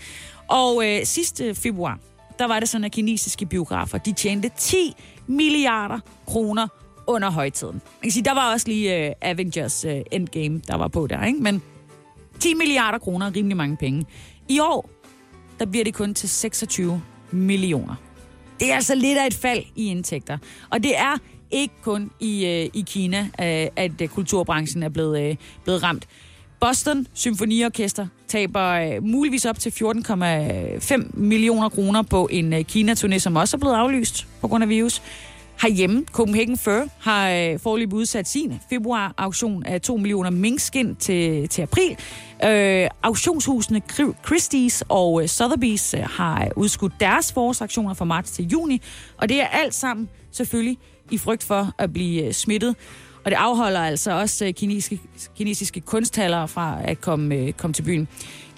Og 0.49 0.83
øh, 0.87 1.07
sidste 1.07 1.55
februar, 1.55 1.99
der 2.39 2.47
var 2.47 2.61
det 2.61 2.69
sådan, 2.69 2.85
at 2.85 2.93
kinesiske 2.93 3.47
biografer, 3.47 3.99
de 3.99 4.13
tjente 4.13 4.51
10 4.59 4.95
milliarder 5.27 5.99
kroner 6.27 6.69
under 7.07 7.31
højtiden. 7.31 7.73
Man 7.73 8.03
kan 8.03 8.11
sige, 8.11 8.25
der 8.25 8.35
var 8.35 8.53
også 8.53 8.69
lige 8.69 9.09
uh, 9.09 9.13
Avengers 9.31 9.85
uh, 9.85 9.93
Endgame, 10.13 10.63
der 10.67 10.77
var 10.77 10.89
på 10.89 11.07
der, 11.07 11.25
ikke? 11.25 11.39
Men 11.43 11.63
10 12.41 12.55
milliarder 12.55 12.99
kroner 12.99 13.27
er 13.27 13.37
rimelig 13.37 13.57
mange 13.57 13.77
penge. 13.77 14.07
I 14.49 14.61
år, 14.61 14.91
der 15.59 15.67
bliver 15.67 15.85
det 15.85 15.95
kun 15.95 16.15
til 16.15 16.29
26 16.29 17.03
millioner. 17.31 17.95
Det 18.61 18.71
er 18.71 18.75
altså 18.75 18.95
lidt 18.95 19.19
af 19.19 19.27
et 19.27 19.35
fald 19.35 19.63
i 19.77 19.87
indtægter. 19.87 20.39
Og 20.71 20.83
det 20.83 20.99
er 20.99 21.19
ikke 21.51 21.75
kun 21.83 22.11
i, 22.21 22.45
uh, 22.45 22.81
i 22.81 22.85
Kina, 22.87 23.21
uh, 23.21 23.73
at 23.77 24.01
uh, 24.03 24.09
kulturbranchen 24.09 24.83
er 24.83 24.89
blevet, 24.89 25.31
uh, 25.31 25.37
blevet 25.65 25.83
ramt. 25.83 26.07
Boston 26.61 27.07
Symfoniorkester 27.15 28.07
taber 28.29 28.97
uh, 28.97 29.05
muligvis 29.05 29.45
op 29.45 29.59
til 29.59 29.71
14,5 29.71 31.11
millioner 31.15 31.69
kroner 31.69 32.03
på 32.03 32.29
en 32.33 32.53
uh, 32.53 32.59
Kina-turné, 32.59 33.19
som 33.19 33.37
også 33.37 33.57
er 33.57 33.59
blevet 33.59 33.75
aflyst 33.75 34.27
på 34.41 34.49
grund 34.49 34.65
af 34.65 34.69
virus. 34.69 35.03
Herhjemme, 35.63 36.05
Copenhagen 36.13 36.59
Fur 36.59 36.89
har 37.01 37.31
øh, 37.31 37.59
forløbet 37.59 37.97
udsat 37.97 38.29
sin 38.29 38.61
februar-auktion 38.71 39.67
af 39.67 39.81
2 39.81 39.97
millioner 39.97 40.31
minkskin 40.31 40.97
til, 40.97 41.49
til 41.49 41.63
april. 41.63 41.97
Øh, 42.45 42.89
auktionshusene 43.03 43.83
Christie's 44.27 44.83
og 44.89 45.23
øh, 45.23 45.29
Sotheby's 45.29 45.97
øh, 45.97 46.05
har 46.05 46.45
øh, 46.45 46.51
udskudt 46.57 46.93
deres 47.01 47.33
forårsaktioner 47.33 47.95
fra 47.95 48.05
marts 48.05 48.31
til 48.31 48.49
juni, 48.49 48.83
og 49.17 49.29
det 49.29 49.41
er 49.41 49.47
alt 49.47 49.75
sammen 49.75 50.09
selvfølgelig 50.33 50.79
i 51.11 51.19
frygt 51.19 51.43
for 51.43 51.73
at 51.79 51.93
blive 51.93 52.27
øh, 52.27 52.33
smittet. 52.33 52.77
Og 53.25 53.31
det 53.31 53.37
afholder 53.37 53.81
altså 53.81 54.13
også 54.13 54.47
øh, 54.47 54.53
kinesiske, 54.53 55.01
kinesiske 55.37 55.81
kunsthaller 55.81 56.47
fra 56.47 56.79
at 56.85 57.01
komme, 57.01 57.35
øh, 57.35 57.53
komme 57.53 57.75
til 57.75 57.83
byen. 57.83 58.09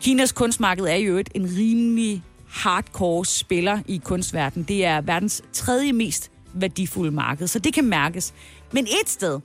Kinas 0.02 0.32
kunstmarked 0.32 0.84
er 0.84 0.96
jo 0.96 1.16
et 1.16 1.28
en 1.34 1.50
rimelig 1.58 2.22
hardcore 2.48 3.24
spiller 3.24 3.78
i 3.86 4.00
kunstverdenen. 4.04 4.66
Det 4.68 4.84
er 4.84 5.00
verdens 5.00 5.42
tredje 5.52 5.92
mest 5.92 6.30
værdifulde 6.60 7.10
marked, 7.10 7.46
så 7.46 7.58
det 7.58 7.74
kan 7.74 7.84
mærkes. 7.84 8.34
Men 8.72 8.84
et 8.84 9.08
sted, 9.08 9.40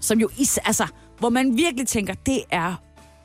som 0.00 0.20
jo 0.20 0.28
is, 0.38 0.58
altså, 0.58 0.86
hvor 1.18 1.28
man 1.28 1.56
virkelig 1.56 1.86
tænker, 1.86 2.14
det 2.14 2.42
er 2.50 2.74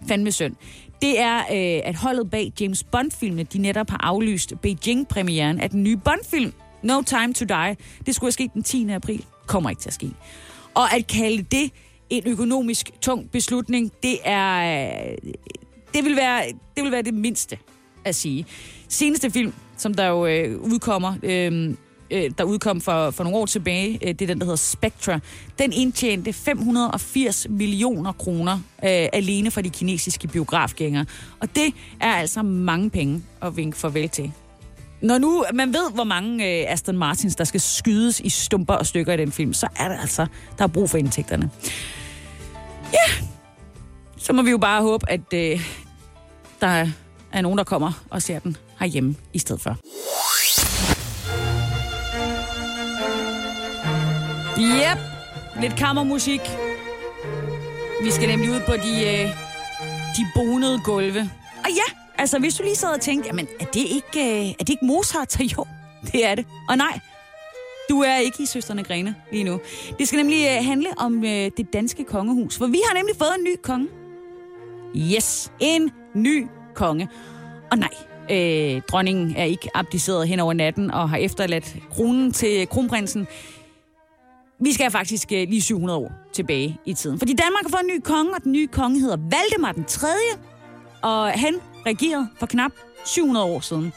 fandme 0.07 0.31
synd, 0.31 0.55
det 1.01 1.19
er, 1.19 1.37
øh, 1.37 1.81
at 1.83 1.95
holdet 1.95 2.29
bag 2.29 2.53
James 2.59 2.83
Bond-filmene, 2.83 3.43
de 3.43 3.57
netop 3.57 3.89
har 3.89 3.97
aflyst 4.03 4.53
Beijing-premieren 4.61 5.59
af 5.59 5.69
den 5.69 5.83
nye 5.83 5.97
Bond-film, 5.97 6.53
No 6.83 7.01
Time 7.01 7.33
to 7.33 7.45
Die. 7.45 7.75
Det 8.05 8.15
skulle 8.15 8.27
have 8.27 8.31
sket 8.31 8.53
den 8.53 8.63
10. 8.63 8.89
april. 8.89 9.25
Kommer 9.47 9.69
ikke 9.69 9.81
til 9.81 9.89
at 9.89 9.93
ske. 9.93 10.11
Og 10.73 10.93
at 10.93 11.07
kalde 11.07 11.43
det 11.43 11.71
en 12.09 12.23
økonomisk 12.25 12.91
tung 13.01 13.31
beslutning, 13.31 13.91
det 14.03 14.17
er, 14.23 15.11
øh, 15.11 15.17
det 15.93 16.05
vil 16.05 16.15
være, 16.15 16.43
det 16.75 16.83
vil 16.83 16.91
være 16.91 17.01
det 17.01 17.13
mindste 17.13 17.57
at 18.05 18.15
sige. 18.15 18.45
Seneste 18.87 19.31
film, 19.31 19.53
som 19.77 19.93
der 19.93 20.07
jo 20.07 20.25
øh, 20.25 20.59
udkommer, 20.61 21.15
øh, 21.23 21.75
øh, 22.11 22.31
der 22.37 22.43
udkom 22.43 22.81
for, 22.81 23.11
for 23.11 23.23
nogle 23.23 23.37
år 23.37 23.45
tilbage, 23.45 23.99
øh, 24.01 24.07
det 24.07 24.21
er 24.21 24.27
den, 24.27 24.39
der 24.39 24.45
hedder 24.45 24.55
Spectra, 24.55 25.19
den 25.59 25.73
indtjente 25.73 26.33
580 26.33 27.47
millioner 27.49 28.11
kroner 28.11 28.53
øh, 28.53 29.07
alene 29.13 29.51
for 29.51 29.61
de 29.61 29.69
kinesiske 29.69 30.27
biografgængere. 30.27 31.05
Og 31.39 31.55
det 31.55 31.73
er 31.99 32.11
altså 32.11 32.41
mange 32.41 32.89
penge 32.89 33.23
at 33.41 33.57
vinke 33.57 33.77
farvel 33.77 34.09
til. 34.09 34.31
Når 35.01 35.17
nu 35.17 35.45
man 35.53 35.73
ved, 35.73 35.91
hvor 35.93 36.03
mange 36.03 36.45
øh, 36.45 36.73
Aston 36.73 36.97
Martins, 36.97 37.35
der 37.35 37.43
skal 37.43 37.59
skydes 37.59 38.19
i 38.19 38.29
stumper 38.29 38.73
og 38.73 38.85
stykker 38.85 39.13
i 39.13 39.17
den 39.17 39.31
film, 39.31 39.53
så 39.53 39.67
er 39.75 39.87
det 39.87 39.97
altså, 40.01 40.25
der 40.57 40.63
er 40.63 40.67
brug 40.67 40.89
for 40.89 40.97
indtægterne. 40.97 41.49
Ja, 42.93 43.25
så 44.17 44.33
må 44.33 44.41
vi 44.41 44.51
jo 44.51 44.57
bare 44.57 44.81
håbe, 44.81 45.09
at 45.09 45.33
øh, 45.33 45.61
der 46.61 46.87
er 47.31 47.41
nogen, 47.41 47.57
der 47.57 47.63
kommer 47.63 48.03
og 48.09 48.21
ser 48.21 48.39
den 48.39 48.57
herhjemme 48.79 49.15
i 49.33 49.39
stedet 49.39 49.61
for. 49.61 49.77
Yep, 54.61 54.99
lidt 55.61 55.75
kammermusik. 55.75 56.41
Vi 58.03 58.11
skal 58.11 58.27
nemlig 58.29 58.49
ud 58.51 58.59
på 58.65 58.73
de, 58.73 59.05
øh, 59.07 59.29
de 60.17 60.25
bonede 60.35 60.79
gulve. 60.83 61.29
Og 61.63 61.69
ja, 61.69 61.95
altså 62.17 62.39
hvis 62.39 62.55
du 62.55 62.63
lige 62.63 62.75
sad 62.75 62.93
og 62.93 63.01
tænkte, 63.01 63.27
jamen 63.27 63.47
er 63.59 63.65
det 63.65 63.79
ikke, 63.79 64.41
øh, 64.41 64.49
er 64.49 64.53
det 64.59 64.69
ikke 64.69 64.85
Mozart? 64.85 65.31
Så 65.31 65.43
jo, 65.57 65.65
det 66.11 66.25
er 66.25 66.35
det. 66.35 66.45
Og 66.69 66.77
nej, 66.77 66.99
du 67.89 68.01
er 68.01 68.17
ikke 68.17 68.43
i 68.43 68.45
Søsterne 68.45 68.83
Grene 68.83 69.15
lige 69.31 69.43
nu. 69.43 69.59
Det 69.99 70.07
skal 70.07 70.17
nemlig 70.17 70.45
øh, 70.45 70.65
handle 70.65 70.89
om 70.97 71.23
øh, 71.23 71.51
det 71.57 71.73
danske 71.73 72.03
kongehus, 72.03 72.57
for 72.57 72.67
vi 72.67 72.81
har 72.87 72.93
nemlig 72.93 73.15
fået 73.15 73.31
en 73.37 73.43
ny 73.43 73.55
konge. 73.63 73.87
Yes, 74.95 75.51
en 75.59 75.91
ny 76.13 76.47
konge. 76.75 77.09
Og 77.71 77.77
nej, 77.77 77.93
øh, 78.31 78.81
dronningen 78.81 79.35
er 79.35 79.43
ikke 79.43 79.69
abdiceret 79.73 80.27
hen 80.27 80.39
over 80.39 80.53
natten 80.53 80.91
og 80.91 81.09
har 81.09 81.17
efterladt 81.17 81.75
kronen 81.91 82.31
til 82.33 82.67
kronprinsen. 82.67 83.27
Vi 84.61 84.73
skal 84.73 84.91
faktisk 84.91 85.31
øh, 85.31 85.47
lige 85.49 85.61
700 85.61 85.99
år 85.99 86.11
tilbage 86.33 86.77
i 86.85 86.93
tiden. 86.93 87.19
Fordi 87.19 87.33
Danmark 87.33 87.63
har 87.63 87.69
fået 87.69 87.81
en 87.81 87.87
ny 87.87 87.99
konge, 88.03 88.35
og 88.35 88.43
den 88.43 88.51
nye 88.51 88.67
konge 88.67 88.99
hedder 88.99 89.17
Valdemar 89.17 89.71
den 89.71 89.85
3. 89.85 90.07
Og 91.01 91.31
han 91.31 91.55
regerede 91.85 92.27
for 92.39 92.45
knap 92.45 92.71
700 93.05 93.45
år 93.45 93.59
siden. 93.59 93.93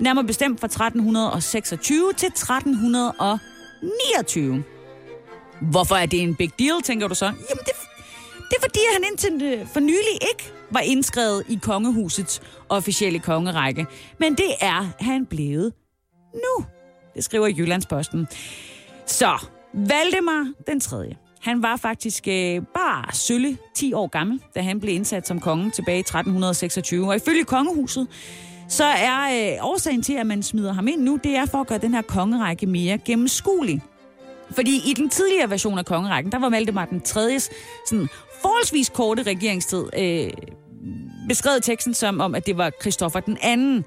Nærmere 0.00 0.24
bestemt 0.24 0.60
fra 0.60 0.66
1326 0.66 2.12
til 2.12 2.26
1329. 2.26 4.64
Hvorfor 5.60 5.94
er 5.94 6.06
det 6.06 6.22
en 6.22 6.34
big 6.34 6.50
deal, 6.58 6.82
tænker 6.84 7.08
du 7.08 7.14
så? 7.14 7.24
Jamen, 7.24 7.64
det, 7.64 7.72
det 8.50 8.56
er 8.56 8.60
fordi, 8.60 8.80
han 8.92 9.04
indtil 9.10 9.42
øh, 9.42 9.66
for 9.66 9.80
nylig 9.80 10.14
ikke 10.30 10.52
var 10.70 10.80
indskrevet 10.80 11.44
i 11.48 11.58
kongehusets 11.62 12.42
officielle 12.68 13.18
kongerække. 13.18 13.86
Men 14.18 14.34
det 14.34 14.54
er 14.60 14.86
han 15.00 15.26
blevet 15.26 15.72
nu. 16.34 16.64
Det 17.14 17.24
skriver 17.24 17.48
Jyllandsposten. 17.48 18.26
Så 19.06 19.38
Valdemar 19.74 20.52
den 20.66 20.80
3. 20.80 21.16
Han 21.40 21.62
var 21.62 21.76
faktisk 21.76 22.28
øh, 22.28 22.62
bare 22.74 23.14
sølle 23.14 23.58
10 23.74 23.92
år 23.92 24.06
gammel, 24.06 24.40
da 24.54 24.60
han 24.62 24.80
blev 24.80 24.94
indsat 24.94 25.26
som 25.26 25.40
konge 25.40 25.70
tilbage 25.70 25.96
i 25.96 26.00
1326. 26.00 27.08
Og 27.08 27.16
ifølge 27.16 27.44
kongehuset, 27.44 28.08
så 28.68 28.84
er 28.84 29.52
øh, 29.52 29.66
årsagen 29.66 30.02
til, 30.02 30.12
at 30.12 30.26
man 30.26 30.42
smider 30.42 30.72
ham 30.72 30.88
ind 30.88 31.02
nu, 31.02 31.18
det 31.24 31.36
er 31.36 31.46
for 31.46 31.60
at 31.60 31.66
gøre 31.66 31.78
den 31.78 31.94
her 31.94 32.02
kongerække 32.02 32.66
mere 32.66 32.98
gennemskuelig. 32.98 33.82
Fordi 34.50 34.90
i 34.90 34.94
den 34.94 35.08
tidligere 35.08 35.50
version 35.50 35.78
af 35.78 35.84
kongerækken, 35.86 36.32
der 36.32 36.38
var 36.38 36.50
Valdemar 36.50 36.84
den 36.84 37.00
3. 37.00 37.40
sådan 37.40 38.08
forholdsvis 38.42 38.88
korte 38.88 39.22
regeringstid 39.22 39.84
øh, 39.98 40.30
beskrevet 41.28 41.62
teksten 41.62 41.94
som 41.94 42.20
om, 42.20 42.34
at 42.34 42.46
det 42.46 42.58
var 42.58 42.70
Kristoffer 42.80 43.20
den 43.20 43.38
anden. 43.42 43.84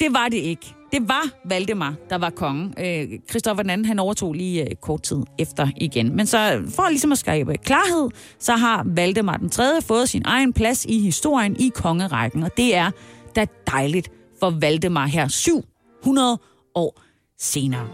Det 0.00 0.12
var 0.14 0.28
det 0.28 0.38
ikke. 0.38 0.74
Det 0.92 1.08
var 1.08 1.30
Valdemar, 1.44 1.94
der 2.10 2.18
var 2.18 2.30
konge. 2.30 2.72
Øh, 2.78 3.18
Christoffer 3.30 3.64
II, 3.76 3.84
han 3.84 3.98
overtog 3.98 4.32
lige 4.34 4.70
øh, 4.70 4.76
kort 4.82 5.02
tid 5.02 5.22
efter 5.38 5.68
igen. 5.76 6.16
Men 6.16 6.26
så 6.26 6.54
øh, 6.54 6.70
for 6.70 6.88
ligesom 6.88 7.12
at 7.12 7.18
skabe 7.18 7.56
klarhed, 7.56 8.10
så 8.38 8.52
har 8.52 8.82
Valdemar 8.86 9.36
den 9.36 9.50
3. 9.50 9.82
fået 9.82 10.08
sin 10.08 10.22
egen 10.24 10.52
plads 10.52 10.84
i 10.84 11.00
historien 11.00 11.56
i 11.56 11.70
kongerækken. 11.74 12.42
Og 12.42 12.56
det 12.56 12.76
er 12.76 12.90
da 13.36 13.46
dejligt 13.66 14.08
for 14.40 14.50
Valdemar 14.60 15.06
her 15.06 15.28
700 15.28 16.38
år 16.74 17.00
senere. 17.38 17.88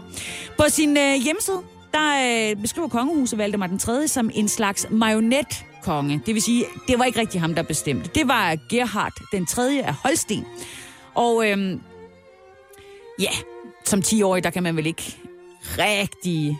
På 0.57 0.63
sin 0.69 0.97
øh, 0.97 1.15
hjemmeside, 1.23 1.61
der 1.93 2.49
øh, 2.51 2.61
beskriver 2.61 2.87
kongehuset 2.87 3.39
Valdemar 3.39 3.67
den 3.67 3.79
3. 3.79 4.07
som 4.07 4.29
en 4.33 4.47
slags 4.47 4.87
marionet 4.91 5.65
konge. 5.83 6.21
Det 6.25 6.33
vil 6.33 6.41
sige, 6.41 6.65
det 6.87 6.99
var 6.99 7.05
ikke 7.05 7.19
rigtig 7.19 7.41
ham, 7.41 7.55
der 7.55 7.63
bestemte. 7.63 8.09
Det 8.15 8.27
var 8.27 8.55
Gerhard, 8.69 9.13
den 9.31 9.45
3. 9.45 9.81
af 9.85 9.93
Holsten. 9.93 10.45
Og 11.15 11.49
øhm, 11.49 11.81
ja, 13.19 13.31
som 13.85 13.99
10-årig, 13.99 14.43
der 14.43 14.49
kan 14.49 14.63
man 14.63 14.75
vel 14.75 14.85
ikke 14.85 15.17
rigtig 15.77 16.59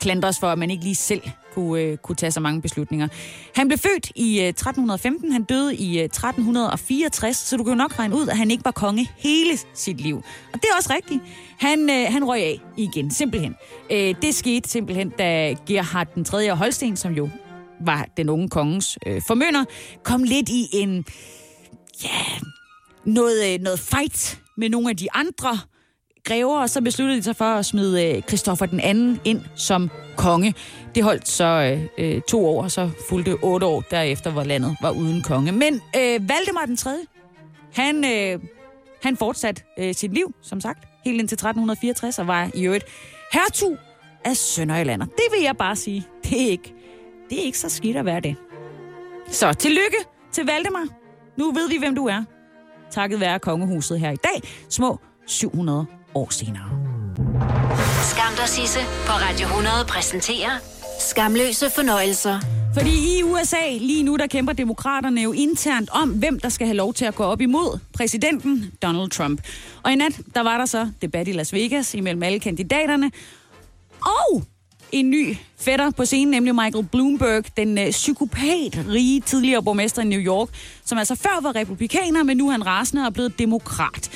klandres 0.00 0.38
for, 0.38 0.46
at 0.46 0.58
man 0.58 0.70
ikke 0.70 0.84
lige 0.84 0.94
selv 0.94 1.22
kunne, 1.54 1.82
øh, 1.82 1.96
kunne 1.96 2.16
tage 2.16 2.32
så 2.32 2.40
mange 2.40 2.62
beslutninger. 2.62 3.08
Han 3.54 3.68
blev 3.68 3.78
født 3.78 4.12
i 4.16 4.40
øh, 4.40 4.48
1315, 4.48 5.32
han 5.32 5.42
døde 5.44 5.76
i 5.76 5.98
øh, 5.98 6.04
1364, 6.04 7.36
så 7.36 7.56
du 7.56 7.64
kan 7.64 7.70
jo 7.72 7.76
nok 7.76 7.98
regne 7.98 8.16
ud, 8.16 8.28
at 8.28 8.36
han 8.36 8.50
ikke 8.50 8.64
var 8.64 8.70
konge 8.70 9.10
hele 9.16 9.58
sit 9.74 10.00
liv. 10.00 10.16
Og 10.52 10.54
det 10.62 10.64
er 10.64 10.76
også 10.76 10.92
rigtigt. 10.94 11.22
Han, 11.58 11.90
øh, 11.90 12.12
han 12.12 12.24
røg 12.24 12.42
af 12.42 12.60
igen, 12.76 13.10
simpelthen. 13.10 13.54
Øh, 13.90 14.14
det 14.22 14.34
skete 14.34 14.68
simpelthen, 14.68 15.08
da 15.08 15.54
Gerhard 15.66 16.06
den 16.14 16.24
3. 16.24 16.54
Holsten, 16.54 16.96
som 16.96 17.12
jo 17.12 17.28
var 17.80 18.08
den 18.16 18.28
unge 18.28 18.48
kongens 18.48 18.98
øh, 19.06 19.22
formønder, 19.26 19.64
kom 20.02 20.22
lidt 20.22 20.48
i 20.48 20.66
en, 20.72 21.04
ja, 22.04 22.20
noget, 23.04 23.52
øh, 23.54 23.60
noget 23.60 23.80
fight 23.80 24.40
med 24.56 24.68
nogle 24.68 24.90
af 24.90 24.96
de 24.96 25.12
andre 25.12 25.58
grever, 26.26 26.60
og 26.60 26.70
så 26.70 26.80
besluttede 26.80 27.18
de 27.18 27.22
sig 27.22 27.36
for 27.36 27.44
at 27.44 27.66
smide 27.66 28.00
Kristoffer 28.02 28.28
Christoffer 28.28 28.66
den 28.66 28.80
anden 28.80 29.20
ind 29.24 29.40
som 29.54 29.90
konge. 30.16 30.54
Det 30.94 31.02
holdt 31.02 31.28
så 31.28 31.44
øh, 31.98 32.14
øh, 32.14 32.20
to 32.28 32.46
år, 32.46 32.62
og 32.62 32.70
så 32.70 32.90
fulgte 33.08 33.34
otte 33.42 33.66
år 33.66 33.80
derefter, 33.80 34.30
hvor 34.30 34.44
landet 34.44 34.76
var 34.82 34.90
uden 34.90 35.22
konge. 35.22 35.52
Men 35.52 35.74
øh, 35.74 36.28
Valdemar 36.28 36.64
den 36.66 36.76
tredje, 36.76 37.02
han, 37.74 38.04
øh, 38.04 38.40
han 39.02 39.16
fortsatte 39.16 39.62
øh, 39.78 39.94
sit 39.94 40.14
liv, 40.14 40.34
som 40.42 40.60
sagt, 40.60 40.88
helt 41.04 41.20
indtil 41.20 41.34
1364, 41.34 42.18
og 42.18 42.26
var 42.26 42.50
i 42.54 42.64
øvrigt 42.64 42.84
hertug 43.32 43.76
af 44.24 44.36
Sønderjylland. 44.36 45.02
Og 45.02 45.08
Det 45.08 45.24
vil 45.36 45.42
jeg 45.42 45.56
bare 45.56 45.76
sige, 45.76 46.06
det 46.24 46.42
er 46.42 46.50
ikke, 46.50 46.74
det 47.30 47.38
er 47.40 47.42
ikke 47.42 47.58
så 47.58 47.68
skidt 47.68 47.96
at 47.96 48.04
være 48.04 48.20
det. 48.20 48.36
Så 49.30 49.52
tillykke 49.52 49.96
til 50.32 50.46
Valdemar. 50.46 50.86
Nu 51.36 51.52
ved 51.52 51.68
vi, 51.68 51.76
hvem 51.78 51.94
du 51.94 52.06
er. 52.06 52.24
Takket 52.90 53.20
være 53.20 53.38
kongehuset 53.38 54.00
her 54.00 54.10
i 54.10 54.16
dag. 54.16 54.42
Små 54.68 54.98
700 55.26 55.86
år 56.16 56.30
senere. 56.30 56.68
Skam 58.10 58.32
dig, 58.36 58.48
Sisse, 58.48 58.78
på 59.06 59.12
Radio 59.12 59.46
100 59.46 59.74
præsenterer 59.88 60.50
Skamløse 61.00 61.70
fornøjelser. 61.70 62.40
Fordi 62.74 63.18
i 63.18 63.22
USA 63.22 63.70
lige 63.80 64.02
nu, 64.02 64.16
der 64.16 64.26
kæmper 64.26 64.52
demokraterne 64.52 65.20
jo 65.20 65.32
internt 65.32 65.90
om, 65.90 66.10
hvem 66.10 66.40
der 66.40 66.48
skal 66.48 66.66
have 66.66 66.76
lov 66.76 66.94
til 66.94 67.04
at 67.04 67.14
gå 67.14 67.24
op 67.24 67.40
imod 67.40 67.78
præsidenten 67.94 68.72
Donald 68.82 69.10
Trump. 69.10 69.40
Og 69.82 69.92
i 69.92 69.94
nat, 69.94 70.20
der 70.34 70.40
var 70.40 70.58
der 70.58 70.66
så 70.66 70.90
debat 71.02 71.28
i 71.28 71.32
Las 71.32 71.52
Vegas 71.52 71.94
imellem 71.94 72.22
alle 72.22 72.40
kandidaterne. 72.40 73.10
Og 74.00 74.42
en 74.92 75.10
ny 75.10 75.36
fætter 75.58 75.90
på 75.90 76.04
scenen, 76.04 76.30
nemlig 76.30 76.54
Michael 76.54 76.86
Bloomberg, 76.92 77.44
den 77.56 77.78
øh, 77.78 77.90
psykopat-rige 77.90 79.20
tidligere 79.20 79.62
borgmester 79.62 80.02
i 80.02 80.04
New 80.04 80.20
York, 80.20 80.48
som 80.84 80.98
altså 80.98 81.14
før 81.14 81.40
var 81.42 81.56
republikaner, 81.56 82.22
men 82.22 82.36
nu 82.36 82.48
er 82.48 82.52
han 82.52 82.66
rasende 82.66 83.02
og 83.02 83.06
er 83.06 83.10
blevet 83.10 83.38
demokrat. 83.38 84.10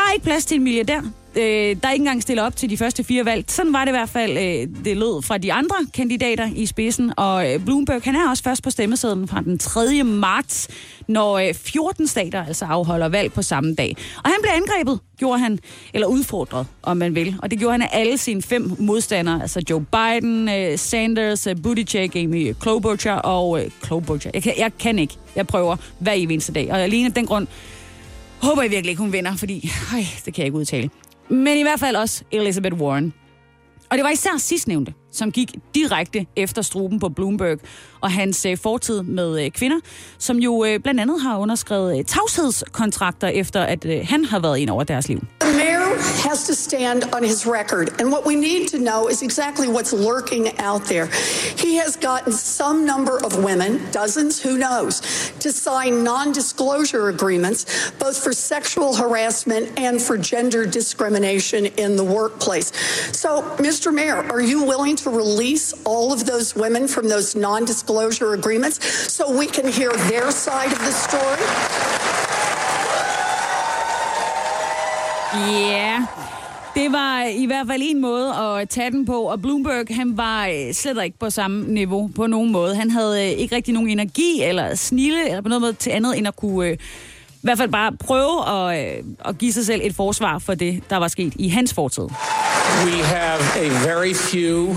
Der 0.00 0.08
er 0.08 0.12
ikke 0.12 0.24
plads 0.24 0.44
til 0.44 0.56
en 0.56 0.62
milliardær. 0.62 1.00
Øh, 1.36 1.42
der 1.42 1.88
er 1.88 1.92
ikke 1.92 2.02
engang 2.02 2.22
stillet 2.22 2.46
op 2.46 2.56
til 2.56 2.70
de 2.70 2.76
første 2.76 3.04
fire 3.04 3.24
valg. 3.24 3.44
Sådan 3.48 3.72
var 3.72 3.84
det 3.84 3.88
i 3.88 3.96
hvert 3.96 4.08
fald, 4.08 4.38
øh, 4.38 4.84
det 4.84 4.96
lød 4.96 5.22
fra 5.22 5.38
de 5.38 5.52
andre 5.52 5.76
kandidater 5.94 6.48
i 6.56 6.66
spidsen. 6.66 7.12
Og 7.16 7.52
øh, 7.52 7.64
Bloomberg, 7.64 8.02
han 8.04 8.16
er 8.16 8.30
også 8.30 8.42
først 8.42 8.62
på 8.62 8.70
stemmesedlen 8.70 9.28
fra 9.28 9.40
den 9.40 9.58
3. 9.58 10.02
marts, 10.04 10.68
når 11.08 11.38
øh, 11.38 11.54
14 11.54 12.06
stater 12.06 12.44
altså 12.44 12.64
afholder 12.64 13.08
valg 13.08 13.32
på 13.32 13.42
samme 13.42 13.74
dag. 13.74 13.96
Og 14.24 14.30
han 14.30 14.36
blev 14.42 14.52
angrebet, 14.54 15.00
gjorde 15.18 15.38
han, 15.38 15.58
eller 15.94 16.06
udfordret, 16.06 16.66
om 16.82 16.96
man 16.96 17.14
vil. 17.14 17.36
Og 17.42 17.50
det 17.50 17.58
gjorde 17.58 17.72
han 17.72 17.82
af 17.82 17.88
alle 17.92 18.18
sine 18.18 18.42
fem 18.42 18.72
modstandere, 18.78 19.42
altså 19.42 19.62
Joe 19.70 19.84
Biden, 19.92 20.48
øh, 20.48 20.78
Sanders, 20.78 21.46
øh, 21.46 21.56
Buttigieg, 21.62 22.16
Amy 22.16 22.54
Klobuchar 22.60 23.16
og 23.16 23.64
øh, 23.64 23.70
Klobuchar. 23.82 24.30
Jeg 24.34 24.42
kan, 24.42 24.52
jeg 24.58 24.72
kan 24.78 24.98
ikke. 24.98 25.14
Jeg 25.36 25.46
prøver 25.46 25.76
hver 25.98 26.12
eneste 26.12 26.52
dag. 26.52 26.72
Og 26.72 26.80
alene 26.80 27.06
af 27.06 27.12
den 27.12 27.26
grund 27.26 27.46
håber 28.42 28.62
jeg 28.62 28.70
virkelig 28.70 28.90
ikke, 28.90 29.02
hun 29.02 29.12
vinder, 29.12 29.36
fordi 29.36 29.70
øj, 29.94 30.00
det 30.24 30.34
kan 30.34 30.42
jeg 30.42 30.46
ikke 30.46 30.58
udtale. 30.58 30.90
Men 31.28 31.58
i 31.58 31.62
hvert 31.62 31.80
fald 31.80 31.96
også 31.96 32.24
Elizabeth 32.30 32.76
Warren. 32.76 33.12
Og 33.90 33.96
det 33.96 34.04
var 34.04 34.10
især 34.10 34.30
sidstnævnte, 34.38 34.94
som 35.12 35.32
gik 35.32 35.54
direkte 35.74 36.26
efter 36.36 36.62
struben 36.62 36.98
på 36.98 37.08
Bloomberg 37.08 37.58
og 38.00 38.10
hans 38.10 38.46
øh, 38.46 38.58
fortid 38.58 39.02
med 39.02 39.44
øh, 39.44 39.50
kvinder, 39.50 39.80
som 40.18 40.36
jo 40.36 40.64
øh, 40.64 40.80
blandt 40.80 41.00
andet 41.00 41.20
har 41.20 41.38
underskrevet 41.38 41.98
øh, 41.98 42.04
tavshedskontrakter 42.04 43.28
efter, 43.28 43.60
at 43.60 43.84
øh, 43.84 44.00
han 44.04 44.24
har 44.24 44.38
været 44.38 44.58
ind 44.58 44.70
over 44.70 44.84
deres 44.84 45.08
liv. 45.08 45.20
The 45.40 45.52
mayor 45.52 45.80
has 46.28 46.46
to 46.46 46.54
stand 46.54 47.02
on 47.16 47.24
his 47.24 47.46
record, 47.46 48.00
and 48.00 48.08
what 48.12 48.26
we 48.26 48.34
need 48.34 48.68
to 48.68 48.78
know 48.78 49.08
is 49.08 49.22
exactly 49.22 49.66
what's 49.68 49.92
lurking 49.92 50.46
out 50.68 50.82
there. 50.82 51.06
He 51.64 51.76
has 51.76 51.96
gotten 51.96 52.32
some 52.32 52.86
number 52.86 53.16
of 53.26 53.44
women, 53.44 53.80
dozens, 53.92 54.42
who 54.44 54.54
knows, 54.56 54.94
to 55.40 55.50
sign 55.50 56.04
non 56.04 56.32
disclosure 56.32 57.08
agreements, 57.08 57.90
both 57.98 58.16
for 58.24 58.32
sexual 58.32 58.94
harassment 58.94 59.78
and 59.78 60.00
for 60.00 60.16
gender 60.18 60.66
discrimination 60.66 61.66
in 61.66 61.96
the 61.96 62.04
workplace. 62.04 62.68
So, 63.12 63.42
Mr. 63.58 63.92
Mayor, 63.92 64.22
are 64.34 64.40
you 64.40 64.64
willing 64.64 64.96
to 64.96 65.10
release 65.10 65.72
all 65.84 66.12
of 66.12 66.26
those 66.26 66.54
women 66.54 66.88
from 66.88 67.08
those 67.08 67.34
non 67.34 67.64
disclosure 67.90 68.34
agreements 68.34 68.78
so 69.12 69.38
we 69.38 69.46
can 69.46 69.66
hear 69.66 69.90
their 70.08 70.30
side 70.30 70.72
of 70.72 70.78
the 70.78 70.92
story? 70.92 71.40
Yeah. 75.34 76.06
det 76.74 76.92
var 76.92 77.24
i 77.24 77.46
hvert 77.46 77.66
fald 77.66 77.82
en 77.84 78.00
måde 78.00 78.34
at 78.34 78.68
tage 78.68 78.90
den 78.90 79.06
på, 79.06 79.22
og 79.22 79.42
Bloomberg, 79.42 79.86
han 79.90 80.16
var 80.16 80.46
øh, 80.46 80.74
slet 80.74 81.04
ikke 81.04 81.18
på 81.18 81.30
samme 81.30 81.64
niveau 81.68 82.10
på 82.16 82.26
nogen 82.26 82.52
måde. 82.52 82.74
Han 82.74 82.90
havde 82.90 83.24
øh, 83.24 83.38
ikke 83.38 83.56
rigtig 83.56 83.74
nogen 83.74 83.90
energi 83.90 84.42
eller 84.42 84.74
snille 84.74 85.28
eller 85.28 85.40
på 85.40 85.48
noget 85.48 85.62
måde 85.62 85.72
til 85.72 85.90
andet, 85.90 86.18
end 86.18 86.28
at 86.28 86.36
kunne 86.36 86.66
øh, 86.66 86.72
i 87.32 87.42
hvert 87.42 87.58
fald 87.58 87.70
bare 87.70 87.92
prøve 87.92 88.48
at, 88.48 88.98
øh, 88.98 89.04
at 89.24 89.38
give 89.38 89.52
sig 89.52 89.66
selv 89.66 89.80
et 89.84 89.94
forsvar 89.94 90.38
for 90.38 90.54
det, 90.54 90.82
der 90.90 90.96
var 90.96 91.08
sket 91.08 91.32
i 91.36 91.48
hans 91.48 91.74
fortid. 91.74 92.04
We 92.84 93.04
have 93.04 93.40
a 93.56 93.68
very 93.86 94.14
few 94.14 94.76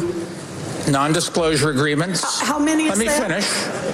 non-disclosure 0.88 1.70
agreements. 1.70 2.42
How 2.42 2.60
many 2.60 2.84
is 2.84 2.90
Let 2.90 2.98
me 2.98 3.06
there? 3.08 3.22
finish. 3.22 3.48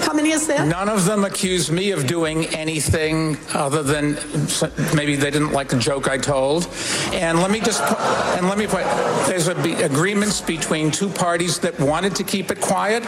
How 0.08 0.14
many 0.14 0.32
is 0.32 0.48
there? 0.48 0.66
None 0.66 0.90
of 0.90 1.06
them 1.06 1.24
accuse 1.24 1.72
me 1.72 1.92
of 1.92 2.08
doing 2.08 2.46
anything 2.48 3.38
other 3.54 3.84
than 3.84 4.18
maybe 4.96 5.16
they 5.16 5.32
didn't 5.32 5.52
like 5.52 5.70
the 5.70 5.80
joke 5.80 6.08
I 6.16 6.18
told. 6.18 6.68
And 7.14 7.40
let 7.40 7.52
me 7.52 7.60
just 7.60 7.82
and 8.38 8.48
let 8.48 8.58
me 8.58 8.68
put 8.68 8.84
there's 9.28 9.48
a 9.48 9.56
be, 9.56 9.74
agreements 9.84 10.42
between 10.42 10.92
two 10.92 11.10
parties 11.10 11.60
that 11.60 11.74
wanted 11.80 12.16
to 12.16 12.24
keep 12.24 12.52
it 12.52 12.60
quiet, 12.62 13.04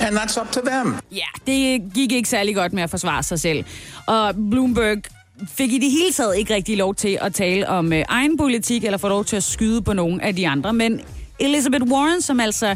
and 0.00 0.16
that's 0.16 0.36
up 0.40 0.50
to 0.52 0.60
them. 0.60 0.96
Ja, 1.10 1.30
det 1.46 1.82
gik 1.94 2.12
ikke 2.12 2.28
særlig 2.28 2.54
godt 2.54 2.72
med 2.72 2.82
at 2.82 2.90
forsvare 2.90 3.22
sig 3.22 3.40
selv. 3.40 3.64
Og 4.06 4.34
Bloomberg 4.50 4.98
fik 5.48 5.72
i 5.72 5.78
det 5.78 5.90
hele 5.90 6.12
taget 6.12 6.36
ikke 6.36 6.54
rigtig 6.54 6.76
lov 6.76 6.94
til 6.94 7.18
at 7.20 7.34
tale 7.34 7.68
om 7.68 7.92
øh, 7.92 8.04
egen 8.08 8.38
politik, 8.38 8.84
eller 8.84 8.98
få 8.98 9.08
lov 9.08 9.24
til 9.24 9.36
at 9.36 9.42
skyde 9.42 9.82
på 9.82 9.92
nogen 9.92 10.20
af 10.20 10.36
de 10.36 10.48
andre. 10.48 10.72
Men 10.72 11.00
Elizabeth 11.38 11.84
Warren, 11.84 12.22
som 12.22 12.40
altså 12.40 12.74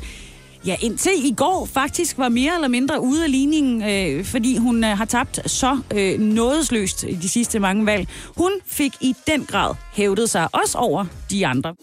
ja, 0.66 0.76
indtil 0.80 1.12
i 1.24 1.34
går 1.36 1.68
faktisk 1.72 2.18
var 2.18 2.28
mere 2.28 2.54
eller 2.54 2.68
mindre 2.68 3.00
ude 3.00 3.24
af 3.24 3.30
ligningen, 3.30 3.82
øh, 3.82 4.24
fordi 4.24 4.56
hun 4.56 4.84
øh, 4.84 4.90
har 4.98 5.04
tabt 5.04 5.50
så 5.50 5.78
øh, 5.94 6.20
nådesløst 6.20 7.04
i 7.08 7.14
de 7.14 7.28
sidste 7.28 7.58
mange 7.58 7.86
valg. 7.86 8.08
Hun 8.36 8.52
fik 8.66 8.92
i 9.00 9.14
den 9.26 9.44
grad 9.44 9.74
hævdet 9.92 10.30
sig 10.30 10.48
også 10.52 10.78
over 10.78 11.04
de 11.30 11.46
andre. 11.46 11.74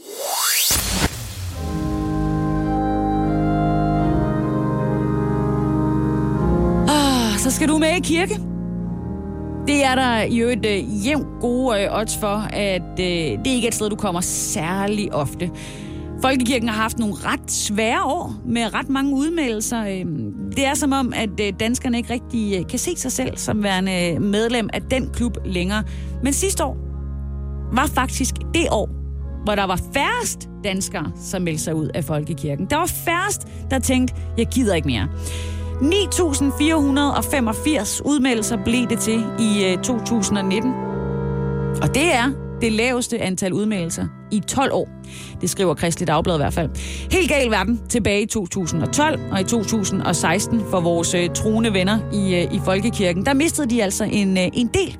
Ah, 6.87 7.39
så 7.39 7.51
skal 7.51 7.67
du 7.67 7.77
med 7.77 7.95
i 7.95 7.99
kirke. 7.99 8.39
Det 9.67 9.83
er 9.83 9.95
der 9.95 10.21
jo 10.21 10.47
et 10.47 10.65
øh, 10.65 11.05
jævnt 11.05 11.27
gode 11.41 11.83
øh, 11.83 11.99
odds 11.99 12.17
for, 12.17 12.47
at 12.53 12.99
øh, 12.99 13.05
det 13.45 13.47
ikke 13.47 13.65
er 13.65 13.67
et 13.67 13.75
sted, 13.75 13.89
du 13.89 13.95
kommer 13.95 14.21
særlig 14.21 15.13
ofte. 15.13 15.51
Folkekirken 16.21 16.69
har 16.69 16.81
haft 16.81 16.99
nogle 16.99 17.15
ret 17.15 17.51
svære 17.51 18.03
år 18.03 18.35
med 18.45 18.73
ret 18.73 18.89
mange 18.89 19.15
udmeldelser. 19.15 19.85
Øhm, 19.85 20.33
det 20.55 20.65
er 20.65 20.73
som 20.73 20.91
om, 20.91 21.13
at 21.15 21.39
øh, 21.41 21.53
danskerne 21.59 21.97
ikke 21.97 22.13
rigtig 22.13 22.59
øh, 22.59 22.67
kan 22.67 22.79
se 22.79 22.95
sig 22.95 23.11
selv 23.11 23.37
som 23.37 23.63
værende 23.63 24.13
øh, 24.13 24.21
medlem 24.21 24.69
af 24.73 24.81
den 24.81 25.09
klub 25.13 25.37
længere. 25.45 25.83
Men 26.23 26.33
sidste 26.33 26.63
år 26.63 26.77
var 27.75 27.87
faktisk 27.87 28.35
det 28.53 28.67
år, 28.71 28.89
hvor 29.43 29.55
der 29.55 29.63
var 29.63 29.79
færrest 29.93 30.49
danskere, 30.63 31.11
som 31.15 31.41
meldte 31.41 31.63
sig 31.63 31.75
ud 31.75 31.87
af 31.87 32.03
Folkekirken. 32.03 32.67
Der 32.69 32.77
var 32.77 32.85
færrest, 32.85 33.47
der 33.71 33.79
tænkte, 33.79 34.15
jeg 34.37 34.47
gider 34.47 34.75
ikke 34.75 34.87
mere. 34.87 35.07
9.485 35.81 38.01
udmeldelser 38.05 38.57
blev 38.63 38.89
det 38.89 38.99
til 38.99 39.23
i 39.39 39.77
2019. 39.83 40.73
Og 41.81 41.95
det 41.95 42.15
er 42.15 42.46
det 42.61 42.71
laveste 42.71 43.21
antal 43.21 43.53
udmeldelser 43.53 44.05
i 44.31 44.39
12 44.39 44.73
år. 44.73 44.89
Det 45.41 45.49
skriver 45.49 45.73
Kristelig 45.73 46.07
Dagblad 46.07 46.35
i 46.35 46.37
hvert 46.37 46.53
fald. 46.53 46.69
Helt 47.11 47.29
gal 47.29 47.51
verden 47.51 47.81
tilbage 47.89 48.21
i 48.21 48.25
2012 48.25 49.19
og 49.31 49.41
i 49.41 49.43
2016 49.43 50.61
for 50.69 50.79
vores 50.79 51.13
øh, 51.13 51.29
troende 51.35 51.73
venner 51.73 51.99
i, 52.13 52.35
øh, 52.35 52.53
i 52.53 52.59
Folkekirken. 52.65 53.25
Der 53.25 53.33
mistede 53.33 53.69
de 53.69 53.83
altså 53.83 54.03
en, 54.03 54.37
øh, 54.37 54.47
en 54.53 54.67
del 54.67 54.97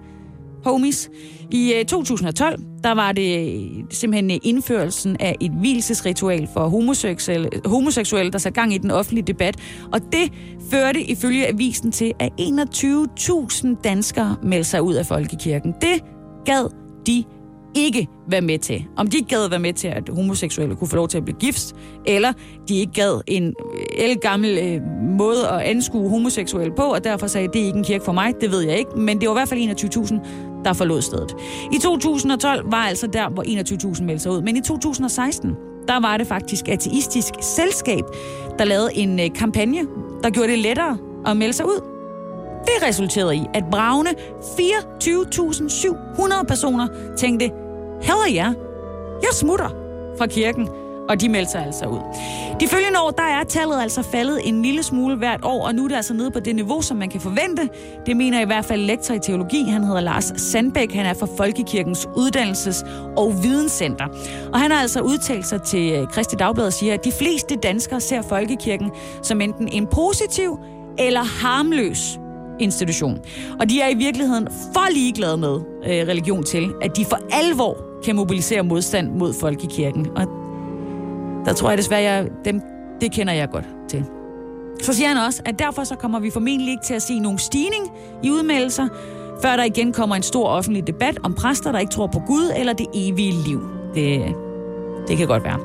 homies. 0.68 1.10
I 1.52 1.74
øh, 1.74 1.86
2012, 1.86 2.60
der 2.84 2.92
var 2.92 3.12
det 3.12 3.58
øh, 3.58 3.84
simpelthen 3.90 4.32
øh, 4.32 4.38
indførelsen 4.44 5.18
af 5.20 5.36
et 5.42 5.52
hvilesesritual 5.52 6.48
for 6.54 6.68
homoseksuelle, 6.68 7.50
homoseksuelle, 7.66 8.32
der 8.32 8.38
satte 8.38 8.62
gang 8.62 8.74
i 8.74 8.78
den 8.78 8.92
offentlige 8.92 9.28
debat. 9.28 9.56
Og 9.94 10.02
det 10.12 10.34
førte 10.72 11.02
ifølge 11.02 11.48
avisen 11.48 11.92
til, 11.92 12.14
at 12.20 12.30
21.000 12.42 13.82
danskere 13.84 14.36
meldte 14.44 14.70
sig 14.70 14.82
ud 14.82 14.94
af 14.94 15.06
folkekirken. 15.06 15.74
Det 15.82 16.04
gad 16.46 16.70
de 17.08 17.24
ikke 17.78 18.08
være 18.28 18.42
med 18.42 18.60
til. 18.60 18.86
Om 18.98 19.08
de 19.08 19.18
ikke 19.18 19.30
gad 19.30 19.50
være 19.50 19.60
med 19.60 19.74
til, 19.74 19.88
at 19.88 20.10
homoseksuelle 20.10 20.76
kunne 20.76 20.88
få 20.88 20.96
lov 20.96 21.08
til 21.08 21.18
at 21.18 21.26
blive 21.26 21.38
gift, 21.40 21.76
eller 22.06 22.34
de 22.70 22.80
ikke 22.80 22.94
gad 22.94 23.22
en 23.28 23.48
øh, 23.48 24.06
el 24.06 24.18
gammel 24.18 24.58
øh, 24.58 24.82
måde 25.18 25.48
at 25.48 25.62
anskue 25.62 26.10
homoseksuelle 26.10 26.74
på, 26.76 26.82
og 26.82 27.04
derfor 27.04 27.28
sagde, 27.28 27.48
det 27.48 27.62
er 27.62 27.66
ikke 27.66 27.78
en 27.78 27.84
kirke 27.84 28.06
for 28.06 28.12
mig, 28.12 28.34
det 28.42 28.52
ved 28.52 28.62
jeg 28.62 28.78
ikke, 28.78 28.92
men 28.98 29.22
det 29.22 29.30
var 29.30 29.36
i 29.36 29.38
hvert 29.38 29.50
fald 29.50 29.60
21.000, 29.60 30.16
der 30.66 30.74
forlod 30.74 31.02
stedet. 31.02 31.36
I 31.74 31.78
2012 31.78 32.72
var 32.72 32.78
altså 32.78 33.08
der, 33.08 33.30
hvor 33.30 33.44
21.000 33.44 34.04
meldte 34.04 34.24
sig 34.24 34.32
ud, 34.32 34.42
men 34.42 34.58
i 34.58 34.62
2016, 34.62 35.56
der 35.88 36.00
var 36.00 36.18
det 36.18 36.28
faktisk 36.28 36.68
ateistisk 36.68 37.34
selskab, 37.42 38.04
der 38.60 38.66
lavede 38.66 38.96
en 38.96 39.20
øh, 39.20 39.30
kampagne, 39.36 39.80
der 40.24 40.30
gjorde 40.30 40.52
det 40.52 40.60
lettere 40.60 40.98
at 41.26 41.38
melde 41.38 41.54
sig 41.54 41.66
ud. 41.66 41.82
Det 42.66 42.88
resulterede 42.88 43.36
i, 43.36 43.42
at 43.54 43.64
bravne 43.72 44.10
24.700 44.10 46.44
personer 46.48 46.88
tænkte, 47.18 47.52
heller 48.02 48.28
ja, 48.34 48.54
jeg 49.22 49.30
smutter 49.34 49.70
fra 50.18 50.28
kirken. 50.28 50.70
Og 51.10 51.22
de 51.22 51.30
meldte 51.30 51.52
sig 51.52 51.66
altså 51.66 51.86
ud. 51.86 52.00
De 52.60 52.68
følgende 52.68 53.00
år, 53.00 53.12
der 53.12 53.24
er 53.24 53.44
tallet 53.44 53.82
altså 53.82 54.02
faldet 54.02 54.40
en 54.44 54.62
lille 54.62 54.84
smule 54.84 55.16
hvert 55.16 55.40
år, 55.44 55.68
og 55.68 55.76
nu 55.76 55.84
er 55.84 55.88
det 55.88 55.96
altså 55.96 56.14
nede 56.14 56.32
på 56.32 56.40
det 56.40 56.56
niveau, 56.56 56.82
som 56.82 56.98
man 56.98 57.10
kan 57.10 57.22
forvente. 57.22 57.70
Det 58.06 58.18
mener 58.18 58.42
i 58.42 58.46
hvert 58.46 58.66
fald 58.66 58.82
lektor 58.82 59.14
i 59.14 59.20
teologi. 59.20 59.64
Han 59.64 59.84
hedder 59.84 60.02
Lars 60.02 60.34
Sandbæk. 60.38 60.94
Han 60.94 61.06
er 61.06 61.14
fra 61.14 61.28
Folkekirkens 61.38 62.06
Uddannelses- 62.06 62.88
og 63.18 63.44
Videnscenter. 63.44 64.06
Og 64.54 64.60
han 64.60 64.72
har 64.72 64.82
altså 64.82 65.02
udtalt 65.02 65.46
sig 65.46 65.62
til 65.62 65.92
øh, 65.92 66.08
Kristi 66.08 66.36
Dagblad 66.36 66.66
og 66.66 66.74
siger, 66.74 66.94
at 66.94 67.06
de 67.06 67.12
fleste 67.12 67.56
danskere 67.56 68.02
ser 68.02 68.22
Folkekirken 68.22 68.92
som 69.22 69.42
enten 69.42 69.68
en 69.68 69.88
positiv 69.88 70.60
eller 71.00 71.24
harmløs 71.24 72.20
institution. 72.60 73.20
Og 73.60 73.70
de 73.70 73.82
er 73.82 73.90
i 73.90 73.96
virkeligheden 73.96 74.48
for 74.74 74.94
ligeglade 74.94 75.38
med 75.38 75.56
øh, 75.86 76.08
religion 76.08 76.44
til, 76.44 76.74
at 76.82 76.98
de 76.98 77.06
for 77.06 77.20
alvor 77.32 77.87
kan 78.08 78.16
mobilisere 78.16 78.64
modstand 78.64 79.12
mod 79.12 79.34
folkekirken. 79.34 80.08
Og 80.16 80.28
der 81.46 81.54
tror 81.54 81.70
jeg 81.70 81.78
desværre, 81.78 82.02
jeg, 82.02 82.28
dem, 82.46 82.62
det 83.02 83.12
kender 83.12 83.34
jeg 83.34 83.50
godt 83.50 83.66
til. 83.90 84.06
Så 84.82 84.94
siger 84.94 85.08
han 85.08 85.18
også, 85.18 85.42
at 85.46 85.60
derfor 85.60 85.84
så 85.84 85.96
kommer 85.96 86.20
vi 86.20 86.30
formentlig 86.30 86.72
ikke 86.72 86.84
til 86.84 86.94
at 86.94 87.02
se 87.02 87.20
nogen 87.20 87.40
stigning 87.40 87.92
i 88.24 88.32
udmeldelser, 88.32 88.88
før 89.42 89.56
der 89.56 89.64
igen 89.64 89.94
kommer 89.94 90.16
en 90.16 90.24
stor 90.24 90.48
offentlig 90.48 90.88
debat 90.88 91.20
om 91.24 91.34
præster, 91.34 91.72
der 91.72 91.80
ikke 91.80 91.92
tror 91.92 92.08
på 92.08 92.22
Gud 92.28 92.52
eller 92.58 92.74
det 92.74 92.88
evige 92.94 93.32
liv. 93.32 93.62
Det, 93.96 94.36
det 95.08 95.18
kan 95.18 95.28
godt 95.28 95.44
være. 95.44 95.60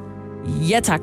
ja 0.69 0.79
tak 0.79 1.01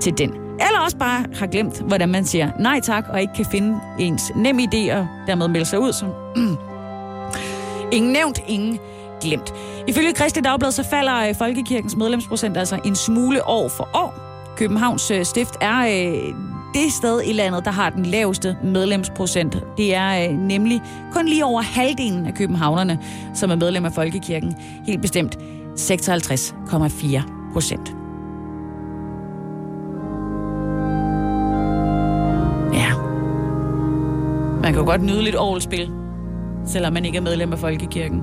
til 0.00 0.18
den. 0.18 0.30
Eller 0.60 0.80
også 0.84 0.96
bare 0.96 1.24
har 1.34 1.46
glemt, 1.46 1.80
hvordan 1.80 2.08
man 2.08 2.24
siger 2.24 2.50
nej 2.60 2.80
tak, 2.80 3.04
og 3.08 3.20
ikke 3.20 3.32
kan 3.36 3.44
finde 3.44 3.80
ens 3.98 4.32
nem 4.36 4.58
idé 4.58 4.94
og 4.96 5.06
dermed 5.26 5.48
melde 5.48 5.66
sig 5.66 5.80
ud 5.80 5.92
som 5.92 6.08
ingen 7.96 8.12
nævnt, 8.12 8.40
ingen 8.48 8.78
glemt. 9.20 9.54
Ifølge 9.88 10.12
Kristi 10.12 10.40
Dagblad 10.40 10.72
så 10.72 10.82
falder 10.82 11.28
øh, 11.28 11.34
Folkekirkens 11.34 11.96
medlemsprocent 11.96 12.56
altså 12.56 12.80
en 12.84 12.96
smule 12.96 13.46
år 13.46 13.68
for 13.68 13.88
år. 13.94 14.14
Københavns 14.56 15.10
øh, 15.10 15.24
Stift 15.24 15.54
er 15.60 15.78
øh, 15.80 16.34
det 16.74 16.92
sted 16.92 17.22
i 17.26 17.32
landet, 17.32 17.64
der 17.64 17.70
har 17.70 17.90
den 17.90 18.06
laveste 18.06 18.56
medlemsprocent. 18.64 19.56
Det 19.76 19.94
er 19.94 20.28
øh, 20.28 20.38
nemlig 20.38 20.82
kun 21.12 21.28
lige 21.28 21.44
over 21.44 21.62
halvdelen 21.62 22.26
af 22.26 22.34
københavnerne, 22.34 22.98
som 23.34 23.50
er 23.50 23.54
medlem 23.54 23.84
af 23.84 23.92
Folkekirken. 23.92 24.56
Helt 24.86 25.00
bestemt 25.00 25.38
56,4 25.80 27.52
procent. 27.52 27.94
Ja. 32.74 32.94
Man 34.62 34.72
kan 34.72 34.76
jo 34.76 34.84
godt 34.84 35.02
nyde 35.02 35.22
lidt 35.22 35.36
årlspil, 35.36 35.90
selvom 36.66 36.92
man 36.92 37.04
ikke 37.04 37.18
er 37.18 37.22
medlem 37.22 37.52
af 37.52 37.58
Folkekirken. 37.58 38.22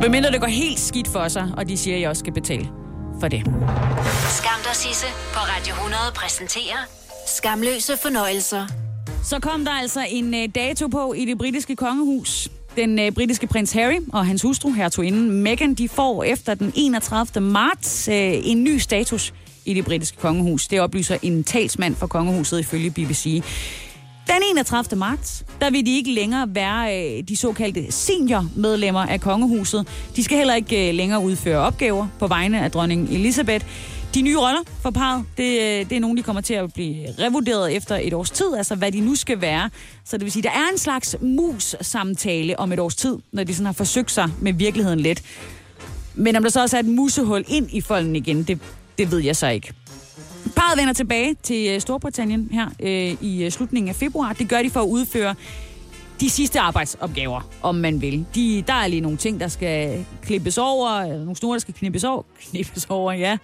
Hvem 0.00 0.10
mindre 0.10 0.30
det 0.30 0.40
går 0.40 0.46
helt 0.46 0.80
skidt 0.80 1.08
for 1.08 1.28
sig, 1.28 1.48
og 1.56 1.68
de 1.68 1.76
siger, 1.76 1.96
at 1.96 2.02
jeg 2.02 2.10
også 2.10 2.20
skal 2.20 2.32
betale 2.32 2.68
for 3.20 3.28
det. 3.28 3.40
Skam 4.38 4.60
dig, 4.64 4.74
Sisse, 4.74 5.06
på 5.32 5.38
Radio 5.38 5.74
100 5.74 6.02
præsenterer 6.14 6.80
Skamløse 7.26 7.92
fornøjelser. 8.02 8.66
Så 9.24 9.40
kom 9.40 9.64
der 9.64 9.72
altså 9.72 10.06
en 10.08 10.34
uh, 10.34 10.40
dato 10.54 10.88
på 10.88 11.12
i 11.12 11.24
det 11.24 11.38
britiske 11.38 11.76
kongehus. 11.76 12.48
Den 12.76 12.98
uh, 12.98 13.14
britiske 13.14 13.46
prins 13.46 13.72
Harry 13.72 13.98
og 14.12 14.26
hans 14.26 14.42
hustru, 14.42 14.72
hertuginden 14.72 15.30
Meghan, 15.30 15.74
de 15.74 15.88
får 15.88 16.24
efter 16.24 16.54
den 16.54 16.72
31. 16.74 17.42
marts 17.42 18.08
uh, 18.08 18.14
en 18.50 18.64
ny 18.64 18.78
status 18.78 19.34
i 19.64 19.74
det 19.74 19.84
britiske 19.84 20.16
kongehus. 20.18 20.68
Det 20.68 20.80
oplyser 20.80 21.16
en 21.22 21.44
talsmand 21.44 21.94
for 21.94 22.06
kongehuset 22.06 22.60
ifølge 22.60 22.90
BBC. 22.90 23.42
Den 24.26 24.42
31. 24.50 24.98
marts, 24.98 25.44
der 25.60 25.70
vil 25.70 25.86
de 25.86 25.96
ikke 25.96 26.12
længere 26.12 26.54
være 26.54 27.16
øh, 27.18 27.22
de 27.28 27.36
såkaldte 27.36 27.92
seniormedlemmer 27.92 29.00
af 29.00 29.20
kongehuset. 29.20 29.88
De 30.16 30.24
skal 30.24 30.36
heller 30.38 30.54
ikke 30.54 30.88
øh, 30.88 30.94
længere 30.94 31.22
udføre 31.22 31.58
opgaver 31.58 32.06
på 32.18 32.26
vegne 32.26 32.64
af 32.64 32.70
dronning 32.70 33.08
Elisabeth. 33.10 33.66
De 34.14 34.22
nye 34.22 34.38
roller 34.38 34.60
for 34.82 34.90
parret, 34.90 35.24
det, 35.36 35.60
øh, 35.60 35.88
det 35.88 35.92
er 35.92 36.00
nogle, 36.00 36.16
de 36.16 36.22
kommer 36.22 36.42
til 36.42 36.54
at 36.54 36.72
blive 36.72 37.06
revurderet 37.18 37.76
efter 37.76 37.98
et 38.02 38.12
års 38.12 38.30
tid, 38.30 38.54
altså 38.56 38.74
hvad 38.74 38.92
de 38.92 39.00
nu 39.00 39.14
skal 39.14 39.40
være. 39.40 39.70
Så 40.04 40.16
det 40.16 40.24
vil 40.24 40.32
sige, 40.32 40.42
der 40.42 40.50
er 40.50 40.72
en 40.72 40.78
slags 40.78 41.16
mus-samtale 41.20 42.58
om 42.60 42.72
et 42.72 42.78
års 42.78 42.96
tid, 42.96 43.16
når 43.32 43.44
de 43.44 43.54
sådan 43.54 43.66
har 43.66 43.72
forsøgt 43.72 44.10
sig 44.10 44.28
med 44.40 44.52
virkeligheden 44.52 45.00
lidt. 45.00 45.22
Men 46.14 46.36
om 46.36 46.42
der 46.42 46.50
så 46.50 46.62
også 46.62 46.76
er 46.76 46.80
et 46.80 46.86
musehul 46.86 47.44
ind 47.48 47.68
i 47.72 47.80
folden 47.80 48.16
igen, 48.16 48.42
det, 48.42 48.60
det 48.98 49.10
ved 49.10 49.18
jeg 49.18 49.36
så 49.36 49.48
ikke. 49.48 49.72
Parret 50.54 50.78
vender 50.78 50.92
tilbage 50.92 51.34
til 51.42 51.74
øh, 51.74 51.80
Storbritannien 51.80 52.48
her 52.52 52.66
øh, 52.80 53.22
i 53.22 53.44
øh, 53.44 53.50
slutningen 53.50 53.88
af 53.88 53.94
februar. 53.94 54.32
Det 54.32 54.48
gør 54.48 54.62
de 54.62 54.70
for 54.70 54.80
at 54.80 54.86
udføre 54.86 55.34
de 56.20 56.30
sidste 56.30 56.60
arbejdsopgaver, 56.60 57.40
om 57.62 57.74
man 57.74 58.00
vil. 58.00 58.26
De, 58.34 58.64
der 58.66 58.72
er 58.72 58.86
lige 58.86 59.00
nogle 59.00 59.16
ting, 59.16 59.40
der 59.40 59.48
skal 59.48 60.06
klippes 60.22 60.58
over, 60.58 61.00
eller 61.00 61.18
nogle 61.18 61.36
snore, 61.36 61.52
der 61.52 61.58
skal 61.58 61.74
knippes 61.74 62.04
over. 62.04 62.22
Knippes 62.50 62.86
over, 62.88 63.12
ja. 63.12 63.38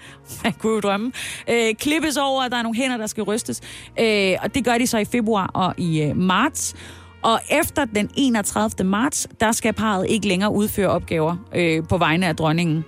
Man 0.45 0.53
kunne 0.53 0.73
jo 0.73 0.81
drømme. 0.81 1.13
Øh, 1.49 1.75
klippes 1.75 2.17
over, 2.17 2.49
der 2.49 2.57
er 2.57 2.63
nogle 2.63 2.77
hænder, 2.77 2.97
der 2.97 3.07
skal 3.07 3.23
rystes. 3.23 3.61
Øh, 4.01 4.37
og 4.43 4.55
det 4.55 4.65
gør 4.65 4.79
de 4.79 4.87
så 4.87 4.99
i 4.99 5.05
februar 5.05 5.47
og 5.47 5.75
i 5.79 6.03
øh, 6.03 6.17
marts. 6.17 6.75
Og 7.23 7.41
efter 7.51 7.85
den 7.85 8.11
31. 8.17 8.89
marts, 8.89 9.29
der 9.41 9.53
skal 9.53 9.73
parret 9.73 10.07
ikke 10.09 10.29
længere 10.29 10.53
udføre 10.53 10.89
opgaver 10.89 11.37
øh, 11.55 11.85
på 11.89 11.99
vegne 11.99 12.27
af 12.27 12.37
dronningen. 12.37 12.85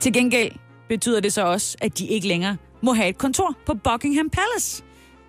Til 0.00 0.12
gengæld 0.12 0.52
betyder 0.88 1.20
det 1.20 1.32
så 1.32 1.42
også, 1.42 1.76
at 1.80 1.98
de 1.98 2.06
ikke 2.06 2.28
længere 2.28 2.56
må 2.84 2.92
have 2.92 3.08
et 3.08 3.18
kontor 3.18 3.56
på 3.66 3.74
Buckingham 3.74 4.30
Palace. 4.30 4.82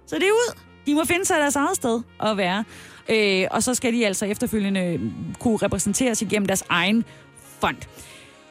Så 0.07 0.15
det 0.15 0.23
er 0.23 0.31
ud. 0.31 0.59
De 0.85 0.95
må 0.95 1.05
finde 1.05 1.25
sig 1.25 1.37
deres 1.37 1.55
eget 1.55 1.75
sted 1.75 2.01
at 2.23 2.37
være. 2.37 2.63
Øh, 3.09 3.47
og 3.51 3.63
så 3.63 3.73
skal 3.73 3.93
de 3.93 4.05
altså 4.05 4.25
efterfølgende 4.25 4.97
mm, 4.97 5.11
kunne 5.39 5.57
repræsenteres 5.57 6.21
igennem 6.21 6.47
deres 6.47 6.63
egen 6.69 7.03
fond. 7.59 7.77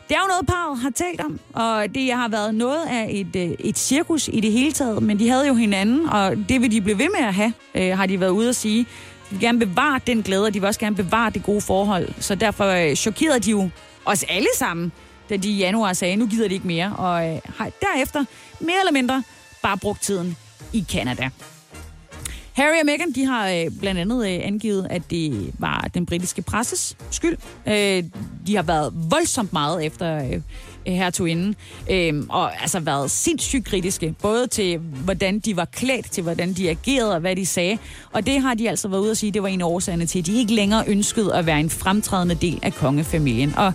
Det 0.09 0.15
er 0.15 0.21
jo 0.21 0.29
noget, 0.29 0.47
parret 0.47 0.79
har 0.79 0.91
talt 0.91 1.21
om, 1.21 1.41
og 1.53 1.95
det 1.95 2.13
har 2.13 2.29
været 2.29 2.55
noget 2.55 2.87
af 2.91 3.07
et, 3.11 3.37
øh, 3.37 3.57
et 3.59 3.79
cirkus 3.79 4.29
i 4.33 4.41
det 4.41 4.53
hele 4.53 4.73
taget, 4.73 5.03
men 5.03 5.19
de 5.19 5.29
havde 5.29 5.47
jo 5.47 5.55
hinanden, 5.55 6.09
og 6.09 6.37
det 6.49 6.61
vil 6.61 6.73
de 6.73 6.81
blive 6.81 6.99
ved 6.99 7.09
med 7.19 7.27
at 7.27 7.35
have, 7.35 7.53
øh, 7.75 7.97
har 7.97 8.07
de 8.07 8.21
været 8.21 8.31
ude 8.31 8.49
at 8.49 8.57
sige. 8.57 8.81
De 8.81 8.87
vil 9.31 9.41
gerne 9.41 9.59
bevare 9.59 10.01
den 10.07 10.23
glæde, 10.23 10.47
og 10.47 10.55
de 10.55 10.61
vil 10.61 10.67
også 10.67 10.81
gerne 10.81 10.97
bevare 10.97 11.31
det 11.31 11.43
gode 11.43 11.61
forhold. 11.61 12.09
Så 12.21 12.35
derfor 12.35 12.65
øh, 12.65 12.95
chokerede 12.95 13.41
de 13.41 13.51
jo 13.51 13.69
os 14.05 14.25
alle 14.29 14.49
sammen, 14.57 14.93
da 15.31 15.37
de 15.37 15.49
i 15.49 15.57
januar 15.57 15.93
sagde, 15.93 16.17
nu 16.17 16.27
gider 16.27 16.49
de 16.49 16.55
ikke 16.55 16.67
mere, 16.67 16.97
og 16.97 17.29
øh, 17.29 17.41
har 17.57 17.71
derefter 17.81 18.25
mere 18.61 18.81
eller 18.81 18.93
mindre 18.93 19.23
bare 19.63 19.79
brugt 19.79 20.03
tiden 20.03 20.37
i 20.73 20.85
Canada. 20.91 21.31
Harry 22.55 22.81
og 22.81 22.87
Meghan, 22.87 23.13
de 23.13 23.27
har 23.27 23.49
øh, 23.49 23.67
blandt 23.81 24.01
andet 24.01 24.29
øh, 24.29 24.41
angivet, 24.47 24.87
at 24.91 25.03
det 25.11 25.53
var 25.59 25.89
den 25.95 26.07
britiske 26.07 26.43
presses 26.43 26.97
skyld. 27.11 27.37
Øh, 27.67 28.05
de 28.47 28.57
har 28.57 28.63
været 28.63 28.93
voldsomt 29.11 29.53
meget 29.53 29.85
efter 29.85 30.25
øh, 30.25 30.41
hertuginden, 30.95 31.57
øh, 31.91 32.23
og 32.29 32.63
altså 32.63 32.81
været 32.81 33.11
sindssygt 33.11 33.65
kritiske, 33.65 34.15
både 34.23 34.47
til, 34.47 34.79
hvordan 34.79 35.39
de 35.39 35.57
var 35.57 35.65
klædt, 35.65 36.11
til 36.11 36.23
hvordan 36.23 36.53
de 36.53 36.71
agerede 36.71 37.15
og 37.15 37.21
hvad 37.21 37.37
de 37.37 37.47
sagde. 37.47 37.79
Og 38.13 38.27
det 38.27 38.41
har 38.41 38.55
de 38.55 38.69
altså 38.69 38.89
været 38.89 39.01
ude 39.01 39.11
at 39.11 39.17
sige, 39.17 39.33
det 39.33 39.43
var 39.43 39.49
en 39.49 39.61
af 39.61 39.67
årsagerne 39.67 40.07
til, 40.07 40.19
at 40.19 40.27
de 40.27 40.39
ikke 40.39 40.55
længere 40.55 40.85
ønskede 40.87 41.35
at 41.35 41.47
være 41.47 41.61
en 41.61 41.71
fremtrædende 41.71 42.35
del 42.35 42.59
af 42.63 42.75
kongefamilien. 42.75 43.55
Og 43.57 43.73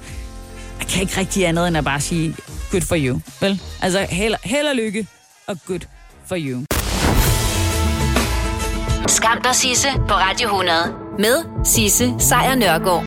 jeg 0.80 0.88
kan 0.88 1.02
ikke 1.02 1.18
rigtig 1.18 1.46
andet 1.48 1.68
end 1.68 1.78
at 1.78 1.84
bare 1.84 2.02
sige, 2.02 2.36
good 2.72 2.82
for 2.82 2.96
you. 3.00 3.20
Vel? 3.42 3.62
Altså, 3.82 4.08
held, 4.10 4.36
held 4.44 4.68
og 4.68 4.76
lykke, 4.76 5.08
og 5.48 5.58
good 5.68 5.80
for 6.28 6.36
you. 6.40 6.64
Skam 9.08 9.42
dig, 9.44 9.56
Sisse, 9.56 9.88
på 10.08 10.14
Radio 10.14 10.48
100. 10.48 10.78
Med 11.20 11.66
Sisse 11.66 12.14
Sejr 12.20 12.56
Nørgaard. 12.56 12.98